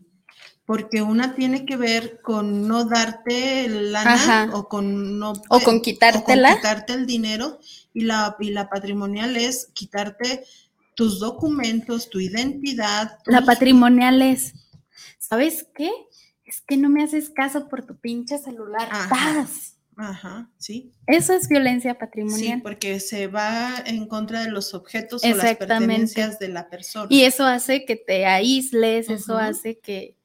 porque 0.69 1.01
una 1.01 1.33
tiene 1.33 1.65
que 1.65 1.77
ver 1.77 2.21
con 2.21 2.67
no 2.67 2.85
darte 2.85 3.67
lana 3.67 4.13
Ajá. 4.13 4.49
o 4.53 4.69
con 4.69 5.17
no 5.17 5.33
O 5.49 5.59
con 5.61 5.77
o 5.77 5.81
quitártela. 5.81 6.57
quitarte 6.57 6.93
el 6.93 7.07
dinero 7.07 7.57
y 7.91 8.01
la, 8.01 8.35
y 8.39 8.51
la 8.51 8.69
patrimonial 8.69 9.35
es 9.35 9.71
quitarte 9.73 10.43
tus 10.93 11.19
documentos, 11.19 12.11
tu 12.11 12.19
identidad. 12.19 13.17
La 13.25 13.41
patrimonial 13.41 14.21
es, 14.21 14.53
¿sabes 15.17 15.65
qué? 15.73 15.89
Es 16.45 16.61
que 16.61 16.77
no 16.77 16.87
me 16.89 17.01
haces 17.01 17.31
caso 17.31 17.67
por 17.67 17.87
tu 17.87 17.97
pinche 17.99 18.37
celular. 18.37 18.87
Ajá. 18.91 19.09
¡Paz! 19.09 19.75
Ajá, 19.97 20.51
sí. 20.59 20.91
Eso 21.07 21.33
es 21.33 21.49
violencia 21.49 21.93
Sí, 21.93 21.97
patrimonial. 21.99 22.61
porque 22.61 22.99
se 22.99 23.25
va 23.25 23.73
en 23.87 24.05
contra 24.07 24.43
de 24.43 24.51
los 24.51 24.75
objetos 24.75 25.23
o 25.23 25.27
las 25.29 25.55
pertenencias 25.57 26.37
de 26.37 26.49
la 26.49 26.69
persona. 26.69 27.07
y 27.09 27.23
eso 27.23 27.43
hace 27.43 27.85
que 27.85 27.95
te 27.95 28.27
aísles, 28.27 29.09
eso 29.09 29.35
hace 29.35 29.79
que 29.79 30.18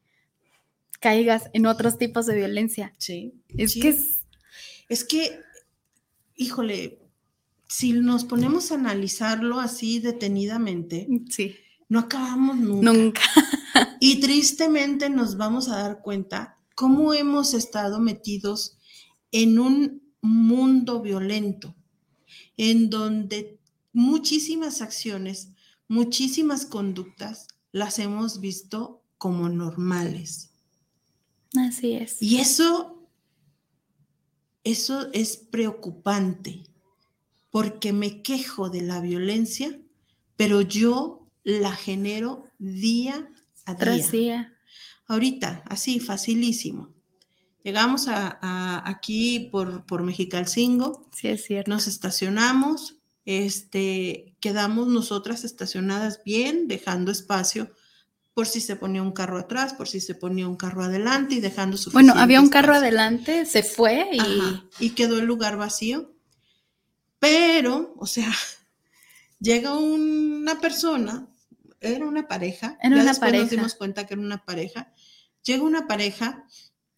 caigas 1.05 1.51
en 1.53 1.67
otros 1.67 1.99
tipos 1.99 2.25
de 2.25 2.35
violencia. 2.35 2.95
Sí. 2.97 3.35
Es 3.59 3.73
sí. 3.73 3.81
que 3.81 3.89
es, 3.91 4.25
Es 4.89 5.05
que, 5.05 5.39
híjole, 6.35 6.99
si 7.69 7.93
nos 7.93 8.25
ponemos 8.25 8.73
a 8.73 8.77
analizarlo 8.77 9.61
así 9.61 9.99
detenidamente, 9.99 11.07
sí, 11.29 11.57
no 11.91 11.99
acabamos 11.99 12.57
nunca. 12.57 12.93
nunca. 12.93 13.21
Y 14.01 14.21
tristemente 14.21 15.11
nos 15.11 15.37
vamos 15.37 15.69
a 15.69 15.77
dar 15.77 16.01
cuenta 16.01 16.59
cómo 16.75 17.13
hemos 17.13 17.55
estado 17.55 17.99
metidos 18.01 18.79
en 19.33 19.59
un 19.59 20.03
mundo 20.23 21.03
violento, 21.03 21.75
en 22.57 22.89
donde 22.89 23.59
muchísimas 23.93 24.81
acciones, 24.81 25.51
muchísimas 25.89 26.67
conductas 26.67 27.49
las 27.73 27.99
hemos 27.99 28.41
visto 28.41 29.03
como 29.19 29.49
normales. 29.49 30.54
Así 31.57 31.93
es. 31.93 32.21
Y 32.21 32.39
eso, 32.39 33.09
eso 34.65 35.09
es 35.13 35.37
preocupante, 35.37 36.65
porque 37.51 37.93
me 37.93 38.23
quejo 38.23 38.71
de 38.71 38.83
la 38.83 39.01
violencia, 39.01 39.79
pero 40.37 40.63
yo 40.63 41.29
la 41.45 41.73
genero 41.75 42.45
día 42.59 43.31
a 43.67 43.75
día. 43.75 43.79
Tras 43.79 44.11
día. 44.11 44.57
Ahorita, 45.07 45.63
así, 45.67 46.01
facilísimo. 46.01 46.93
Llegamos 47.63 48.09
a, 48.09 48.39
a- 48.43 48.89
aquí 48.89 49.49
por, 49.53 49.87
por 49.87 50.03
Mexicalcingo, 50.03 51.09
Sí, 51.15 51.29
es 51.29 51.45
cierto. 51.45 51.71
nos 51.71 51.87
estacionamos, 51.87 52.97
este, 53.27 54.37
quedamos 54.41 54.89
nosotras 54.89 55.45
estacionadas 55.45 56.23
bien, 56.25 56.69
dejando 56.69 57.11
espacio 57.11 57.71
por 58.35 58.47
si 58.49 58.61
se 58.61 58.75
ponía 58.77 59.01
un 59.03 59.13
carro 59.13 59.39
atrás, 59.39 59.75
por 59.75 59.89
si 59.89 60.01
se 60.01 60.15
ponía 60.17 60.49
un 60.49 60.57
carro 60.57 60.83
adelante 60.83 61.37
y 61.37 61.41
dejando 61.41 61.77
su 61.77 61.91
Bueno, 61.93 62.15
había 62.17 62.41
un 62.41 62.49
carro 62.49 62.75
adelante, 62.75 63.47
se 63.47 63.63
fue 63.63 64.09
y 64.13 64.19
Ajá, 64.21 64.65
y 64.81 64.91
quedó 64.91 65.19
el 65.19 65.25
lugar 65.25 65.57
vacío. 65.57 66.13
Pero, 67.21 67.95
o 67.97 68.07
sea, 68.07 68.29
llega 69.39 69.77
una 69.77 70.61
persona, 70.61 71.29
era 71.81 72.07
una 72.07 72.27
pareja, 72.27 72.77
Era 72.83 72.97
ya 72.97 73.03
una 73.03 73.11
después 73.13 73.13
nos 73.13 73.21
pareja. 73.21 73.51
dimos 73.51 73.75
cuenta 73.75 74.07
que 74.07 74.15
era 74.15 74.23
una 74.23 74.45
pareja. 74.45 74.93
Llega 75.45 75.63
una 75.63 75.87
pareja 75.87 76.45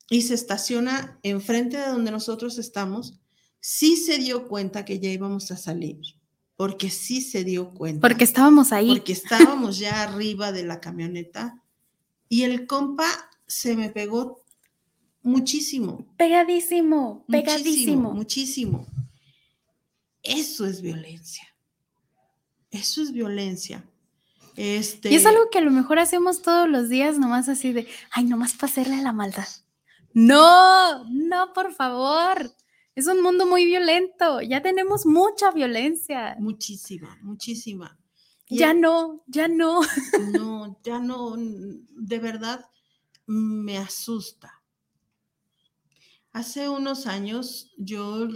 y 0.08 0.22
se 0.22 0.34
estaciona 0.34 1.18
enfrente 1.22 1.76
de 1.76 1.88
donde 1.88 2.10
nosotros 2.12 2.58
estamos. 2.58 3.20
Sí 3.60 3.96
se 3.96 4.18
dio 4.18 4.48
cuenta 4.48 4.84
que 4.84 5.00
ya 5.00 5.10
íbamos 5.10 5.50
a 5.50 5.56
salir, 5.56 5.98
porque 6.56 6.90
sí 6.90 7.20
se 7.20 7.44
dio 7.44 7.70
cuenta. 7.74 8.00
porque 8.06 8.24
estábamos 8.24 8.72
ahí. 8.72 8.88
porque 8.88 9.12
estábamos 9.12 9.78
ya 9.78 10.02
arriba 10.04 10.52
de 10.52 10.64
la 10.64 10.80
camioneta 10.80 11.62
y 12.28 12.42
el 12.42 12.66
compa 12.66 13.06
se 13.46 13.76
me 13.76 13.90
pegó 13.90 14.42
muchísimo. 15.22 16.06
Pegadísimo, 16.16 17.24
Muchísimo, 17.28 17.44
pegadísimo. 17.44 18.12
muchísimo. 18.12 18.86
Eso 20.22 20.66
es 20.66 20.80
violencia. 20.82 21.44
Eso 22.70 23.02
es 23.02 23.12
violencia. 23.12 23.84
Este, 24.56 25.12
Y 25.12 25.14
es 25.16 25.26
algo 25.26 25.50
que 25.50 25.58
a 25.58 25.62
lo 25.62 25.70
mejor 25.70 25.98
hacemos 25.98 26.42
todos 26.42 26.68
los 26.68 26.88
días, 26.88 27.18
nomás 27.18 27.48
así 27.48 27.72
de, 27.72 27.86
ay, 28.10 28.24
nomás 28.24 28.54
para 28.54 28.70
hacerle 28.72 29.02
la 29.02 29.12
maldad. 29.12 29.46
No, 30.14 31.04
no, 31.10 31.52
por 31.52 31.74
favor. 31.74 32.50
Es 32.96 33.06
un 33.06 33.22
mundo 33.22 33.46
muy 33.46 33.66
violento. 33.66 34.40
Ya 34.40 34.62
tenemos 34.62 35.06
mucha 35.06 35.52
violencia. 35.52 36.34
muchísima, 36.40 37.16
muchísima. 37.22 37.96
Y 38.48 38.58
Ya 38.58 38.74
no, 38.74 39.22
ya 39.26 39.46
no. 39.48 39.80
no, 40.32 40.80
ya 40.82 40.98
no, 40.98 41.36
de 41.36 42.18
verdad 42.18 42.64
me 43.26 43.76
asusta. 43.76 44.62
Hace 46.32 46.68
unos 46.68 47.06
años 47.06 47.72
yo 47.76 48.28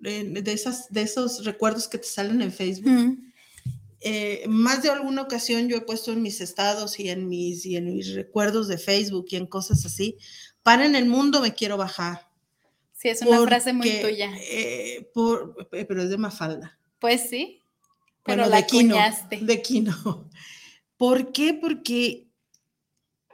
de 0.00 0.52
esas 0.52 0.90
de 0.92 1.02
esos 1.02 1.44
recuerdos 1.44 1.88
que 1.88 1.98
te 1.98 2.06
salen 2.06 2.40
en 2.40 2.52
Facebook 2.52 2.88
Mm, 2.88 3.32
eh, 4.00 4.44
más 4.48 4.82
de 4.84 4.90
alguna 4.90 5.22
ocasión 5.22 5.68
yo 5.68 5.76
he 5.76 5.80
puesto 5.80 6.12
en 6.12 6.22
mis 6.22 6.40
estados 6.40 7.00
y 7.00 7.08
en 7.08 7.28
mis, 7.28 7.66
y 7.66 7.76
en 7.76 7.92
mis 7.92 8.14
recuerdos 8.14 8.68
de 8.68 8.78
Facebook 8.78 9.26
y 9.30 9.36
en 9.36 9.46
cosas 9.46 9.84
así, 9.84 10.16
para 10.62 10.86
en 10.86 10.94
el 10.94 11.06
mundo 11.06 11.40
me 11.40 11.54
quiero 11.54 11.76
bajar. 11.76 12.27
Sí, 12.98 13.08
es 13.08 13.22
una 13.22 13.40
frase 13.42 13.72
muy 13.72 13.88
tuya. 14.00 14.32
Eh, 14.50 15.08
por, 15.14 15.68
eh, 15.70 15.84
pero 15.84 16.02
es 16.02 16.10
de 16.10 16.18
Mafalda. 16.18 16.80
Pues 16.98 17.30
sí, 17.30 17.62
pero 18.24 18.46
la 18.46 18.62
de 18.62 19.38
De 19.40 19.62
Kino. 19.62 20.28
¿Por 20.96 21.30
qué? 21.30 21.54
Porque 21.54 22.28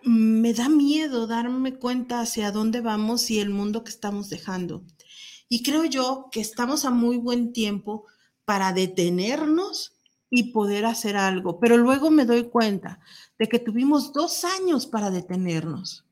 me 0.03 0.53
da 0.53 0.69
miedo 0.69 1.27
darme 1.27 1.77
cuenta 1.77 2.21
hacia 2.21 2.53
dónde 2.53 2.83
vamos 2.83 3.31
y 3.31 3.41
el 3.41 3.49
mundo 3.49 3.85
que 3.85 3.91
estamos 3.91 4.29
dejando. 4.29 4.85
Y 5.49 5.63
creo 5.63 5.87
yo 5.87 6.29
que 6.31 6.41
estamos 6.43 6.85
a 6.85 6.91
muy 6.91 7.17
buen 7.17 7.55
tiempo 7.55 8.05
para 8.45 8.75
detenernos 8.75 9.97
y 10.29 10.53
poder 10.53 10.85
hacer 10.85 11.17
algo. 11.17 11.59
Pero 11.59 11.79
luego 11.79 12.11
me 12.11 12.27
doy 12.27 12.51
cuenta 12.51 13.01
de 13.39 13.49
que 13.49 13.59
tuvimos 13.59 14.13
dos 14.13 14.45
años 14.45 14.87
para 14.87 15.11
detenernos, 15.11 16.04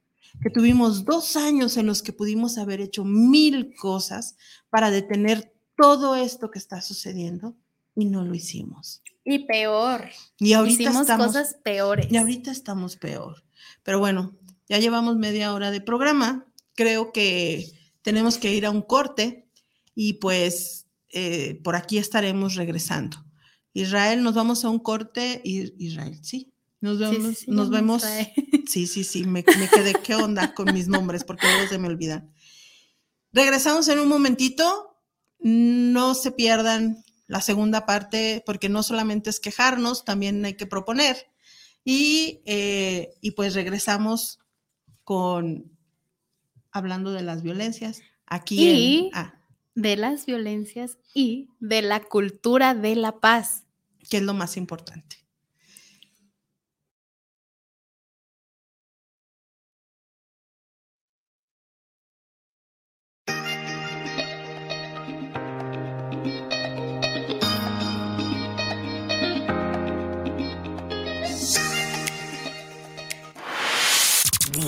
que 0.43 0.51
tuvimos 0.51 1.05
dos 1.05 1.37
años 1.37 1.77
en 1.77 1.87
los 1.87 2.03
que 2.03 2.13
pudimos 2.13 2.59
haber 2.59 2.81
hecho 2.81 3.05
mil 3.05 3.75
cosas 3.77 4.37
para 4.71 4.91
detener 4.91 5.55
todo 5.77 6.17
esto 6.17 6.51
que 6.51 6.59
está 6.59 6.81
sucediendo 6.81 7.57
y 7.95 8.07
no 8.07 8.25
lo 8.25 8.35
hicimos. 8.35 9.03
Y 9.25 9.47
peor. 9.47 10.09
Y 10.39 10.53
ahorita 10.55 10.83
Hicimos 10.83 11.07
cosas 11.07 11.57
peores. 11.63 12.11
Y 12.11 12.17
ahorita 12.17 12.51
estamos 12.51 12.97
peor. 12.97 13.45
Pero 13.85 13.99
bueno, 14.01 14.37
ya 14.69 14.79
llevamos 14.79 15.17
media 15.17 15.55
hora 15.55 15.71
de 15.71 15.81
programa. 15.81 16.47
Creo 16.75 17.13
que 17.13 17.71
tenemos 18.03 18.39
que 18.39 18.53
ir 18.53 18.67
a 18.67 18.71
un 18.71 18.83
corte 18.83 19.49
y 19.95 20.15
pues 20.15 20.87
eh, 21.11 21.61
por 21.63 21.77
aquí 21.77 21.99
estaremos 21.99 22.57
regresando. 22.57 23.19
Israel, 23.75 24.23
nos 24.23 24.35
vamos 24.35 24.65
a 24.65 24.71
un 24.71 24.81
corte. 24.81 25.41
Israel, 25.45 26.19
sí. 26.23 26.52
Nos 26.83 26.99
vemos. 26.99 27.47
nos 27.47 27.71
vemos. 27.71 28.05
Sí, 28.67 28.89
sí, 28.89 29.05
sí. 29.05 29.25
Me, 29.25 29.45
quedé, 29.45 29.95
¿qué 30.03 30.17
onda 30.17 30.53
con 30.53 30.75
mis 30.75 30.89
nombres? 30.89 31.23
Porque 31.23 31.47
luego 31.47 31.69
se 31.69 31.79
me 31.79 31.87
olvidan. 31.87 32.35
Regresamos 33.33 33.87
en 33.89 34.01
un 34.01 34.09
momentito. 34.09 34.99
No 35.39 36.15
se 36.15 36.33
pierdan 36.33 37.05
la 37.29 37.41
segunda 37.41 37.87
parte, 37.87 38.43
porque 38.45 38.69
no 38.69 38.83
solamente 38.83 39.31
es 39.31 39.41
quejarnos, 39.41 40.05
también 40.05 40.45
hay 40.45 40.55
que 40.55 40.67
proponer. 40.67 41.17
Y, 41.85 42.43
eh, 42.47 43.15
y 43.21 43.31
pues 43.31 43.55
regresamos 43.55 44.41
con 45.05 45.73
hablando 46.73 47.13
de 47.13 47.23
las 47.23 47.43
violencias 47.43 48.03
aquí 48.27 48.71
y 48.71 49.11
ah. 49.15 49.35
de 49.75 49.97
las 49.97 50.27
violencias 50.27 50.99
y 51.15 51.49
de 51.61 51.83
la 51.83 52.01
cultura 52.01 52.75
de 52.75 52.97
la 52.97 53.21
paz, 53.21 53.65
que 54.09 54.19
es 54.19 54.23
lo 54.23 54.35
más 54.35 54.57
importante. 54.57 55.22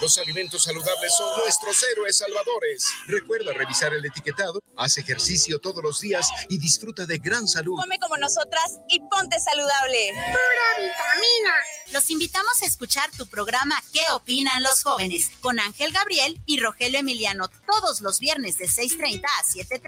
Los 0.00 0.16
alimentos 0.18 0.62
saludables 0.62 1.12
son 1.16 1.40
nuestros 1.40 1.82
héroes 1.82 2.18
salvadores. 2.18 2.86
Recuerda 3.08 3.52
revisar 3.52 3.92
el 3.92 4.04
etiquetado, 4.04 4.62
haz 4.76 4.96
ejercicio 4.96 5.58
todos 5.58 5.82
los 5.82 6.00
días 6.00 6.28
y 6.48 6.58
disfruta 6.58 7.04
de 7.04 7.18
gran 7.18 7.48
salud. 7.48 7.74
Come 7.80 7.98
como 7.98 8.16
nosotras 8.16 8.78
y 8.88 9.00
ponte 9.00 9.40
saludable. 9.40 10.12
Pura 10.12 10.86
vitamina. 10.86 11.54
Los 11.92 12.10
invitamos 12.10 12.62
a 12.62 12.66
escuchar 12.66 13.10
tu 13.16 13.26
programa 13.26 13.82
¿Qué 13.92 14.02
opinan 14.12 14.62
los 14.62 14.84
jóvenes? 14.84 15.30
con 15.40 15.58
Ángel 15.58 15.92
Gabriel 15.92 16.40
y 16.46 16.60
Rogelio 16.60 17.00
Emiliano 17.00 17.48
todos 17.66 18.00
los 18.00 18.20
viernes 18.20 18.56
de 18.56 18.66
6.30 18.66 19.24
a 19.24 19.44
7.30. 19.44 19.82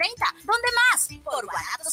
¿Dónde 0.44 0.68
más? 0.92 1.08
Por 1.22 1.44
Guanatos 1.46 1.92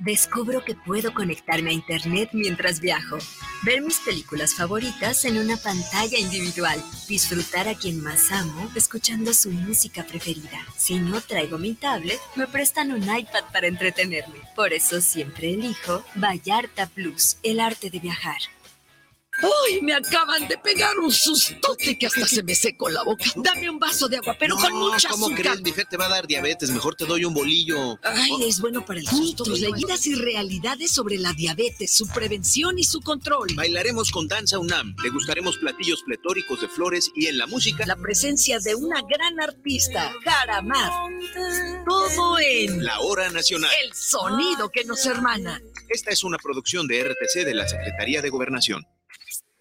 Descubro 0.00 0.64
que 0.64 0.74
puedo 0.74 1.12
conectarme 1.12 1.70
a 1.70 1.74
Internet 1.74 2.30
mientras 2.32 2.80
viajo, 2.80 3.18
ver 3.64 3.82
mis 3.82 4.00
películas 4.00 4.54
favoritas 4.54 5.26
en 5.26 5.36
una 5.36 5.58
pantalla 5.58 6.18
individual, 6.18 6.82
disfrutar 7.06 7.68
a 7.68 7.74
quien 7.74 8.02
más 8.02 8.32
amo 8.32 8.70
escuchando 8.74 9.34
su 9.34 9.50
música 9.50 10.02
preferida. 10.04 10.58
Si 10.74 10.98
no 10.98 11.20
traigo 11.20 11.58
mi 11.58 11.74
tablet, 11.74 12.18
me 12.34 12.46
prestan 12.46 12.92
un 12.92 13.02
iPad 13.02 13.44
para 13.52 13.66
entretenerme. 13.66 14.40
Por 14.56 14.72
eso 14.72 15.02
siempre 15.02 15.52
elijo 15.52 16.02
Vallarta 16.14 16.86
Plus, 16.86 17.36
el 17.42 17.60
arte 17.60 17.90
de 17.90 17.98
viajar. 17.98 18.38
¡Ay! 19.42 19.80
Me 19.82 19.94
acaban 19.94 20.46
de 20.48 20.58
pegar 20.58 20.98
un 20.98 21.12
sustote 21.12 21.98
que 21.98 22.06
hasta 22.06 22.26
se 22.26 22.42
me 22.42 22.54
secó 22.54 22.88
la 22.88 23.02
boca. 23.02 23.24
Dame 23.36 23.70
un 23.70 23.78
vaso 23.78 24.08
de 24.08 24.16
agua, 24.18 24.36
pero 24.38 24.56
con 24.56 24.72
mucha 24.74 25.08
¿cómo 25.10 25.26
azúcar. 25.26 25.42
crees? 25.46 25.62
Mi 25.62 25.72
fe 25.72 25.84
te 25.84 25.96
va 25.96 26.06
a 26.06 26.08
dar 26.10 26.26
diabetes. 26.26 26.70
Mejor 26.70 26.94
te 26.94 27.06
doy 27.06 27.24
un 27.24 27.34
bolillo. 27.34 27.98
Ay, 28.02 28.44
es 28.46 28.60
bueno 28.60 28.84
para 28.84 29.00
el 29.00 29.06
susto. 29.06 29.44
Leídas 29.46 30.06
y 30.06 30.14
realidades 30.14 30.90
sobre 30.92 31.18
la 31.18 31.32
diabetes, 31.32 31.92
su 31.96 32.06
prevención 32.08 32.78
y 32.78 32.84
su 32.84 33.00
control. 33.00 33.48
Bailaremos 33.54 34.10
con 34.10 34.28
Danza 34.28 34.58
UNAM. 34.58 34.94
Degustaremos 35.02 35.56
platillos 35.58 36.02
pletóricos 36.02 36.60
de 36.60 36.68
flores 36.68 37.10
y 37.14 37.26
en 37.26 37.38
la 37.38 37.46
música. 37.46 37.84
La 37.86 37.96
presencia 37.96 38.58
de 38.60 38.74
una 38.74 39.00
gran 39.02 39.40
artista, 39.40 40.12
Jaramar. 40.24 40.90
Todo 41.86 42.38
en 42.38 42.84
La 42.84 43.00
Hora 43.00 43.30
Nacional. 43.30 43.70
el 43.84 43.92
sonido 43.94 44.70
que 44.70 44.84
nos 44.84 45.04
hermana. 45.06 45.60
Esta 45.88 46.10
es 46.10 46.22
una 46.24 46.36
producción 46.38 46.86
de 46.86 47.02
RTC 47.02 47.44
de 47.44 47.54
la 47.54 47.68
Secretaría 47.68 48.22
de 48.22 48.30
Gobernación. 48.30 48.86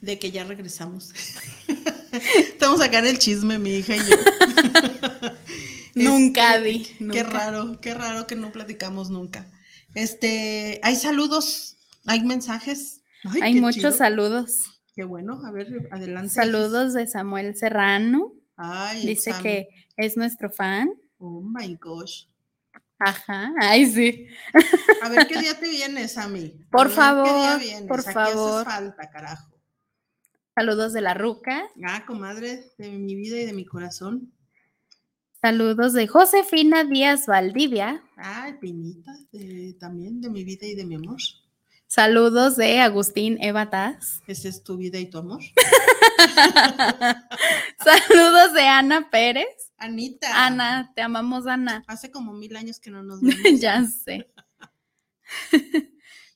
De 0.00 0.18
que 0.18 0.30
ya 0.30 0.44
regresamos. 0.44 1.12
Estamos 2.38 2.80
acá 2.80 2.98
en 3.00 3.06
el 3.06 3.18
chisme, 3.18 3.58
mi 3.58 3.70
hija 3.76 3.96
y 3.96 4.00
yo. 4.00 4.16
nunca, 5.94 6.56
Este, 6.56 6.68
Di. 6.68 7.08
Qué 7.12 7.22
raro, 7.22 7.80
qué 7.80 7.94
raro 7.94 8.26
que 8.26 8.36
no 8.36 8.52
platicamos 8.52 9.10
nunca. 9.10 9.50
Este, 9.94 10.80
hay 10.82 10.96
saludos, 10.96 11.76
hay 12.06 12.22
mensajes. 12.24 13.02
Ay, 13.24 13.40
Hay 13.42 13.54
muchos 13.60 13.76
chido. 13.82 13.92
saludos. 13.92 14.80
Qué 14.94 15.04
bueno, 15.04 15.40
a 15.44 15.50
ver, 15.52 15.88
adelante. 15.90 16.30
Saludos 16.30 16.94
de 16.94 17.06
Samuel 17.06 17.56
Serrano. 17.56 18.32
Ay, 18.56 19.06
Dice 19.06 19.32
Sam. 19.32 19.42
que 19.42 19.68
es 19.96 20.16
nuestro 20.16 20.50
fan. 20.50 20.90
Oh 21.18 21.40
my 21.42 21.76
gosh. 21.80 22.24
Ajá, 23.00 23.52
ay 23.60 23.86
sí. 23.86 24.26
A 25.02 25.08
ver 25.08 25.28
qué 25.28 25.38
día 25.38 25.54
te 25.58 25.68
vienes, 25.68 26.12
Sammy. 26.14 26.52
Por 26.70 26.90
favor, 26.90 27.58
vienes. 27.60 27.82
por 27.88 28.00
Aquí 28.00 28.12
favor. 28.12 28.62
haces 28.62 28.74
falta, 28.74 29.10
carajo. 29.10 29.48
Saludos 30.58 30.92
de 30.92 31.00
la 31.02 31.14
Ruca. 31.14 31.68
Ah, 31.86 32.04
comadre 32.04 32.72
de 32.78 32.90
mi 32.90 33.14
vida 33.14 33.36
y 33.36 33.46
de 33.46 33.52
mi 33.52 33.64
corazón. 33.64 34.32
Saludos 35.40 35.92
de 35.92 36.08
Josefina 36.08 36.82
Díaz 36.82 37.26
Valdivia. 37.28 38.02
Ay, 38.16 38.54
Pinita, 38.60 39.12
de- 39.30 39.76
también 39.78 40.20
de 40.20 40.28
mi 40.30 40.42
vida 40.42 40.66
y 40.66 40.74
de 40.74 40.84
mi 40.84 40.96
amor. 40.96 41.18
Saludos 41.86 42.56
de 42.56 42.80
Agustín 42.80 43.38
Eva 43.40 43.70
Taz. 43.70 44.20
Esa 44.26 44.48
es 44.48 44.64
tu 44.64 44.76
vida 44.76 44.98
y 44.98 45.08
tu 45.08 45.18
amor. 45.18 45.38
Saludos 47.84 48.52
de 48.52 48.62
Ana 48.66 49.10
Pérez. 49.12 49.46
Anita. 49.76 50.44
Ana, 50.44 50.90
te 50.96 51.02
amamos, 51.02 51.46
Ana. 51.46 51.84
Hace 51.86 52.10
como 52.10 52.32
mil 52.32 52.56
años 52.56 52.80
que 52.80 52.90
no 52.90 53.04
nos 53.04 53.20
vemos. 53.20 53.60
ya 53.60 53.84
sé. 53.84 54.28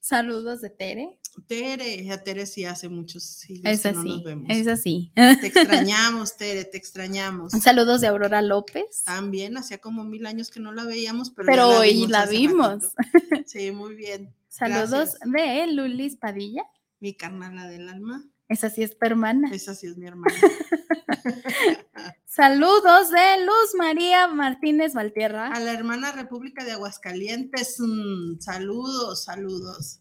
Saludos 0.00 0.60
de 0.60 0.70
Tere. 0.70 1.18
Tere, 1.46 2.10
a 2.10 2.22
Tere 2.22 2.46
sí 2.46 2.64
hace 2.64 2.88
muchos 2.88 3.24
siglos 3.24 3.72
Es 3.72 3.82
que 3.82 3.92
no 3.92 4.00
así, 4.00 4.08
nos 4.08 4.24
vemos. 4.24 4.46
es 4.48 4.66
así. 4.66 5.12
Te 5.14 5.46
extrañamos, 5.46 6.36
Tere, 6.36 6.64
te 6.64 6.76
extrañamos. 6.76 7.52
Saludos 7.52 8.00
de 8.00 8.08
Aurora 8.08 8.42
López. 8.42 9.02
También 9.04 9.56
hacía 9.56 9.78
como 9.78 10.04
mil 10.04 10.26
años 10.26 10.50
que 10.50 10.60
no 10.60 10.72
la 10.72 10.84
veíamos, 10.84 11.30
pero, 11.30 11.68
hoy 11.68 12.06
la 12.06 12.26
vimos. 12.26 12.92
ratito. 12.96 13.44
Sí, 13.46 13.70
muy 13.70 13.94
bien. 13.94 14.34
Saludos 14.48 15.16
Gracias. 15.20 15.66
de 15.66 15.66
Lulis 15.72 16.16
Padilla. 16.16 16.64
Mi 17.00 17.14
carnala 17.14 17.66
del 17.66 17.88
alma. 17.88 18.24
Esa 18.48 18.68
sí 18.70 18.82
es 18.82 18.98
tu 18.98 19.06
hermana. 19.06 19.50
Esa 19.52 19.74
sí 19.74 19.86
es 19.86 19.96
mi 19.96 20.06
hermana. 20.06 20.34
Saludos 22.26 23.10
de 23.10 23.44
Luz 23.44 23.74
María 23.76 24.26
Martínez 24.28 24.94
Valtierra. 24.94 25.48
A 25.48 25.60
la 25.60 25.72
hermana 25.72 26.12
República 26.12 26.64
de 26.64 26.72
Aguascalientes, 26.72 27.76
mm, 27.78 28.38
saludos, 28.40 29.24
saludos. 29.24 30.00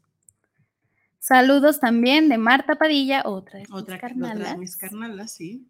Saludos 1.23 1.79
también 1.79 2.29
de 2.29 2.39
Marta 2.39 2.75
Padilla, 2.79 3.21
otra 3.25 3.59
de 3.59 3.65
mis 3.65 3.71
Otra, 3.71 3.95
otra 3.95 3.99
carnalas. 3.99 4.51
de 4.53 4.57
mis 4.57 4.75
carnalas, 4.75 5.31
sí. 5.33 5.67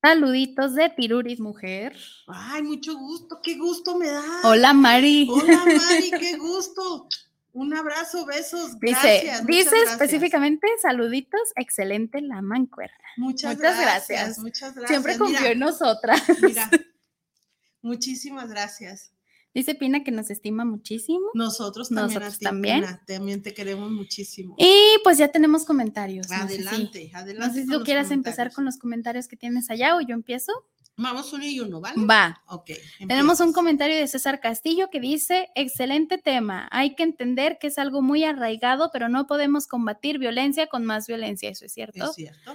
Saluditos 0.00 0.74
de 0.74 0.88
Piruris 0.88 1.40
Mujer. 1.40 1.94
Ay, 2.26 2.62
mucho 2.62 2.96
gusto, 2.96 3.40
qué 3.42 3.58
gusto 3.58 3.98
me 3.98 4.06
da. 4.08 4.22
Hola 4.44 4.72
Mari. 4.72 5.28
Hola, 5.30 5.62
Mari, 5.66 6.10
qué 6.18 6.38
gusto. 6.38 7.06
Un 7.52 7.74
abrazo, 7.76 8.24
besos. 8.24 8.80
Dice, 8.80 8.94
Gracias, 9.02 9.46
dice 9.46 9.70
gracias. 9.72 9.92
específicamente, 9.92 10.66
saluditos, 10.80 11.52
excelente 11.56 12.22
la 12.22 12.40
mancuerna. 12.40 12.96
Muchas, 13.18 13.56
Muchas 13.56 13.78
gracias, 13.78 14.08
gracias. 14.08 14.38
Muchas 14.38 14.74
gracias. 14.74 14.88
Siempre 14.88 15.18
confió 15.18 15.38
Mira, 15.40 15.52
en 15.52 15.58
nosotras. 15.58 16.22
Mira, 16.40 16.70
muchísimas 17.82 18.48
gracias. 18.48 19.12
Dice 19.52 19.74
Pina 19.74 20.04
que 20.04 20.12
nos 20.12 20.30
estima 20.30 20.64
muchísimo. 20.64 21.26
Nosotros 21.34 21.88
también. 21.88 22.06
Nosotros 22.06 22.34
a 22.34 22.38
ti, 22.38 22.44
también. 22.44 22.80
Pina, 22.80 23.02
también 23.06 23.42
te 23.42 23.52
queremos 23.52 23.90
muchísimo. 23.90 24.54
Y 24.58 24.96
pues 25.02 25.18
ya 25.18 25.28
tenemos 25.28 25.64
comentarios. 25.64 26.28
no 26.30 26.36
sé 26.48 26.56
si- 26.56 26.62
adelante, 26.66 27.10
No 27.12 27.18
adelante. 27.18 27.54
sé 27.54 27.62
si 27.64 27.68
tú 27.70 27.82
quieras 27.82 28.10
empezar 28.12 28.52
con 28.52 28.64
los 28.64 28.78
comentarios 28.78 29.26
que 29.26 29.36
tienes 29.36 29.68
allá 29.70 29.96
o 29.96 30.00
yo 30.00 30.14
empiezo. 30.14 30.52
Vamos 30.96 31.32
uno 31.32 31.44
y 31.46 31.58
uno, 31.60 31.80
¿vale? 31.80 32.04
Va. 32.04 32.42
Ok. 32.46 32.70
Tenemos 33.08 33.40
un 33.40 33.52
comentario 33.54 33.96
de 33.96 34.06
César 34.06 34.38
Castillo 34.38 34.88
que 34.90 35.00
dice, 35.00 35.48
excelente 35.54 36.18
tema, 36.18 36.68
hay 36.70 36.94
que 36.94 37.04
entender 37.04 37.56
que 37.58 37.68
es 37.68 37.78
algo 37.78 38.02
muy 38.02 38.22
arraigado, 38.24 38.90
pero 38.92 39.08
no 39.08 39.26
podemos 39.26 39.66
combatir 39.66 40.18
violencia 40.18 40.66
con 40.66 40.84
más 40.84 41.06
violencia, 41.06 41.48
eso 41.48 41.64
es 41.64 41.72
cierto. 41.72 42.04
Es 42.04 42.14
cierto. 42.16 42.54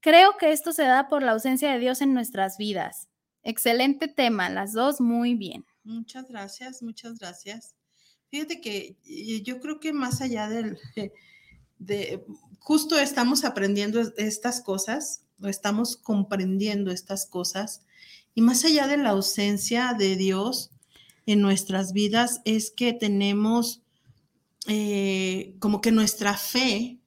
Creo 0.00 0.36
que 0.38 0.52
esto 0.52 0.72
se 0.72 0.82
da 0.82 1.08
por 1.08 1.22
la 1.22 1.32
ausencia 1.32 1.72
de 1.72 1.78
Dios 1.78 2.02
en 2.02 2.12
nuestras 2.12 2.58
vidas. 2.58 3.08
Excelente 3.42 4.08
tema, 4.08 4.50
las 4.50 4.72
dos 4.74 5.00
muy 5.00 5.34
bien. 5.34 5.64
Muchas 5.84 6.28
gracias, 6.28 6.82
muchas 6.82 7.18
gracias. 7.18 7.74
Fíjate 8.28 8.60
que 8.60 8.96
yo 9.44 9.60
creo 9.60 9.80
que 9.80 9.92
más 9.92 10.20
allá 10.20 10.48
del, 10.48 10.78
de, 11.78 12.24
justo 12.58 12.98
estamos 12.98 13.44
aprendiendo 13.44 14.00
es- 14.00 14.12
estas 14.16 14.60
cosas, 14.60 15.22
estamos 15.44 15.96
comprendiendo 15.96 16.90
estas 16.90 17.26
cosas, 17.26 17.82
y 18.34 18.42
más 18.42 18.64
allá 18.64 18.86
de 18.86 18.98
la 18.98 19.10
ausencia 19.10 19.94
de 19.98 20.16
Dios 20.16 20.70
en 21.26 21.40
nuestras 21.40 21.92
vidas, 21.92 22.40
es 22.44 22.70
que 22.70 22.92
tenemos 22.92 23.82
eh, 24.68 25.56
como 25.60 25.80
que 25.80 25.92
nuestra 25.92 26.36
fe 26.36 26.99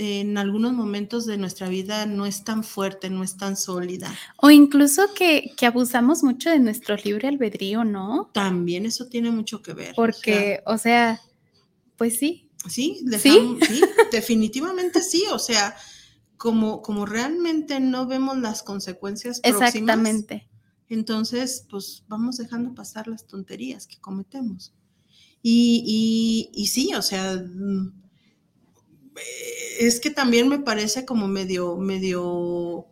en 0.00 0.38
algunos 0.38 0.72
momentos 0.74 1.26
de 1.26 1.36
nuestra 1.38 1.68
vida 1.68 2.06
no 2.06 2.24
es 2.24 2.44
tan 2.44 2.62
fuerte, 2.62 3.10
no 3.10 3.24
es 3.24 3.36
tan 3.36 3.56
sólida. 3.56 4.14
O 4.36 4.50
incluso 4.50 5.02
que, 5.14 5.50
que 5.56 5.66
abusamos 5.66 6.22
mucho 6.22 6.50
de 6.50 6.60
nuestro 6.60 6.94
libre 6.96 7.26
albedrío, 7.28 7.82
¿no? 7.84 8.30
También 8.32 8.86
eso 8.86 9.06
tiene 9.08 9.30
mucho 9.32 9.60
que 9.60 9.72
ver. 9.72 9.90
o 9.90 9.94
sea, 9.94 9.96
Porque, 9.96 10.62
o 10.66 10.78
sea, 10.78 11.20
pues 11.96 12.16
sí. 12.18 12.48
Sí, 12.68 12.98
¿Sí? 13.00 13.04
dejamos- 13.06 13.58
¿Sí? 13.66 13.80
definitivamente 14.12 15.02
sí. 15.02 15.24
O 15.32 15.38
sea, 15.38 15.74
como, 16.36 16.80
como 16.82 17.04
realmente 17.04 17.80
no 17.80 18.06
vemos 18.06 18.38
las 18.38 18.62
consecuencias 18.62 19.40
próximas, 19.40 19.74
Exactamente. 19.74 20.48
entonces, 20.88 21.66
pues 21.68 22.04
vamos 22.06 22.36
dejando 22.36 22.72
pasar 22.74 23.08
las 23.08 23.26
tonterías 23.26 23.86
que 23.88 23.98
cometemos. 23.98 24.72
Y, 25.42 25.82
y- 26.54 26.62
y 26.62 26.66
sí, 26.68 26.94
o 26.94 27.02
sea, 27.02 27.34
mm, 27.36 27.92
es 29.78 30.00
que 30.00 30.10
también 30.10 30.48
me 30.48 30.58
parece 30.58 31.04
como 31.04 31.28
medio, 31.28 31.76
medio 31.76 32.86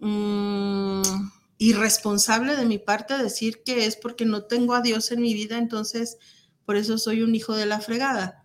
mm, 0.00 1.02
irresponsable 1.58 2.56
de 2.56 2.64
mi 2.64 2.78
parte 2.78 3.16
decir 3.18 3.62
que 3.64 3.86
es 3.86 3.96
porque 3.96 4.24
no 4.24 4.44
tengo 4.44 4.74
a 4.74 4.80
Dios 4.82 5.12
en 5.12 5.20
mi 5.20 5.34
vida, 5.34 5.58
entonces 5.58 6.16
por 6.64 6.76
eso 6.76 6.98
soy 6.98 7.22
un 7.22 7.34
hijo 7.34 7.54
de 7.54 7.66
la 7.66 7.80
fregada. 7.80 8.42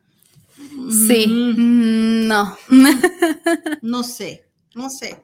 Sí, 0.89 1.27
Mm, 1.27 2.27
no. 2.27 2.57
no 3.81 4.03
sé, 4.03 4.45
no 4.73 4.89
sé. 4.89 5.21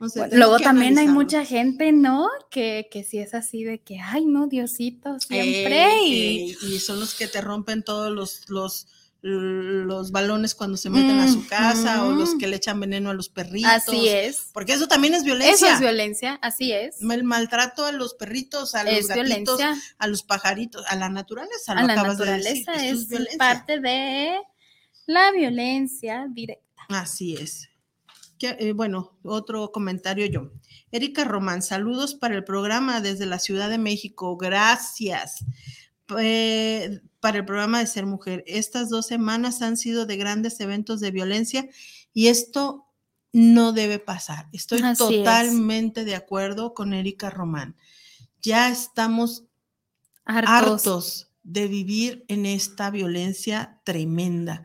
no 0.00 0.08
sé, 0.08 0.20
Bueno, 0.20 0.36
Luego 0.36 0.58
también 0.58 0.98
hay 0.98 1.06
mucha 1.08 1.44
gente, 1.44 1.92
¿no? 1.92 2.28
Que, 2.50 2.88
que 2.90 3.04
sí 3.04 3.18
es 3.18 3.32
así 3.32 3.62
de 3.62 3.80
que, 3.80 4.00
ay, 4.00 4.24
no, 4.24 4.48
Diosito, 4.48 5.20
siempre. 5.20 5.84
Ey, 5.84 6.12
y 6.12 6.50
ey, 6.50 6.56
y 6.74 6.78
son 6.80 6.98
los 6.98 7.14
que 7.14 7.28
te 7.28 7.40
rompen 7.40 7.84
todos 7.84 8.10
los, 8.10 8.48
los, 8.48 8.88
los 9.24 10.10
balones 10.10 10.54
cuando 10.56 10.76
se 10.76 10.90
meten 10.90 11.20
a 11.20 11.28
su 11.30 11.46
casa 11.46 12.04
o 12.04 12.10
los 12.12 12.30
Ujú. 12.30 12.38
que 12.38 12.48
le 12.48 12.56
echan 12.56 12.80
veneno 12.80 13.10
a 13.10 13.14
los 13.14 13.28
perritos. 13.28 13.70
así 13.70 14.08
es. 14.08 14.48
Porque 14.52 14.72
eso 14.72 14.88
también 14.88 15.14
es 15.14 15.22
violencia. 15.22 15.54
Eso 15.68 15.74
es 15.74 15.80
violencia, 15.80 16.34
así 16.42 16.72
es. 16.72 17.00
El 17.00 17.22
maltrato 17.24 17.84
a 17.86 17.92
los 17.92 18.14
perritos, 18.14 18.74
a 18.74 18.82
los 18.82 18.92
Es 18.94 19.06
gatitos, 19.08 19.58
violencia. 19.58 19.76
a 19.98 20.06
los 20.08 20.24
pajaritos, 20.24 20.84
a 20.88 20.96
la 20.96 21.08
naturaleza. 21.08 21.72
A 21.72 21.84
la 21.84 21.94
de 21.94 22.02
naturaleza 22.02 22.72
eso 22.74 22.82
es 23.02 23.08
violencia. 23.08 23.38
parte 23.38 23.78
de 23.78 24.34
la 25.06 25.30
violencia 25.30 26.26
directa. 26.28 26.82
Así 26.88 27.34
es. 27.36 27.68
Que, 28.40 28.56
eh, 28.58 28.72
bueno, 28.72 29.16
otro 29.22 29.70
comentario 29.70 30.26
yo. 30.26 30.50
Erika 30.90 31.22
Román, 31.22 31.62
saludos 31.62 32.16
para 32.16 32.34
el 32.34 32.42
programa 32.42 33.00
desde 33.00 33.24
la 33.26 33.38
Ciudad 33.38 33.70
de 33.70 33.78
México. 33.78 34.36
Gracias. 34.36 35.44
Eh, 36.18 37.00
para 37.22 37.38
el 37.38 37.44
programa 37.44 37.78
de 37.78 37.86
Ser 37.86 38.04
Mujer. 38.04 38.42
Estas 38.48 38.90
dos 38.90 39.06
semanas 39.06 39.62
han 39.62 39.76
sido 39.76 40.06
de 40.06 40.16
grandes 40.16 40.58
eventos 40.58 40.98
de 40.98 41.12
violencia 41.12 41.68
y 42.12 42.26
esto 42.26 42.88
no 43.32 43.72
debe 43.72 44.00
pasar. 44.00 44.48
Estoy 44.52 44.80
Así 44.80 44.90
es. 44.90 44.98
totalmente 44.98 46.04
de 46.04 46.16
acuerdo 46.16 46.74
con 46.74 46.92
Erika 46.92 47.30
Román. 47.30 47.76
Ya 48.42 48.70
estamos 48.70 49.44
Hartos. 50.24 50.50
hartos 50.50 51.30
de 51.44 51.68
vivir 51.68 52.24
en 52.26 52.44
esta 52.44 52.90
violencia 52.90 53.80
tremenda. 53.84 54.64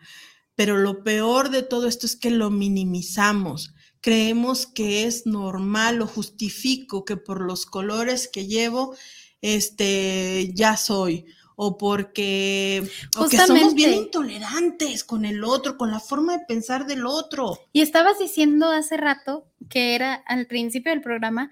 Pero 0.55 0.78
lo 0.78 1.03
peor 1.03 1.51
de 1.51 1.62
todo 1.62 1.88
esto 1.88 2.08
es 2.08 2.16
que 2.16 2.32
lo 2.32 2.49
minimizamos. 2.49 3.76
Creemos 4.01 4.66
que 4.66 5.03
es 5.03 5.28
normal 5.28 6.01
o 6.01 6.08
justifico 6.08 7.05
que 7.05 7.18
por 7.18 7.39
los 7.39 7.68
colores 7.68 8.28
que 8.28 8.47
llevo, 8.47 8.95
este, 9.41 10.51
ya 10.55 10.76
soy. 10.76 11.28
O 11.60 11.78
porque, 11.78 12.88
o 13.18 13.28
que 13.28 13.38
somos 13.38 13.74
bien 13.74 13.93
intolerantes 13.93 15.03
con 15.03 15.26
el 15.26 15.43
otro, 15.43 15.76
con 15.76 15.89
la 15.89 15.99
forma 15.99 16.38
de 16.38 16.45
pensar 16.45 16.86
del 16.86 17.08
otro. 17.08 17.60
Y 17.74 17.82
estabas 17.82 18.20
diciendo 18.20 18.70
hace 18.70 18.95
rato 18.95 19.47
que 19.68 19.95
era 19.95 20.14
al 20.14 20.45
principio 20.45 20.91
del 20.91 21.01
programa 21.01 21.51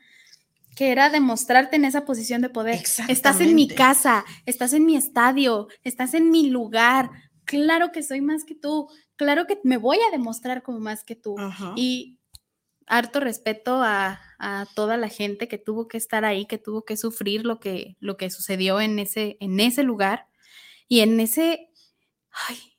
que 0.76 0.92
era 0.92 1.10
demostrarte 1.10 1.78
en 1.78 1.86
esa 1.86 2.06
posición 2.06 2.42
de 2.42 2.50
poder. 2.50 2.84
Estás 3.08 3.40
en 3.40 3.56
mi 3.56 3.68
casa, 3.68 4.26
estás 4.46 4.74
en 4.74 4.86
mi 4.86 4.96
estadio, 4.96 5.70
estás 5.84 6.14
en 6.14 6.30
mi 6.30 6.50
lugar. 6.50 7.10
claro 7.46 7.92
que 7.92 8.04
soy 8.04 8.22
más 8.22 8.44
que 8.44 8.56
tú, 8.56 8.88
claro 9.16 9.48
que 9.48 9.60
me 9.64 9.78
voy 9.78 9.98
a 9.98 10.12
demostrar 10.12 10.64
como 10.64 10.80
más 10.80 11.04
que 11.04 11.16
tú. 11.16 11.36
Y 11.76 12.20
harto 12.88 13.20
respeto 13.20 13.82
a, 13.84 14.22
toda 14.76 14.98
la 14.98 15.10
gente 15.10 15.48
que 15.48 15.58
tuvo 15.58 15.88
que 15.88 15.98
estar 15.98 16.24
ahí, 16.24 16.46
que 16.46 16.60
tuvo 16.60 16.86
que 16.86 16.98
sufrir 16.98 17.46
lo 17.46 17.60
que, 17.60 17.98
lo 18.00 18.16
que 18.16 18.30
sucedió 18.30 18.80
en 18.80 19.00
ese, 19.00 19.38
en 19.40 19.60
ese 19.60 19.82
lugar 19.82 20.28
y 20.88 21.00
en 21.00 21.20
ese, 21.20 21.72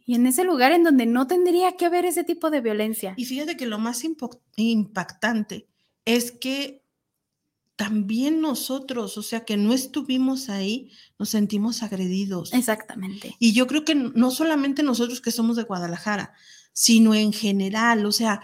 y 0.04 0.14
en 0.14 0.26
ese 0.26 0.44
lugar 0.44 0.70
en 0.70 0.84
donde 0.84 1.06
no 1.06 1.26
tendría 1.26 1.76
que 1.76 1.86
haber 1.86 2.04
ese 2.04 2.22
tipo 2.22 2.50
de 2.50 2.60
violencia. 2.60 3.14
Y 3.16 3.24
fíjate 3.24 3.56
que 3.56 3.66
lo 3.66 3.78
más 3.78 4.04
impactante 4.56 5.66
es 6.04 6.30
que 6.30 6.86
también 7.74 8.40
nosotros, 8.40 9.18
o 9.18 9.22
sea, 9.22 9.44
que 9.44 9.56
no 9.56 9.72
estuvimos 9.72 10.48
ahí, 10.48 10.90
nos 11.18 11.30
sentimos 11.30 11.82
agredidos. 11.82 12.52
Exactamente. 12.54 13.34
Y 13.38 13.52
yo 13.52 13.66
creo 13.66 13.84
que 13.84 13.94
no 13.94 14.30
solamente 14.30 14.82
nosotros 14.82 15.20
que 15.20 15.30
somos 15.30 15.56
de 15.56 15.64
Guadalajara, 15.64 16.32
sino 16.72 17.14
en 17.14 17.32
general, 17.32 18.06
o 18.06 18.12
sea, 18.12 18.40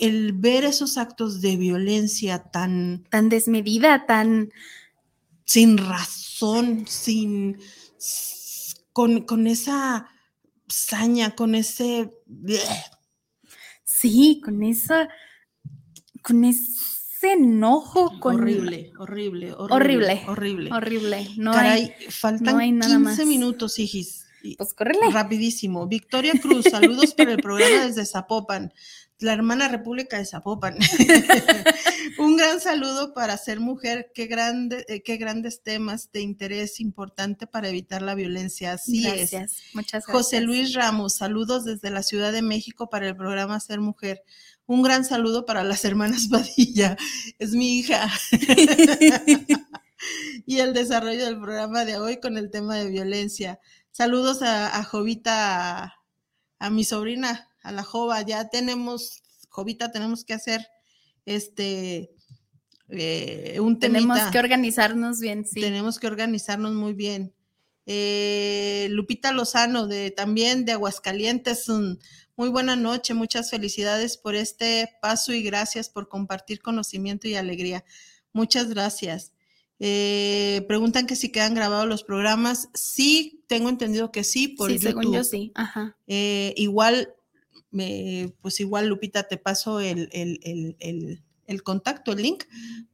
el 0.00 0.32
ver 0.32 0.64
esos 0.64 0.98
actos 0.98 1.40
de 1.40 1.56
violencia 1.56 2.44
tan... 2.44 3.04
Tan 3.10 3.28
desmedida, 3.28 4.06
tan... 4.06 4.52
Sin 5.44 5.78
razón, 5.78 6.86
sin... 6.88 7.58
con, 8.92 9.22
con 9.22 9.46
esa 9.46 10.08
saña, 10.68 11.34
con 11.34 11.54
ese... 11.54 12.12
Sí, 13.84 14.40
con 14.44 14.62
esa... 14.62 15.08
con 16.22 16.44
ese 16.44 17.32
enojo 17.32 18.18
con... 18.20 18.36
Horrible, 18.36 18.92
horrible, 18.98 19.52
horrible. 19.54 20.24
Horrible. 20.26 20.70
Horrible. 20.72 21.28
No 21.36 21.52
hay, 21.52 21.92
faltan 22.10 22.58
15 22.58 23.26
minutos, 23.26 23.78
hijis. 23.78 24.26
Pues 24.56 24.74
córrele. 24.74 25.10
Rapidísimo. 25.10 25.86
Victoria 25.86 26.32
Cruz, 26.40 26.66
saludos 26.70 27.14
para 27.14 27.32
el 27.32 27.42
programa 27.42 27.86
desde 27.86 28.06
Zapopan, 28.06 28.72
la 29.18 29.32
hermana 29.32 29.68
República 29.68 30.18
de 30.18 30.26
Zapopan. 30.26 30.76
Un 32.18 32.36
gran 32.36 32.60
saludo 32.60 33.14
para 33.14 33.36
ser 33.36 33.60
mujer. 33.60 34.10
Qué, 34.14 34.26
grande, 34.26 34.84
eh, 34.88 35.02
qué 35.02 35.16
grandes 35.16 35.62
temas 35.62 36.10
de 36.12 36.20
interés 36.20 36.80
importante 36.80 37.46
para 37.46 37.68
evitar 37.68 38.02
la 38.02 38.14
violencia. 38.14 38.72
Así 38.72 39.02
gracias. 39.02 39.52
es. 39.52 39.62
Muchas 39.74 40.04
gracias. 40.06 40.12
José 40.12 40.40
Luis 40.40 40.74
Ramos, 40.74 41.16
saludos 41.16 41.64
desde 41.64 41.90
la 41.90 42.02
Ciudad 42.02 42.32
de 42.32 42.42
México 42.42 42.88
para 42.88 43.08
el 43.08 43.16
programa 43.16 43.60
Ser 43.60 43.80
Mujer. 43.80 44.22
Un 44.66 44.82
gran 44.82 45.04
saludo 45.04 45.46
para 45.46 45.62
las 45.62 45.84
hermanas 45.84 46.28
Padilla, 46.30 46.96
es 47.38 47.52
mi 47.52 47.78
hija. 47.78 48.10
y 50.46 50.58
el 50.58 50.74
desarrollo 50.74 51.24
del 51.24 51.40
programa 51.40 51.84
de 51.84 51.98
hoy 51.98 52.18
con 52.18 52.36
el 52.36 52.50
tema 52.50 52.76
de 52.76 52.90
violencia. 52.90 53.60
Saludos 53.90 54.42
a, 54.42 54.82
Jovita, 54.84 55.94
a, 56.58 56.70
mi 56.70 56.84
sobrina, 56.84 57.48
a 57.66 57.72
la 57.72 57.82
Jova. 57.82 58.22
Ya 58.22 58.48
tenemos, 58.48 59.22
Jovita, 59.48 59.90
tenemos 59.90 60.24
que 60.24 60.34
hacer 60.34 60.66
este 61.24 62.10
eh, 62.88 63.58
un 63.60 63.78
tema. 63.78 63.94
Tenemos 63.98 64.30
que 64.30 64.38
organizarnos 64.38 65.20
bien, 65.20 65.44
sí. 65.44 65.60
Tenemos 65.60 65.98
que 65.98 66.06
organizarnos 66.06 66.74
muy 66.74 66.94
bien. 66.94 67.34
Eh, 67.86 68.88
Lupita 68.90 69.32
Lozano, 69.32 69.86
de 69.86 70.10
también 70.10 70.64
de 70.64 70.72
Aguascalientes, 70.72 71.68
un, 71.68 72.00
muy 72.36 72.48
buena 72.48 72.76
noche, 72.76 73.14
muchas 73.14 73.50
felicidades 73.50 74.16
por 74.16 74.34
este 74.34 74.88
paso 75.00 75.32
y 75.32 75.42
gracias 75.42 75.88
por 75.88 76.08
compartir 76.08 76.60
conocimiento 76.60 77.28
y 77.28 77.34
alegría. 77.34 77.84
Muchas 78.32 78.68
gracias. 78.68 79.32
Eh, 79.78 80.64
preguntan 80.68 81.06
que 81.06 81.16
si 81.16 81.30
quedan 81.30 81.54
grabados 81.54 81.86
los 81.86 82.02
programas. 82.02 82.68
Sí, 82.74 83.44
tengo 83.46 83.68
entendido 83.68 84.10
que 84.10 84.24
sí, 84.24 84.48
por 84.48 84.70
sí, 84.70 84.78
Según 84.78 85.12
yo 85.12 85.24
sí, 85.24 85.52
ajá. 85.54 85.96
Eh, 86.06 86.54
igual, 86.56 87.14
pues 87.70 88.60
igual, 88.60 88.88
Lupita, 88.88 89.28
te 89.28 89.36
paso 89.36 89.80
el, 89.80 90.08
el, 90.12 91.62
contacto, 91.62 92.12
el 92.12 92.22
link, 92.22 92.44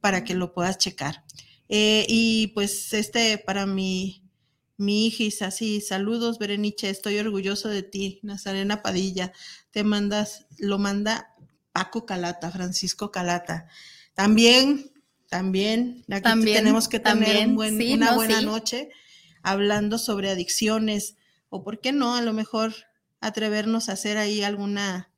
para 0.01 0.23
que 0.23 0.33
lo 0.33 0.53
puedas 0.53 0.77
checar. 0.77 1.23
Eh, 1.69 2.05
y 2.07 2.47
pues 2.47 2.93
este, 2.93 3.37
para 3.37 3.65
mi 3.65 4.23
mi 4.77 5.07
hijis, 5.07 5.41
así, 5.41 5.81
saludos, 5.81 6.39
Berenice, 6.39 6.89
estoy 6.89 7.17
orgulloso 7.19 7.69
de 7.69 7.83
ti, 7.83 8.19
Nazarena 8.23 8.81
Padilla. 8.81 9.31
Te 9.71 9.83
mandas, 9.83 10.47
lo 10.57 10.79
manda 10.79 11.33
Paco 11.71 12.05
Calata, 12.05 12.51
Francisco 12.51 13.11
Calata. 13.11 13.67
También, 14.13 14.91
también, 15.29 16.03
aquí 16.09 16.43
tenemos 16.43 16.87
que 16.87 16.99
tener 16.99 17.47
una 17.47 18.13
buena 18.13 18.41
noche 18.41 18.89
hablando 19.41 19.97
sobre 19.97 20.31
adicciones, 20.31 21.17
o 21.49 21.63
por 21.63 21.79
qué 21.79 21.91
no, 21.91 22.15
a 22.15 22.21
lo 22.21 22.33
mejor 22.33 22.73
atrevernos 23.25 23.89
a 23.89 23.93
hacer 23.93 24.17
ahí 24.17 24.43
alguna 24.43 25.11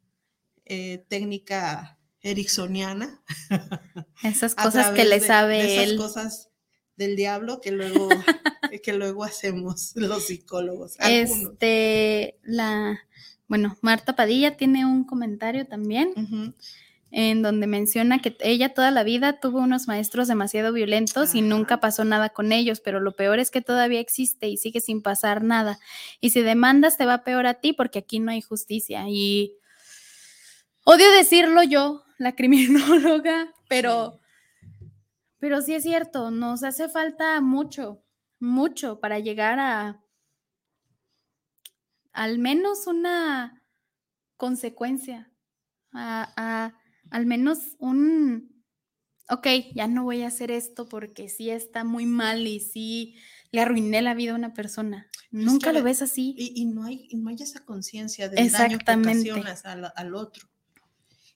eh, 0.66 1.06
técnica 1.10 2.00
ericksoniana. 2.22 3.24
Esas 4.24 4.56
cosas 4.56 4.92
que 4.92 5.06
le 5.06 5.20
sabe 5.20 5.84
él. 5.84 5.96
Esas 5.96 6.08
cosas 6.08 6.50
del 6.96 7.16
diablo 7.16 7.62
que 7.62 7.72
luego 7.72 8.10
que 8.84 8.94
luego 8.94 9.24
hacemos 9.24 9.94
los 9.96 10.28
psicólogos. 10.28 10.98
Este, 11.00 12.40
la, 12.44 13.00
bueno, 13.48 13.78
Marta 13.82 14.16
Padilla 14.16 14.58
tiene 14.58 14.86
un 14.86 15.04
comentario 15.04 15.68
también. 15.68 16.14
En 17.18 17.42
donde 17.42 17.66
menciona 17.66 18.20
que 18.20 18.36
ella 18.42 18.74
toda 18.74 18.92
la 18.92 19.04
vida 19.04 19.40
tuvo 19.40 19.60
unos 19.60 19.88
maestros 19.88 20.28
demasiado 20.28 20.74
violentos 20.74 21.34
y 21.34 21.42
nunca 21.42 21.80
pasó 21.80 22.04
nada 22.04 22.28
con 22.28 22.52
ellos, 22.52 22.82
pero 22.82 23.00
lo 23.00 23.16
peor 23.16 23.40
es 23.40 23.52
que 23.52 23.62
todavía 23.62 24.02
existe 24.02 24.50
y 24.50 24.58
sigue 24.58 24.82
sin 24.82 25.02
pasar 25.02 25.42
nada. 25.42 25.80
Y 26.20 26.32
si 26.32 26.42
demandas 26.42 26.98
te 26.98 27.06
va 27.06 27.24
peor 27.24 27.48
a 27.48 27.54
ti 27.54 27.72
porque 27.72 28.00
aquí 28.00 28.20
no 28.20 28.32
hay 28.32 28.42
justicia. 28.42 29.06
Y 29.08 29.54
odio 30.84 31.10
decirlo 31.12 31.64
yo, 31.64 32.04
la 32.18 32.36
criminóloga, 32.36 33.54
pero, 33.70 34.20
pero 35.40 35.62
sí 35.62 35.74
es 35.74 35.84
cierto, 35.84 36.32
nos 36.32 36.64
hace 36.64 36.90
falta 36.90 37.40
mucho 37.40 38.02
mucho 38.40 39.00
para 39.00 39.20
llegar 39.20 39.60
a 39.60 40.02
al 42.14 42.40
menos 42.40 42.88
una 42.88 43.62
consecuencia, 44.38 45.30
a, 45.92 46.74
al 47.16 47.26
menos 47.26 47.60
un, 47.80 48.62
ok, 49.30 49.48
ya 49.74 49.88
no 49.88 50.04
voy 50.04 50.24
a 50.24 50.28
hacer 50.28 50.52
esto 50.52 50.86
porque 50.86 51.30
sí 51.30 51.50
está 51.50 51.86
muy 51.86 52.06
mal 52.06 52.46
y 52.46 52.60
sí 52.60 53.16
le 53.52 53.62
arruiné 53.62 54.02
la 54.02 54.14
vida 54.14 54.34
a 54.34 54.36
una 54.36 54.54
persona. 54.54 55.10
Nunca 55.32 55.72
lo 55.72 55.82
ves 55.82 56.02
así. 56.02 56.36
Y, 56.38 56.66
no, 56.66 56.84
hay, 56.84 57.08
no 57.14 57.30
hay 57.30 57.38
esa 57.40 57.64
conciencia 57.64 58.28
del 58.28 58.52
daño 58.52 58.80
que 58.80 58.92
ocasionas 58.92 59.66
al, 59.66 59.94
al 59.96 60.14
otro. 60.14 60.50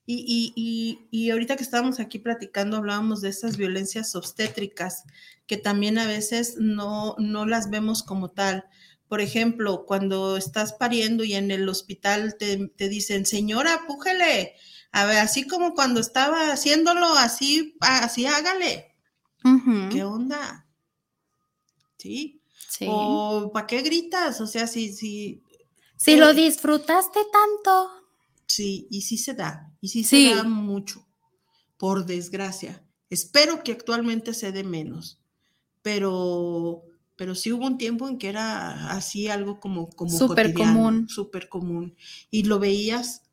Y, 0.05 0.53
y, 0.53 1.07
y, 1.11 1.30
ahorita 1.30 1.55
que 1.55 1.63
estábamos 1.63 2.01
aquí 2.01 2.19
platicando, 2.19 2.75
hablábamos 2.75 3.21
de 3.21 3.30
esas 3.30 3.55
violencias 3.55 4.15
obstétricas 4.15 5.05
que 5.47 5.55
también 5.55 5.97
a 5.97 6.07
veces 6.07 6.57
no, 6.59 7.15
no 7.19 7.45
las 7.45 7.69
vemos 7.69 8.03
como 8.03 8.32
tal. 8.32 8.65
Por 9.07 9.21
ejemplo, 9.21 9.86
cuando 9.86 10.36
estás 10.36 10.73
pariendo 10.73 11.23
y 11.23 11.36
en 11.36 11.51
el 11.51 11.69
hospital 11.69 12.36
te, 12.38 12.67
te 12.67 12.89
dicen, 12.89 13.25
señora, 13.25 13.86
pújele, 13.88 14.55
a 14.91 15.05
ver, 15.05 15.17
así 15.19 15.45
como 15.47 15.73
cuando 15.73 15.99
estaba 15.99 16.51
haciéndolo, 16.51 17.07
así, 17.13 17.75
así 17.79 18.25
hágale. 18.25 18.95
¿Qué 19.91 20.03
onda? 20.03 20.67
¿Sí? 21.97 22.41
sí. 22.67 22.85
O 22.87 23.51
¿para 23.53 23.67
qué 23.67 23.81
gritas? 23.81 24.41
O 24.41 24.47
sea, 24.47 24.67
si, 24.67 24.91
si. 24.93 25.43
Si 25.95 26.15
lo 26.15 26.33
disfrutaste 26.33 27.19
tanto. 27.31 27.89
Sí, 28.47 28.87
y 28.89 29.01
sí 29.01 29.17
se 29.17 29.35
da, 29.35 29.71
y 29.79 29.89
sí, 29.89 30.03
se 30.03 30.33
da 30.33 30.43
mucho, 30.43 31.07
por 31.77 32.05
desgracia. 32.05 32.83
Espero 33.09 33.63
que 33.63 33.71
actualmente 33.71 34.33
se 34.33 34.51
dé 34.51 34.63
menos, 34.63 35.19
pero, 35.83 36.83
pero 37.15 37.35
sí 37.35 37.51
hubo 37.51 37.67
un 37.67 37.77
tiempo 37.77 38.07
en 38.07 38.17
que 38.17 38.27
era 38.27 38.89
así 38.91 39.27
algo 39.27 39.59
como, 39.59 39.89
como 39.91 40.17
súper 40.17 40.53
común. 40.53 41.07
Súper 41.07 41.47
común. 41.47 41.95
Y 42.31 42.43
lo 42.43 42.57
veías 42.57 43.28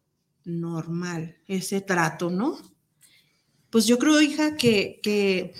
normal, 0.47 1.37
ese 1.49 1.83
trato, 1.83 2.31
¿no? 2.31 2.57
Pues 3.69 3.87
yo 3.87 3.99
creo, 3.99 4.23
hija, 4.23 4.57
que, 4.57 5.01
que 5.03 5.53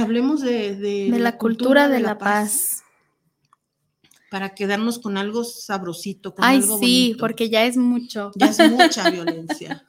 hablemos 0.00 0.40
de, 0.40 0.74
de, 0.74 1.18
la, 1.18 1.36
cultura, 1.36 1.88
de, 1.88 2.00
la, 2.00 2.18
paz 2.18 2.82
para 4.30 4.54
quedarnos 4.54 4.98
con 4.98 5.18
algo 5.18 5.44
sabrosito, 5.44 6.34
con 6.34 6.44
Ay, 6.44 6.56
algo 6.56 6.78
sí, 6.78 7.16
porque 7.20 7.50
ya 7.50 7.66
es 7.66 7.76
mucho. 7.76 8.32
Ya 8.34 8.46
es 8.46 8.58
mucha 8.70 9.10
violencia. 9.10 9.86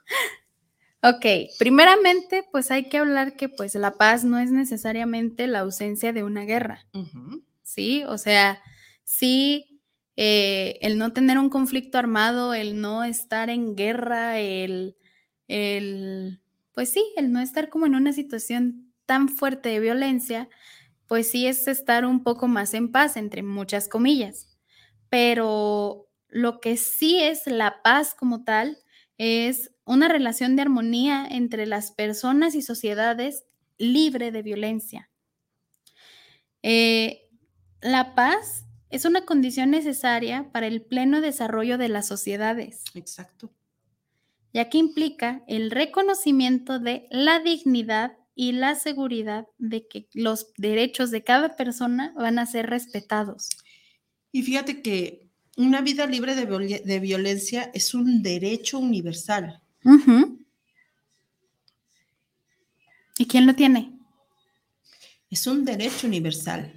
Ok, 1.02 1.26
primeramente, 1.58 2.44
pues 2.52 2.72
hay 2.72 2.90
que 2.90 2.98
hablar 2.98 3.38
que 3.38 3.48
pues 3.48 3.74
la 3.76 3.94
paz 3.94 4.26
no 4.26 4.38
es 4.38 4.52
necesariamente 4.52 5.48
la 5.48 5.60
ausencia 5.62 6.12
de 6.14 6.24
una 6.24 6.44
guerra, 6.44 6.86
¿sí? 7.64 8.04
O 8.08 8.18
sea, 8.18 8.62
sí, 9.04 9.75
eh, 10.18 10.78
el 10.82 10.98
no 10.98 11.14
tener 11.14 11.38
un 11.38 11.50
conflicto 11.50 11.98
armado, 11.98 12.54
el 12.54 12.80
no 12.80 13.04
estar 13.04 13.50
en 13.50 13.76
guerra, 13.76 14.40
el, 14.40 14.96
el, 15.48 16.42
pues 16.74 16.90
sí, 16.90 17.04
el 17.18 17.32
no 17.32 17.40
estar 17.40 17.70
como 17.70 17.86
en 17.86 17.96
una 17.96 18.14
situación 18.14 18.94
tan 19.06 19.30
fuerte 19.30 19.70
de 19.70 19.80
violencia, 19.80 20.50
pues 21.08 21.30
sí 21.30 21.48
es 21.48 21.68
estar 21.68 22.06
un 22.06 22.24
poco 22.24 22.48
más 22.48 22.74
en 22.74 22.92
paz, 22.92 23.18
entre 23.18 23.44
muchas 23.44 23.88
comillas. 23.88 24.58
Pero 25.10 26.10
lo 26.30 26.60
que 26.60 26.78
sí 26.78 27.20
es 27.22 27.46
la 27.46 27.82
paz 27.84 28.16
como 28.16 28.44
tal 28.44 28.78
es 29.18 29.72
una 29.86 30.08
relación 30.08 30.56
de 30.56 30.64
armonía 30.64 31.26
entre 31.30 31.66
las 31.66 31.92
personas 31.92 32.56
y 32.56 32.62
sociedades 32.62 33.46
libre 33.78 34.32
de 34.32 34.42
violencia. 34.42 35.10
Eh, 36.64 37.30
la 37.82 38.16
paz 38.16 38.65
es 38.96 39.04
una 39.04 39.26
condición 39.26 39.72
necesaria 39.72 40.50
para 40.54 40.68
el 40.68 40.82
pleno 40.82 41.20
desarrollo 41.20 41.78
de 41.78 41.90
las 41.90 42.08
sociedades. 42.08 42.82
Exacto. 42.94 43.52
Ya 44.54 44.70
que 44.70 44.78
implica 44.78 45.44
el 45.48 45.70
reconocimiento 45.70 46.80
de 46.80 47.06
la 47.12 47.40
dignidad 47.40 48.14
y 48.36 48.54
la 48.54 48.76
seguridad 48.76 49.48
de 49.58 49.86
que 49.86 50.08
los 50.14 50.54
derechos 50.58 51.12
de 51.12 51.26
cada 51.26 51.58
persona 51.58 52.14
van 52.16 52.40
a 52.40 52.46
ser 52.46 52.68
respetados. 52.70 53.50
Y 54.32 54.44
fíjate 54.44 54.82
que 54.82 55.30
una 55.58 55.82
vida 55.82 56.06
libre 56.06 56.34
de, 56.34 57.00
violencia 57.00 57.72
es 57.74 57.94
un 57.94 58.24
derecho 58.24 58.80
universal. 58.80 59.62
¿Y 63.18 63.26
quién 63.26 63.46
lo 63.46 63.56
tiene? 63.56 64.00
Es 65.30 65.48
un 65.48 65.66
derecho 65.66 66.08
universal. 66.08 66.74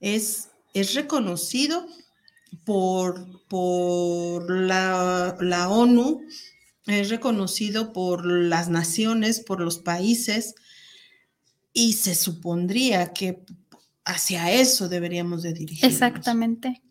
Es, 0.00 0.48
es 0.80 0.94
reconocido 0.94 1.86
por, 2.64 3.46
por 3.48 4.50
la, 4.50 5.36
la 5.40 5.68
ONU, 5.70 6.22
es 6.86 7.08
reconocido 7.08 7.92
por 7.92 8.26
las 8.26 8.68
naciones, 8.68 9.40
por 9.40 9.60
los 9.60 9.78
países, 9.78 10.54
y 11.72 11.94
se 11.94 12.14
supondría 12.14 13.12
que 13.12 13.44
hacia 14.04 14.52
eso 14.52 14.88
deberíamos 14.88 15.42
de 15.42 15.52
dirigirnos. 15.52 15.92
Exactamente. 15.92 16.82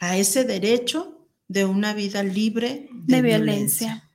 A 0.00 0.16
ese 0.16 0.44
derecho 0.44 1.26
de 1.48 1.64
una 1.64 1.94
vida 1.94 2.22
libre 2.22 2.88
de, 2.92 3.22
violencia. 3.22 4.08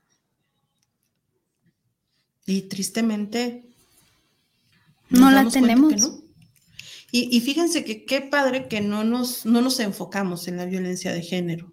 Y 2.45 2.63
tristemente 2.63 3.65
no 5.09 5.31
la 5.31 5.49
tenemos. 5.49 6.22
Y, 7.15 7.41
fíjense 7.41 7.85
que 7.85 8.05
qué 8.05 8.21
padre 8.21 8.67
que 8.67 8.81
no 8.81 9.03
nos, 9.03 9.45
no 9.45 9.61
nos 9.61 9.79
enfocamos 9.79 10.47
en 10.47 10.57
la 10.57 10.65
violencia 10.65 11.13
de 11.13 11.21
género, 11.21 11.71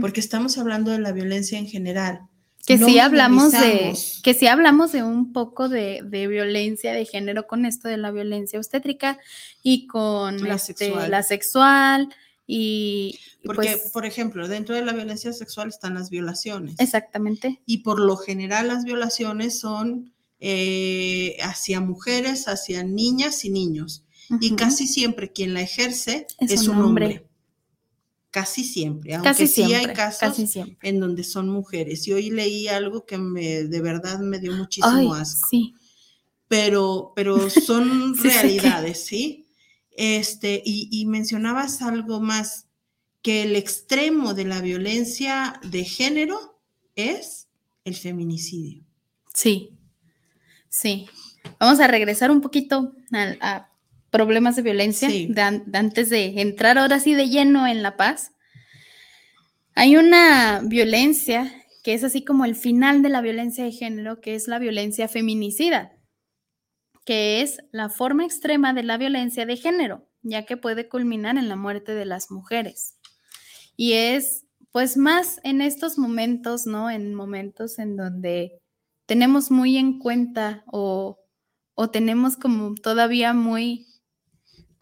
porque 0.00 0.20
estamos 0.20 0.56
hablando 0.56 0.92
de 0.92 1.00
la 1.00 1.10
violencia 1.10 1.58
en 1.58 1.66
general. 1.66 2.20
Que 2.64 2.78
sí 2.78 3.00
hablamos 3.00 3.50
de, 3.50 3.92
que 4.22 4.34
sí 4.34 4.46
hablamos 4.46 4.92
de 4.92 5.02
un 5.02 5.32
poco 5.32 5.68
de, 5.68 6.00
violencia 6.08 6.92
de 6.92 7.04
género 7.04 7.48
con 7.48 7.66
esto 7.66 7.88
de 7.88 7.96
la 7.96 8.12
violencia 8.12 8.56
obstétrica 8.56 9.18
y 9.64 9.88
con 9.88 10.40
la, 10.46 10.54
este, 10.54 10.74
sexual. 10.74 11.10
la 11.10 11.22
sexual 11.24 12.14
y 12.46 13.18
porque 13.44 13.78
pues 13.80 13.90
por 13.92 14.06
ejemplo 14.06 14.46
dentro 14.46 14.76
de 14.76 14.84
la 14.84 14.92
violencia 14.92 15.32
sexual 15.32 15.70
están 15.70 15.94
las 15.94 16.08
violaciones. 16.08 16.76
Exactamente. 16.78 17.60
Y 17.66 17.78
por 17.78 17.98
lo 17.98 18.16
general 18.16 18.68
las 18.68 18.84
violaciones 18.84 19.58
son 19.58 20.12
eh, 20.38 21.36
hacia 21.42 21.80
mujeres 21.80 22.46
hacia 22.46 22.84
niñas 22.84 23.44
y 23.44 23.50
niños 23.50 24.04
y 24.40 24.54
casi 24.56 24.86
siempre 24.86 25.32
quien 25.32 25.54
la 25.54 25.62
ejerce 25.62 26.26
es, 26.38 26.68
un 26.68 26.80
hombre 26.80 27.26
casi 28.30 28.64
siempre, 28.64 29.14
aunque 29.14 29.46
sí 29.46 29.62
hay 29.74 29.92
casos 29.92 30.36
en 30.82 31.00
donde 31.00 31.22
son 31.22 31.48
mujeres. 31.48 32.08
Y 32.08 32.12
hoy 32.12 32.30
leí 32.30 32.66
algo 32.68 33.04
que 33.04 33.18
me 33.18 33.64
de 33.64 33.80
verdad 33.80 34.20
me 34.20 34.38
dio 34.38 34.52
muchísimo 34.52 35.14
asco. 35.14 35.48
Sí. 35.50 35.74
Pero, 36.48 37.12
pero 37.14 37.50
son 37.50 38.16
realidades, 38.16 39.04
¿sí? 39.04 39.46
Este, 39.90 40.62
y, 40.64 40.88
y 40.90 41.04
mencionabas 41.04 41.82
algo 41.82 42.20
más, 42.20 42.66
que 43.22 43.42
el 43.42 43.56
extremo 43.56 44.34
de 44.34 44.44
la 44.44 44.60
violencia 44.60 45.60
de 45.62 45.84
género 45.84 46.58
es 46.96 47.48
el 47.84 47.94
feminicidio. 47.94 48.84
Sí, 49.32 49.70
sí. 50.68 51.06
Vamos 51.58 51.80
a 51.80 51.86
regresar 51.86 52.30
un 52.30 52.40
poquito 52.40 52.94
a, 53.12 53.70
problemas 54.12 54.54
de 54.56 54.62
violencia, 54.62 55.08
antes 55.72 56.10
de 56.10 56.40
entrar 56.42 56.78
ahora 56.78 57.00
sí 57.00 57.14
de 57.14 57.30
lleno 57.30 57.66
en 57.66 57.82
la 57.82 57.96
paz. 57.96 58.32
Hay 59.74 59.96
una 59.96 60.60
violencia 60.62 61.50
que 61.82 61.94
es 61.94 62.04
así 62.04 62.22
como 62.22 62.44
el 62.44 62.54
final 62.54 63.02
de 63.02 63.08
la 63.08 63.22
violencia 63.22 63.64
de 63.64 63.72
género, 63.72 64.20
que 64.20 64.34
es 64.34 64.46
la 64.46 64.58
violencia 64.58 65.08
feminicida, 65.08 65.92
que 67.06 67.40
es 67.40 67.58
la 67.72 67.88
forma 67.88 68.24
extrema 68.24 68.74
de 68.74 68.82
la 68.82 68.98
violencia 68.98 69.46
de 69.46 69.56
género, 69.56 70.06
ya 70.20 70.44
que 70.44 70.58
puede 70.58 70.90
culminar 70.90 71.38
en 71.38 71.48
la 71.48 71.56
muerte 71.56 71.94
de 71.94 72.04
las 72.04 72.30
mujeres. 72.30 72.98
Y 73.76 73.94
es 73.94 74.44
pues 74.72 74.98
más 74.98 75.40
en 75.42 75.62
estos 75.62 75.96
momentos, 75.98 76.66
¿no? 76.66 76.90
En 76.90 77.14
momentos 77.14 77.78
en 77.78 77.96
donde 77.96 78.60
tenemos 79.06 79.50
muy 79.50 79.78
en 79.78 79.98
cuenta 79.98 80.64
o, 80.70 81.18
o 81.74 81.90
tenemos 81.90 82.36
como 82.36 82.74
todavía 82.74 83.32
muy 83.32 83.86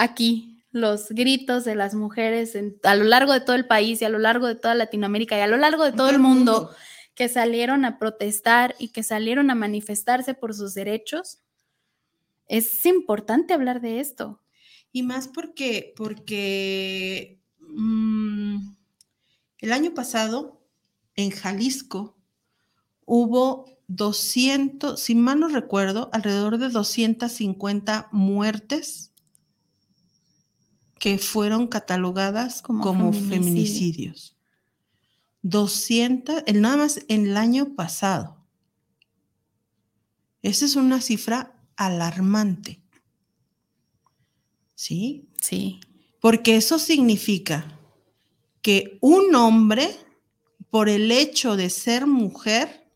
aquí 0.00 0.64
los 0.72 1.10
gritos 1.10 1.64
de 1.64 1.74
las 1.74 1.94
mujeres 1.94 2.56
a 2.84 2.94
lo 2.94 3.04
largo 3.04 3.32
de 3.32 3.40
todo 3.40 3.54
el 3.56 3.66
país 3.66 4.00
y 4.00 4.04
a 4.04 4.08
lo 4.08 4.18
largo 4.18 4.46
de 4.46 4.54
toda 4.54 4.74
Latinoamérica 4.74 5.36
y 5.36 5.40
a 5.40 5.46
lo 5.46 5.56
largo 5.56 5.84
de 5.84 5.92
todo 5.92 6.08
el 6.08 6.18
mundo, 6.18 6.70
que 7.14 7.28
salieron 7.28 7.84
a 7.84 7.98
protestar 7.98 8.74
y 8.78 8.88
que 8.88 9.02
salieron 9.02 9.50
a 9.50 9.54
manifestarse 9.54 10.32
por 10.32 10.54
sus 10.54 10.74
derechos. 10.74 11.40
Es 12.46 12.86
importante 12.86 13.52
hablar 13.52 13.80
de 13.80 14.00
esto. 14.00 14.40
Y 14.92 15.02
más 15.02 15.28
porque, 15.28 15.92
porque 15.96 17.40
mm, 17.58 18.72
el 19.58 19.72
año 19.72 19.92
pasado 19.92 20.62
en 21.14 21.30
Jalisco 21.30 22.16
hubo 23.04 23.66
200, 23.88 25.00
si 25.00 25.14
mal 25.14 25.40
no 25.40 25.48
recuerdo, 25.48 26.10
alrededor 26.12 26.58
de 26.58 26.70
250 26.70 28.08
muertes 28.12 29.09
que 31.00 31.18
fueron 31.18 31.66
catalogadas 31.66 32.62
como, 32.62 33.12
feminicidios. 33.14 34.36
200, 35.40 36.44
el, 36.46 36.60
nada 36.60 36.76
más 36.76 37.00
en 37.08 37.26
el 37.26 37.36
año 37.38 37.74
pasado. 37.74 38.36
Esa 40.42 40.66
es 40.66 40.76
una 40.76 41.00
cifra 41.00 41.58
alarmante. 41.76 42.82
¿Sí? 44.74 45.30
Sí. 45.40 45.80
Porque 46.20 46.56
eso 46.56 46.78
significa 46.78 47.80
que 48.60 48.98
un 49.00 49.34
hombre, 49.34 49.96
por 50.68 50.90
el 50.90 51.10
hecho 51.10 51.56
de 51.56 51.70
ser 51.70 52.06
mujer, 52.06 52.86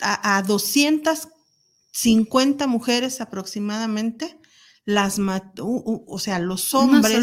a, 0.00 0.38
a 0.38 0.42
250 0.42 2.66
mujeres 2.66 3.20
aproximadamente, 3.20 4.40
las 4.84 5.18
mató, 5.18 5.66
o 5.66 6.18
sea, 6.18 6.38
los 6.38 6.74
hombres 6.74 7.18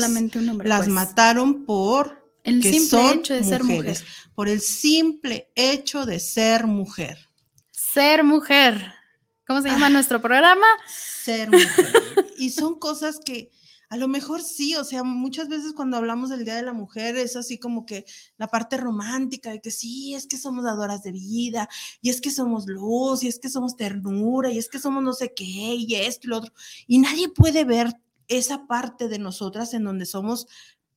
las 0.63 0.79
pues. 0.79 0.87
mataron 0.87 1.65
por 1.65 2.21
el 2.43 2.63
simple 2.63 3.11
hecho 3.13 3.33
de 3.33 3.43
ser 3.43 3.63
mujer. 3.63 3.97
Por 4.33 4.49
el 4.49 4.61
simple 4.61 5.51
hecho 5.55 6.05
de 6.05 6.19
ser 6.19 6.65
mujer. 6.65 7.29
Ser 7.71 8.23
mujer. 8.23 8.93
¿Cómo 9.45 9.61
se 9.61 9.69
llama 9.69 9.87
ah. 9.87 9.91
nuestro 9.91 10.21
programa? 10.21 10.65
Ser 10.87 11.51
mujer. 11.51 12.03
y 12.37 12.49
son 12.51 12.79
cosas 12.79 13.19
que, 13.23 13.51
a 13.91 13.97
lo 13.97 14.07
mejor 14.07 14.41
sí, 14.41 14.73
o 14.77 14.85
sea, 14.85 15.03
muchas 15.03 15.49
veces 15.49 15.73
cuando 15.73 15.97
hablamos 15.97 16.29
del 16.29 16.45
Día 16.45 16.55
de 16.55 16.61
la 16.61 16.71
Mujer 16.71 17.17
es 17.17 17.35
así 17.35 17.57
como 17.57 17.85
que 17.85 18.05
la 18.37 18.47
parte 18.47 18.77
romántica 18.77 19.51
de 19.51 19.59
que 19.59 19.69
sí, 19.69 20.15
es 20.15 20.27
que 20.27 20.37
somos 20.37 20.63
dadoras 20.63 21.03
de 21.03 21.11
vida, 21.11 21.67
y 22.01 22.09
es 22.09 22.21
que 22.21 22.31
somos 22.31 22.67
luz, 22.67 23.21
y 23.21 23.27
es 23.27 23.37
que 23.37 23.49
somos 23.49 23.75
ternura, 23.75 24.49
y 24.49 24.57
es 24.57 24.69
que 24.69 24.79
somos 24.79 25.03
no 25.03 25.11
sé 25.11 25.33
qué, 25.35 25.43
y 25.43 25.93
esto 25.95 26.27
y 26.27 26.29
lo 26.29 26.37
otro. 26.37 26.53
Y 26.87 26.99
nadie 26.99 27.27
puede 27.27 27.65
ver 27.65 27.93
esa 28.29 28.65
parte 28.65 29.09
de 29.09 29.19
nosotras 29.19 29.73
en 29.73 29.83
donde 29.83 30.05
somos 30.05 30.47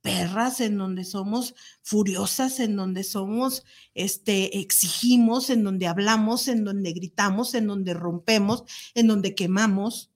perras, 0.01 0.61
en 0.61 0.79
donde 0.79 1.03
somos 1.03 1.57
furiosas, 1.83 2.61
en 2.61 2.77
donde 2.77 3.03
somos, 3.03 3.65
este, 3.95 4.61
exigimos, 4.61 5.51
en 5.51 5.65
donde 5.65 5.89
hablamos, 5.89 6.47
en 6.47 6.63
donde 6.63 6.93
gritamos, 6.93 7.55
en 7.55 7.67
donde 7.67 7.93
rompemos, 7.93 8.63
en 8.95 9.09
donde 9.09 9.35
quemamos 9.35 10.14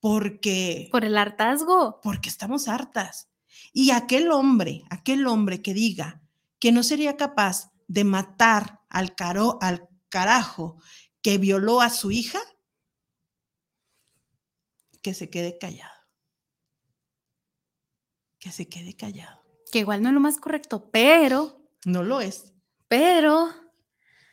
porque... 0.00 0.88
Por 0.90 1.04
el 1.04 1.16
hartazgo. 1.16 2.00
Porque 2.02 2.28
estamos 2.28 2.68
hartas. 2.68 3.28
Y 3.72 3.90
aquel 3.90 4.30
hombre, 4.32 4.82
aquel 4.90 5.26
hombre 5.26 5.62
que 5.62 5.74
diga 5.74 6.22
que 6.58 6.72
no 6.72 6.82
sería 6.82 7.16
capaz 7.16 7.70
de 7.86 8.04
matar 8.04 8.80
al, 8.88 9.14
caro, 9.14 9.58
al 9.60 9.88
carajo 10.08 10.76
que 11.22 11.38
violó 11.38 11.80
a 11.80 11.90
su 11.90 12.10
hija, 12.10 12.40
que 15.02 15.14
se 15.14 15.30
quede 15.30 15.58
callado. 15.58 15.94
Que 18.38 18.52
se 18.52 18.68
quede 18.68 18.96
callado. 18.96 19.42
Que 19.70 19.80
igual 19.80 20.02
no 20.02 20.08
es 20.08 20.14
lo 20.14 20.20
más 20.20 20.38
correcto, 20.38 20.90
pero... 20.90 21.70
No 21.84 22.02
lo 22.02 22.20
es. 22.20 22.52
Pero... 22.88 23.50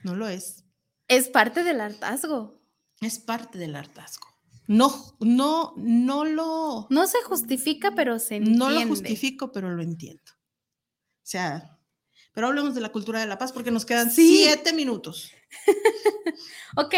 No 0.04 0.16
lo 0.16 0.28
es. 0.28 0.64
Es 1.08 1.30
parte 1.30 1.64
del 1.64 1.82
hartazgo. 1.82 2.62
Es 3.02 3.20
parte 3.20 3.58
del 3.58 3.76
hartazgo 3.76 4.37
no, 4.68 5.18
no, 5.20 5.74
no 5.78 6.26
lo... 6.26 6.88
No 6.90 7.08
se 7.08 7.22
justifica, 7.24 7.94
pero 7.96 8.20
se 8.20 8.36
entiende. 8.36 8.60
No 8.60 8.70
lo 8.70 8.86
justifico, 8.86 9.52
pero 9.52 9.74
lo 9.74 9.82
entiendo. 9.82 10.32
sea, 11.24 11.80
pero 12.34 12.48
hablemos 12.48 12.76
de 12.76 12.82
la 12.82 12.92
cultura 12.92 13.20
de 13.20 13.26
la 13.26 13.38
paz 13.38 13.52
porque 13.52 13.72
nos 13.72 13.86
quedan 13.86 14.12
siete 14.12 14.74
minutos. 14.74 15.32
ok, 16.76 16.94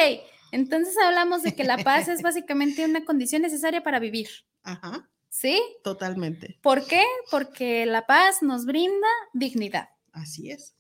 entonces 0.52 0.98
hablamos 0.98 1.44
de 1.44 1.56
que 1.56 1.64
la 1.64 1.78
paz 1.78 2.08
es 2.08 2.22
básicamente 2.22 2.84
una 2.84 3.06
condición 3.06 3.44
necesaria 3.44 3.84
para 3.84 4.00
vivir. 4.00 4.28
Ajá. 4.64 5.10
¿Sí? 5.30 5.62
Totalmente. 5.84 6.60
¿Por 6.62 6.86
qué? 6.88 7.04
Porque 7.30 7.86
la 7.86 8.08
paz 8.08 8.42
nos 8.42 8.66
brinda 8.66 9.08
dignidad. 9.34 9.90
Así 10.12 10.50
es. 10.52 10.76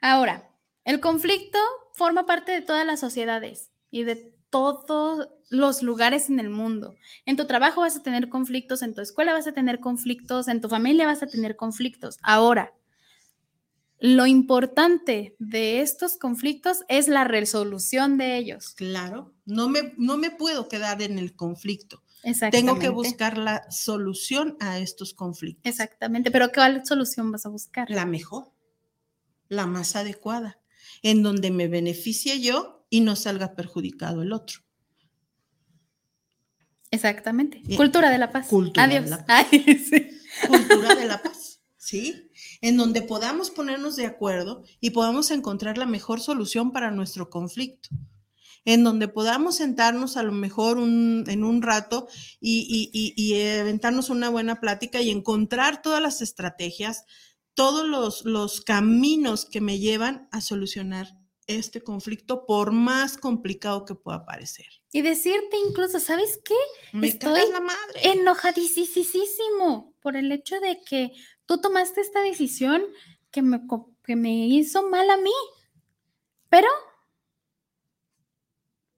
Ahora, 0.00 0.50
el 0.84 1.00
conflicto 1.00 1.58
forma 1.94 2.26
parte 2.26 2.52
de 2.52 2.62
todas 2.62 2.86
las 2.86 3.00
sociedades 3.00 3.72
y 3.90 4.04
de 4.04 4.36
todos 4.52 5.28
los 5.50 5.82
lugares 5.82 6.30
en 6.30 6.38
el 6.38 6.50
mundo. 6.50 6.94
En 7.26 7.36
tu 7.36 7.46
trabajo 7.46 7.80
vas 7.80 7.96
a 7.96 8.02
tener 8.02 8.28
conflictos, 8.28 8.82
en 8.82 8.94
tu 8.94 9.00
escuela 9.00 9.32
vas 9.32 9.48
a 9.48 9.52
tener 9.52 9.80
conflictos, 9.80 10.46
en 10.46 10.60
tu 10.60 10.68
familia 10.68 11.06
vas 11.06 11.22
a 11.22 11.26
tener 11.26 11.56
conflictos. 11.56 12.18
Ahora, 12.22 12.72
lo 13.98 14.26
importante 14.26 15.34
de 15.38 15.80
estos 15.80 16.16
conflictos 16.16 16.84
es 16.88 17.08
la 17.08 17.24
resolución 17.24 18.18
de 18.18 18.36
ellos. 18.36 18.74
Claro, 18.74 19.32
no 19.44 19.68
me, 19.68 19.94
no 19.96 20.16
me 20.18 20.30
puedo 20.30 20.68
quedar 20.68 21.02
en 21.02 21.18
el 21.18 21.34
conflicto. 21.34 22.02
Tengo 22.50 22.78
que 22.78 22.88
buscar 22.88 23.38
la 23.38 23.68
solución 23.70 24.56
a 24.60 24.78
estos 24.78 25.14
conflictos. 25.14 25.64
Exactamente, 25.64 26.30
pero 26.30 26.50
¿cuál 26.52 26.84
solución 26.86 27.32
vas 27.32 27.46
a 27.46 27.48
buscar? 27.48 27.90
La 27.90 28.06
mejor, 28.06 28.52
la 29.48 29.66
más 29.66 29.96
adecuada, 29.96 30.60
en 31.02 31.22
donde 31.22 31.50
me 31.50 31.68
beneficie 31.68 32.40
yo 32.40 32.81
y 32.92 33.00
no 33.00 33.16
salga 33.16 33.54
perjudicado 33.54 34.20
el 34.20 34.34
otro. 34.34 34.60
Exactamente. 36.90 37.62
Cultura 37.74 38.10
de 38.10 38.18
la 38.18 38.30
paz. 38.30 38.48
Cultura 38.48 38.84
Adiós. 38.84 39.04
de 39.04 39.10
la 39.10 39.24
paz. 39.24 39.46
Cultura 40.46 40.94
de 40.94 41.06
la 41.06 41.22
paz, 41.22 41.62
¿sí? 41.78 42.30
En 42.60 42.76
donde 42.76 43.00
podamos 43.00 43.50
ponernos 43.50 43.96
de 43.96 44.04
acuerdo 44.04 44.62
y 44.78 44.90
podamos 44.90 45.30
encontrar 45.30 45.78
la 45.78 45.86
mejor 45.86 46.20
solución 46.20 46.70
para 46.70 46.90
nuestro 46.90 47.30
conflicto. 47.30 47.88
En 48.66 48.84
donde 48.84 49.08
podamos 49.08 49.56
sentarnos 49.56 50.18
a 50.18 50.22
lo 50.22 50.32
mejor 50.32 50.76
en 50.76 51.44
un 51.44 51.62
rato 51.62 52.08
y, 52.40 52.90
y, 52.92 53.14
y, 53.16 53.40
aventarnos 53.58 54.10
una 54.10 54.28
buena 54.28 54.60
plática 54.60 55.00
y 55.00 55.08
encontrar 55.08 55.80
todas 55.80 56.02
las 56.02 56.20
estrategias, 56.20 57.06
todos 57.54 57.88
los, 57.88 58.26
los 58.26 58.60
caminos 58.60 59.46
que 59.46 59.62
me 59.62 59.78
llevan 59.78 60.28
a 60.30 60.42
solucionar 60.42 61.21
este 61.56 61.82
conflicto, 61.82 62.46
por 62.46 62.72
más 62.72 63.16
complicado 63.16 63.84
que 63.84 63.94
pueda 63.94 64.24
parecer. 64.24 64.66
Y 64.92 65.02
decirte 65.02 65.56
incluso, 65.66 66.00
¿sabes 66.00 66.40
qué? 66.44 66.54
Me 66.92 67.08
Estoy 67.08 67.50
la 67.50 67.60
madre. 67.60 68.00
enojadísimo 68.02 69.94
por 70.00 70.16
el 70.16 70.30
hecho 70.32 70.60
de 70.60 70.82
que 70.82 71.12
tú 71.46 71.58
tomaste 71.60 72.00
esta 72.00 72.20
decisión 72.22 72.82
que 73.30 73.42
me, 73.42 73.62
que 74.04 74.16
me 74.16 74.46
hizo 74.48 74.88
mal 74.88 75.08
a 75.10 75.16
mí. 75.16 75.32
Pero, 76.50 76.68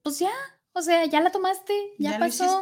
pues 0.03 0.19
ya, 0.19 0.33
o 0.73 0.81
sea, 0.81 1.05
ya 1.05 1.21
la 1.21 1.31
tomaste, 1.31 1.93
ya, 1.97 2.11
ya 2.11 2.19
pasó. 2.19 2.61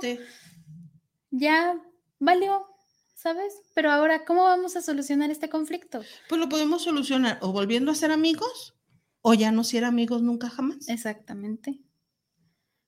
Ya 1.32 1.82
valió, 2.20 2.68
¿sabes? 3.16 3.56
Pero 3.74 3.92
ahora, 3.92 4.24
¿cómo 4.26 4.44
vamos 4.44 4.76
a 4.76 4.84
solucionar 4.84 5.32
este 5.32 5.50
conflicto? 5.50 6.02
Pues 6.30 6.40
lo 6.40 6.48
podemos 6.48 6.84
solucionar 6.84 7.40
o 7.42 7.52
volviendo 7.52 7.92
a 7.92 7.96
ser 7.96 8.12
amigos 8.12 8.76
o 9.24 9.34
ya 9.34 9.52
no 9.52 9.64
ser 9.64 9.86
amigos 9.86 10.22
nunca 10.22 10.50
jamás. 10.50 10.88
Exactamente. 10.90 11.80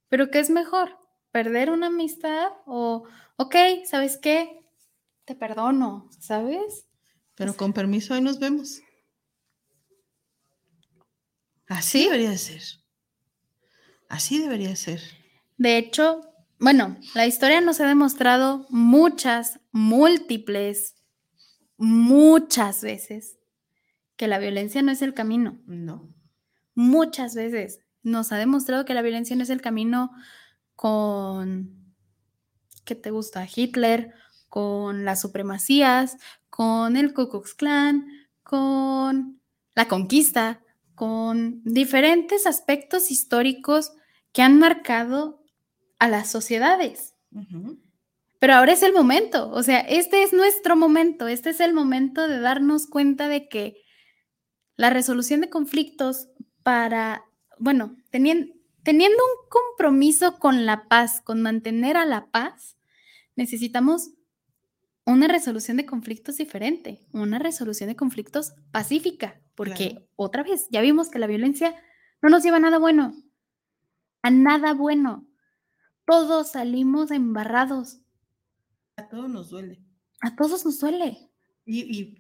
Pero 0.10 0.30
¿qué 0.30 0.40
es 0.40 0.52
mejor? 0.52 0.98
¿Perder 1.32 1.72
una 1.72 1.88
amistad 1.88 2.50
o, 2.66 3.06
ok, 3.38 3.56
¿sabes 3.86 4.18
qué? 4.18 4.60
Te 5.24 5.34
perdono, 5.34 6.10
¿sabes? 6.20 6.86
Pero 7.36 7.56
con 7.56 7.74
permiso, 7.74 8.14
ahí 8.14 8.22
nos 8.22 8.40
vemos. 8.40 8.82
Así 11.68 12.04
debería 12.04 12.30
de 12.30 12.38
ser. 12.38 12.62
Así 14.10 14.40
debería 14.40 14.70
de 14.70 14.76
ser. 14.76 15.02
De 15.58 15.78
hecho, 15.78 16.22
bueno, 16.60 16.98
la 17.14 17.28
historia 17.28 17.62
nos 17.62 17.80
ha 17.80 17.88
demostrado 17.88 18.68
muchas, 18.70 19.62
múltiples, 19.72 20.96
muchas 21.78 22.82
veces 22.82 23.40
que 24.18 24.28
la 24.28 24.38
violencia 24.38 24.82
no 24.82 24.92
es 24.92 25.02
el 25.02 25.14
camino. 25.14 25.60
No. 25.66 26.15
Muchas 26.76 27.34
veces 27.34 27.80
nos 28.04 28.32
ha 28.32 28.38
demostrado 28.38 28.86
que 28.86 28.94
la 28.94 29.02
violencia 29.02 29.36
no 29.36 29.44
es 29.44 29.50
el 29.50 29.62
camino 29.62 30.12
con, 30.76 31.96
¿qué 32.84 32.94
te 32.96 33.10
gusta? 33.12 33.48
Hitler, 33.54 34.14
con 34.50 35.06
las 35.06 35.22
supremacías, 35.22 36.18
con 36.50 36.96
el 36.96 37.14
Ku 37.14 37.30
Klux 37.30 37.56
Klan, 37.56 38.08
con 38.44 39.42
la 39.74 39.88
conquista, 39.88 40.62
con 40.94 41.62
diferentes 41.64 42.46
aspectos 42.46 43.12
históricos 43.12 43.92
que 44.32 44.42
han 44.42 44.60
marcado 44.60 45.44
a 46.00 46.08
las 46.08 46.30
sociedades. 46.30 47.16
Pero 48.40 48.54
ahora 48.54 48.74
es 48.74 48.84
el 48.84 48.94
momento, 48.94 49.50
o 49.50 49.64
sea, 49.64 49.80
este 49.80 50.24
es 50.24 50.32
nuestro 50.32 50.76
momento, 50.76 51.28
este 51.28 51.50
es 51.50 51.60
el 51.60 51.74
momento 51.74 52.28
de 52.28 52.40
darnos 52.40 52.88
cuenta 52.88 53.28
de 53.28 53.50
que 53.50 53.82
la 54.78 54.90
resolución 54.90 55.42
de 55.42 55.50
conflictos 55.50 56.30
para, 56.66 57.24
bueno, 57.60 57.96
teniendo, 58.10 58.52
teniendo 58.82 59.18
un 59.24 59.50
compromiso 59.52 60.40
con 60.40 60.66
la 60.66 60.88
paz, 60.88 61.22
con 61.22 61.44
mantener 61.44 61.96
a 61.96 62.06
la 62.06 62.26
paz, 62.32 62.76
necesitamos 63.36 64.14
una 65.06 65.28
resolución 65.28 65.78
de 65.78 65.86
conflictos 65.86 66.38
diferente, 66.38 67.06
una 67.12 67.38
resolución 67.38 67.88
de 67.88 67.96
conflictos 67.96 68.56
pacífica, 68.72 69.40
porque 69.54 70.10
otra 70.16 70.42
vez, 70.42 70.66
ya 70.72 70.82
vimos 70.82 71.10
que 71.10 71.20
la 71.20 71.28
violencia 71.28 71.76
no 72.24 72.30
nos 72.30 72.42
lleva 72.42 72.58
a 72.58 72.62
nada 72.62 72.80
bueno, 72.80 73.14
a 74.24 74.32
nada 74.32 74.74
bueno. 74.74 75.28
Todos 76.08 76.54
salimos 76.54 77.12
embarrados. 77.12 78.00
A 78.96 79.08
todos 79.08 79.30
nos 79.30 79.52
duele. 79.52 79.84
A 80.22 80.36
todos 80.36 80.66
nos 80.66 80.80
duele. 80.80 81.30
Y, 81.64 82.16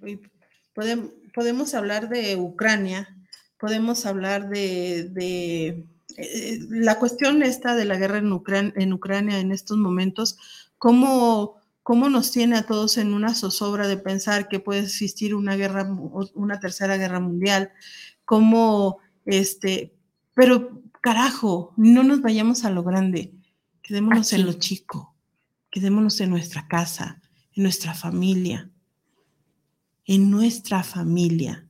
podemos, 0.75 1.09
podemos, 1.33 1.73
hablar 1.73 2.09
de 2.09 2.35
Ucrania, 2.35 3.17
podemos 3.57 4.05
hablar 4.05 4.49
de, 4.49 5.85
eh, 6.17 6.59
la 6.69 6.99
cuestión 6.99 7.43
esta 7.43 7.75
de 7.75 7.85
la 7.85 7.97
guerra 7.97 8.17
en, 8.17 8.73
en 8.75 8.93
Ucrania 8.93 9.39
en 9.39 9.51
estos 9.51 9.77
momentos, 9.77 10.37
cómo 10.77 11.59
cómo 11.85 12.09
nos 12.09 12.31
tiene 12.31 12.57
a 12.57 12.65
todos 12.65 12.97
en 12.97 13.13
una 13.13 13.35
zozobra 13.35 13.87
de 13.87 13.97
pensar 13.97 14.47
que 14.47 14.59
puede 14.59 14.79
existir 14.79 15.35
una 15.35 15.55
guerra, 15.55 15.87
una 16.33 16.59
tercera 16.59 16.97
guerra 16.97 17.19
mundial, 17.19 17.73
cómo, 18.25 18.97
este, 19.23 19.93
pero 20.33 20.81
carajo, 20.99 21.75
no 21.77 22.01
nos 22.01 22.23
vayamos 22.23 22.65
a 22.65 22.71
lo 22.71 22.81
grande, 22.81 23.35
quedémonos 23.83 24.33
en 24.33 24.47
lo 24.47 24.53
chico, 24.53 25.15
quedémonos 25.69 26.19
en 26.21 26.31
nuestra 26.31 26.67
casa, 26.67 27.21
en 27.53 27.61
nuestra 27.61 27.93
familia, 27.93 28.71
en 30.05 30.31
nuestra 30.31 30.81
familia. 30.81 31.64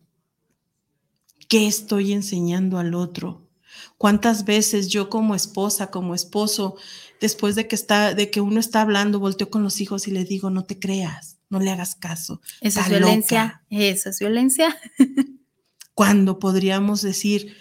¿Qué 1.47 1.67
estoy 1.67 2.13
enseñando 2.13 2.77
al 2.77 2.93
otro? 2.93 3.47
¿Cuántas 3.97 4.45
veces 4.45 4.89
yo 4.89 5.09
como 5.09 5.35
esposa, 5.35 5.91
como 5.91 6.15
esposo, 6.15 6.75
después 7.21 7.55
de 7.55 7.67
que 7.67 7.75
está, 7.75 8.13
de 8.13 8.29
que 8.29 8.41
uno 8.41 8.59
está 8.59 8.81
hablando, 8.81 9.19
volteo 9.19 9.49
con 9.49 9.63
los 9.63 9.81
hijos 9.81 10.07
y 10.07 10.11
le 10.11 10.25
digo, 10.25 10.49
no 10.49 10.65
te 10.65 10.79
creas, 10.79 11.37
no 11.49 11.59
le 11.59 11.71
hagas 11.71 11.95
caso. 11.95 12.41
Esa 12.61 12.81
es 12.81 12.89
violencia, 12.89 13.63
esa 13.69 14.09
es 14.09 14.19
violencia. 14.19 14.77
Cuando 15.93 16.39
podríamos 16.39 17.01
decir, 17.01 17.55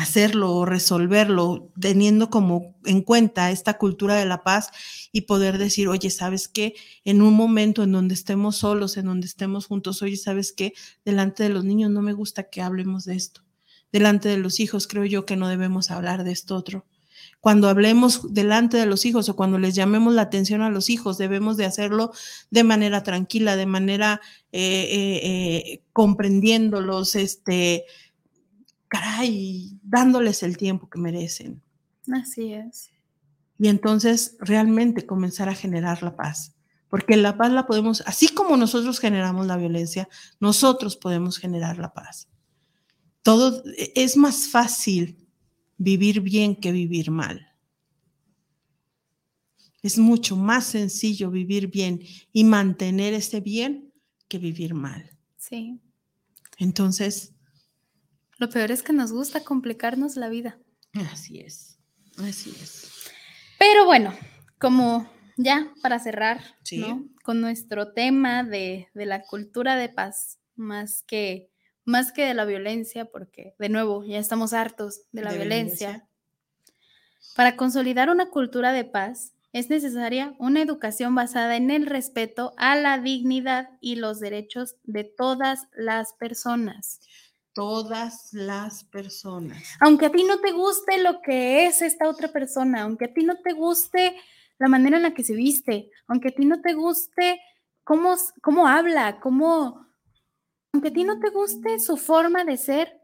hacerlo 0.00 0.52
o 0.54 0.64
resolverlo 0.64 1.70
teniendo 1.78 2.30
como 2.30 2.76
en 2.84 3.02
cuenta 3.02 3.50
esta 3.50 3.78
cultura 3.78 4.16
de 4.16 4.24
la 4.24 4.42
paz 4.42 4.70
y 5.12 5.22
poder 5.22 5.58
decir, 5.58 5.88
oye, 5.88 6.10
¿sabes 6.10 6.48
qué? 6.48 6.74
En 7.04 7.22
un 7.22 7.34
momento 7.34 7.82
en 7.82 7.92
donde 7.92 8.14
estemos 8.14 8.56
solos, 8.56 8.96
en 8.96 9.06
donde 9.06 9.26
estemos 9.26 9.66
juntos, 9.66 10.02
oye, 10.02 10.16
¿sabes 10.16 10.52
qué? 10.52 10.72
Delante 11.04 11.42
de 11.42 11.50
los 11.50 11.64
niños 11.64 11.90
no 11.90 12.02
me 12.02 12.12
gusta 12.12 12.44
que 12.44 12.62
hablemos 12.62 13.04
de 13.04 13.16
esto. 13.16 13.42
Delante 13.92 14.28
de 14.28 14.38
los 14.38 14.60
hijos 14.60 14.86
creo 14.86 15.04
yo 15.04 15.26
que 15.26 15.36
no 15.36 15.48
debemos 15.48 15.90
hablar 15.90 16.24
de 16.24 16.32
esto 16.32 16.56
otro. 16.56 16.86
Cuando 17.40 17.68
hablemos 17.68 18.34
delante 18.34 18.76
de 18.76 18.86
los 18.86 19.04
hijos 19.06 19.28
o 19.28 19.36
cuando 19.36 19.58
les 19.58 19.74
llamemos 19.74 20.14
la 20.14 20.22
atención 20.22 20.62
a 20.62 20.70
los 20.70 20.90
hijos, 20.90 21.18
debemos 21.18 21.56
de 21.56 21.64
hacerlo 21.64 22.12
de 22.50 22.64
manera 22.64 23.02
tranquila, 23.02 23.56
de 23.56 23.66
manera 23.66 24.20
eh, 24.52 24.60
eh, 24.90 25.20
eh, 25.22 25.82
comprendiéndolos, 25.92 27.16
este, 27.16 27.84
caray, 28.90 29.78
dándoles 29.82 30.42
el 30.42 30.58
tiempo 30.58 30.90
que 30.90 30.98
merecen. 30.98 31.62
Así 32.12 32.52
es. 32.52 32.90
Y 33.58 33.68
entonces 33.68 34.36
realmente 34.40 35.06
comenzar 35.06 35.48
a 35.48 35.54
generar 35.54 36.02
la 36.02 36.16
paz. 36.16 36.54
Porque 36.88 37.16
la 37.16 37.36
paz 37.36 37.52
la 37.52 37.66
podemos, 37.66 38.02
así 38.04 38.28
como 38.28 38.56
nosotros 38.56 38.98
generamos 38.98 39.46
la 39.46 39.56
violencia, 39.56 40.08
nosotros 40.40 40.96
podemos 40.96 41.38
generar 41.38 41.78
la 41.78 41.94
paz. 41.94 42.28
Todo 43.22 43.62
e, 43.76 43.92
es 43.94 44.16
más 44.16 44.48
fácil 44.48 45.16
vivir 45.78 46.20
bien 46.20 46.56
que 46.56 46.72
vivir 46.72 47.12
mal. 47.12 47.46
Es 49.82 49.98
mucho 49.98 50.36
más 50.36 50.64
sencillo 50.64 51.30
vivir 51.30 51.68
bien 51.68 52.02
y 52.32 52.42
mantener 52.42 53.14
ese 53.14 53.40
bien 53.40 53.92
que 54.26 54.38
vivir 54.38 54.74
mal. 54.74 55.16
Sí. 55.36 55.78
Entonces. 56.58 57.34
Lo 58.40 58.48
peor 58.48 58.72
es 58.72 58.82
que 58.82 58.94
nos 58.94 59.12
gusta 59.12 59.44
complicarnos 59.44 60.16
la 60.16 60.30
vida. 60.30 60.58
Así 61.12 61.40
es, 61.40 61.78
así 62.16 62.56
es. 62.58 62.90
Pero 63.58 63.84
bueno, 63.84 64.14
como 64.58 65.06
ya 65.36 65.70
para 65.82 65.98
cerrar, 65.98 66.40
¿no? 66.72 67.06
Con 67.22 67.42
nuestro 67.42 67.92
tema 67.92 68.42
de, 68.42 68.88
la 68.94 69.24
cultura 69.24 69.76
de 69.76 69.90
paz, 69.90 70.38
más 70.56 71.02
que, 71.02 71.50
más 71.84 72.12
que 72.12 72.24
de 72.24 72.32
la 72.32 72.46
violencia, 72.46 73.04
porque 73.04 73.54
de 73.58 73.68
nuevo 73.68 74.04
ya 74.06 74.18
estamos 74.18 74.54
hartos 74.54 75.02
de 75.12 75.20
la 75.20 75.34
violencia. 75.34 76.08
Para 77.36 77.56
consolidar 77.56 78.08
una 78.08 78.30
cultura 78.30 78.72
de 78.72 78.84
paz 78.84 79.34
es 79.52 79.68
necesaria 79.68 80.34
una 80.38 80.62
educación 80.62 81.14
basada 81.14 81.56
en 81.56 81.70
el 81.70 81.84
respeto 81.84 82.54
a 82.56 82.74
la 82.74 82.98
dignidad 82.98 83.68
y 83.82 83.96
los 83.96 84.18
derechos 84.18 84.76
de 84.84 85.04
todas 85.04 85.68
las 85.74 86.14
personas 86.14 87.00
todas 87.52 88.32
las 88.32 88.84
personas. 88.84 89.62
Aunque 89.80 90.06
a 90.06 90.12
ti 90.12 90.24
no 90.24 90.40
te 90.40 90.52
guste 90.52 91.02
lo 91.02 91.20
que 91.22 91.66
es 91.66 91.82
esta 91.82 92.08
otra 92.08 92.32
persona, 92.32 92.82
aunque 92.82 93.06
a 93.06 93.12
ti 93.12 93.24
no 93.24 93.36
te 93.40 93.52
guste 93.52 94.16
la 94.58 94.68
manera 94.68 94.96
en 94.96 95.02
la 95.02 95.14
que 95.14 95.24
se 95.24 95.34
viste, 95.34 95.90
aunque 96.06 96.28
a 96.28 96.34
ti 96.34 96.44
no 96.44 96.60
te 96.60 96.74
guste 96.74 97.40
cómo, 97.84 98.14
cómo 98.42 98.68
habla, 98.68 99.20
cómo, 99.20 99.86
aunque 100.72 100.88
a 100.88 100.92
ti 100.92 101.04
no 101.04 101.18
te 101.18 101.30
guste 101.30 101.80
su 101.80 101.96
forma 101.96 102.44
de 102.44 102.56
ser, 102.56 103.00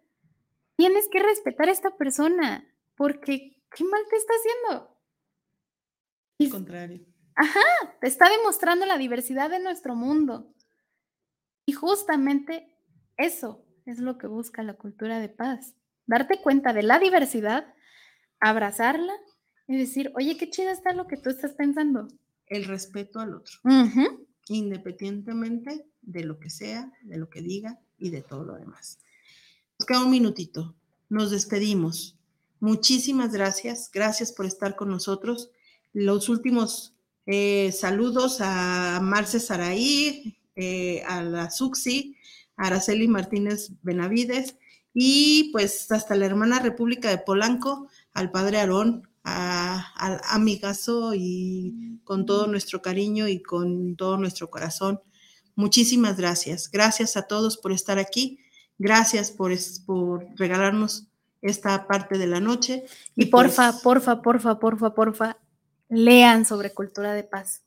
tienes 0.77 1.09
que 1.11 1.23
respetar 1.23 1.69
a 1.69 1.73
esta 1.73 1.97
persona, 1.97 2.73
porque 2.95 3.63
¿qué 3.75 3.85
mal 3.85 4.03
te 4.09 4.17
está 4.17 4.33
haciendo? 4.35 4.97
Al 6.39 6.51
contrario. 6.51 7.07
Ajá, 7.35 7.61
te 8.01 8.07
está 8.07 8.29
demostrando 8.31 8.87
la 8.87 8.99
diversidad 8.99 9.51
de 9.51 9.59
nuestro 9.59 9.95
mundo. 9.95 10.55
Y 11.67 11.73
justamente 11.73 12.73
eso, 13.17 13.66
es 13.87 13.99
lo 13.99 14.19
que 14.19 14.27
busca 14.27 14.63
la 14.63 14.75
cultura 14.75 15.19
de 15.21 15.29
paz. 15.29 15.75
Darte 16.07 16.41
cuenta 16.43 16.73
de 16.73 16.83
la 16.83 16.99
diversidad, 16.99 17.73
abrazarla 18.41 19.15
y 19.67 19.77
decir, 19.77 20.13
oye, 20.15 20.37
qué 20.37 20.51
chido 20.51 20.71
está 20.71 20.93
lo 20.93 21.07
que 21.07 21.17
tú 21.17 21.31
estás 21.31 21.53
pensando. 21.53 22.09
El 22.47 22.65
respeto 22.65 23.19
al 23.21 23.35
otro, 23.35 23.59
independientemente 24.49 25.87
de 26.03 26.25
lo 26.25 26.39
que 26.39 26.51
sea, 26.51 26.93
de 27.03 27.17
lo 27.17 27.29
que 27.29 27.43
diga 27.43 27.81
y 27.99 28.11
de 28.11 28.23
todo 28.23 28.45
lo 28.45 28.55
demás. 28.57 28.99
Nos 29.79 29.87
queda 29.87 30.05
un 30.05 30.11
minutito. 30.11 30.75
Nos 31.09 31.31
despedimos. 31.31 32.17
Muchísimas 32.61 33.33
gracias. 33.33 33.91
Gracias 33.93 34.33
por 34.33 34.47
estar 34.47 34.77
con 34.77 34.89
nosotros. 34.91 35.51
Los 35.93 36.29
últimos 36.29 36.95
eh, 37.27 37.73
saludos 37.73 38.39
a 38.41 39.01
Marce 39.03 39.41
Saraí, 39.41 40.39
eh, 40.55 41.03
a 41.07 41.23
la 41.23 41.51
Suxi, 41.51 42.17
Araceli 42.57 43.09
Martínez 43.09 43.73
Benavides 43.83 44.57
y 44.93 45.51
pues 45.53 45.93
hasta 45.93 46.15
la 46.15 46.27
hermana 46.27 46.59
República 46.59 47.11
de 47.11 47.19
Polanco, 47.19 47.89
al 48.15 48.31
padre 48.31 48.59
Aarón, 48.59 49.09
al 49.25 50.21
amigazo 50.31 51.13
y 51.15 52.01
con 52.05 52.25
todo 52.25 52.47
nuestro 52.47 52.81
cariño 52.81 53.29
y 53.29 53.43
con 53.43 53.97
todo 53.97 54.17
nuestro 54.17 54.49
corazón. 54.49 55.01
Muchísimas 55.55 56.17
gracias. 56.17 56.71
Gracias 56.71 57.17
a 57.17 57.23
todos 57.23 57.59
por 57.59 57.73
estar 57.73 57.99
aquí. 57.99 58.39
Gracias 58.79 59.31
por, 59.31 59.53
por 59.85 60.25
regalarnos 60.37 61.09
esta 61.43 61.87
parte 61.87 62.19
de 62.19 62.27
la 62.27 62.41
noche. 62.41 62.85
Y, 63.15 63.27
porfa, 63.27 63.73
pues 63.73 63.83
porfa, 63.83 64.23
porfa, 64.23 64.59
porfa, 64.59 64.95
porfa, 64.95 65.39
lean 65.89 66.45
sobre 66.47 66.73
cultura 66.73 67.13
de 67.13 67.25
paz. 67.25 67.63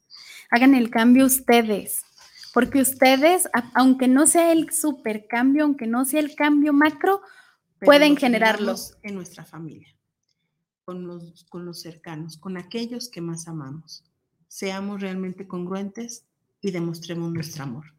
Hagan 0.49 0.73
el 0.73 0.89
cambio 0.89 1.25
ustedes 1.25 2.01
porque 2.53 2.81
ustedes, 2.81 3.49
aunque 3.73 4.07
no 4.07 4.27
sea 4.27 4.51
el 4.51 4.71
supercambio, 4.71 5.63
aunque 5.63 5.87
no 5.87 6.05
sea 6.05 6.19
el 6.19 6.35
cambio 6.35 6.73
macro, 6.73 7.21
pueden 7.79 8.17
generarlo. 8.17 8.75
En 9.03 9.15
nuestra 9.15 9.45
familia, 9.45 9.95
con 10.85 11.07
los, 11.07 11.45
con 11.49 11.65
los 11.65 11.81
cercanos, 11.81 12.37
con 12.37 12.57
aquellos 12.57 13.09
que 13.09 13.21
más 13.21 13.47
amamos. 13.47 14.03
Seamos 14.47 15.01
realmente 15.01 15.47
congruentes 15.47 16.25
y 16.61 16.71
demostremos 16.71 17.31
nuestro 17.31 17.63
amor. 17.63 17.93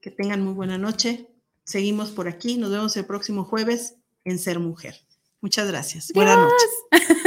Que 0.00 0.10
tengan 0.10 0.42
muy 0.42 0.54
buena 0.54 0.78
noche. 0.78 1.28
Seguimos 1.64 2.10
por 2.10 2.26
aquí. 2.26 2.56
Nos 2.56 2.70
vemos 2.70 2.96
el 2.96 3.06
próximo 3.06 3.44
jueves 3.44 3.94
en 4.24 4.38
Ser 4.38 4.58
Mujer. 4.58 4.96
Muchas 5.40 5.68
gracias. 5.68 6.10
Buenas 6.12 6.38
noches. 6.38 7.16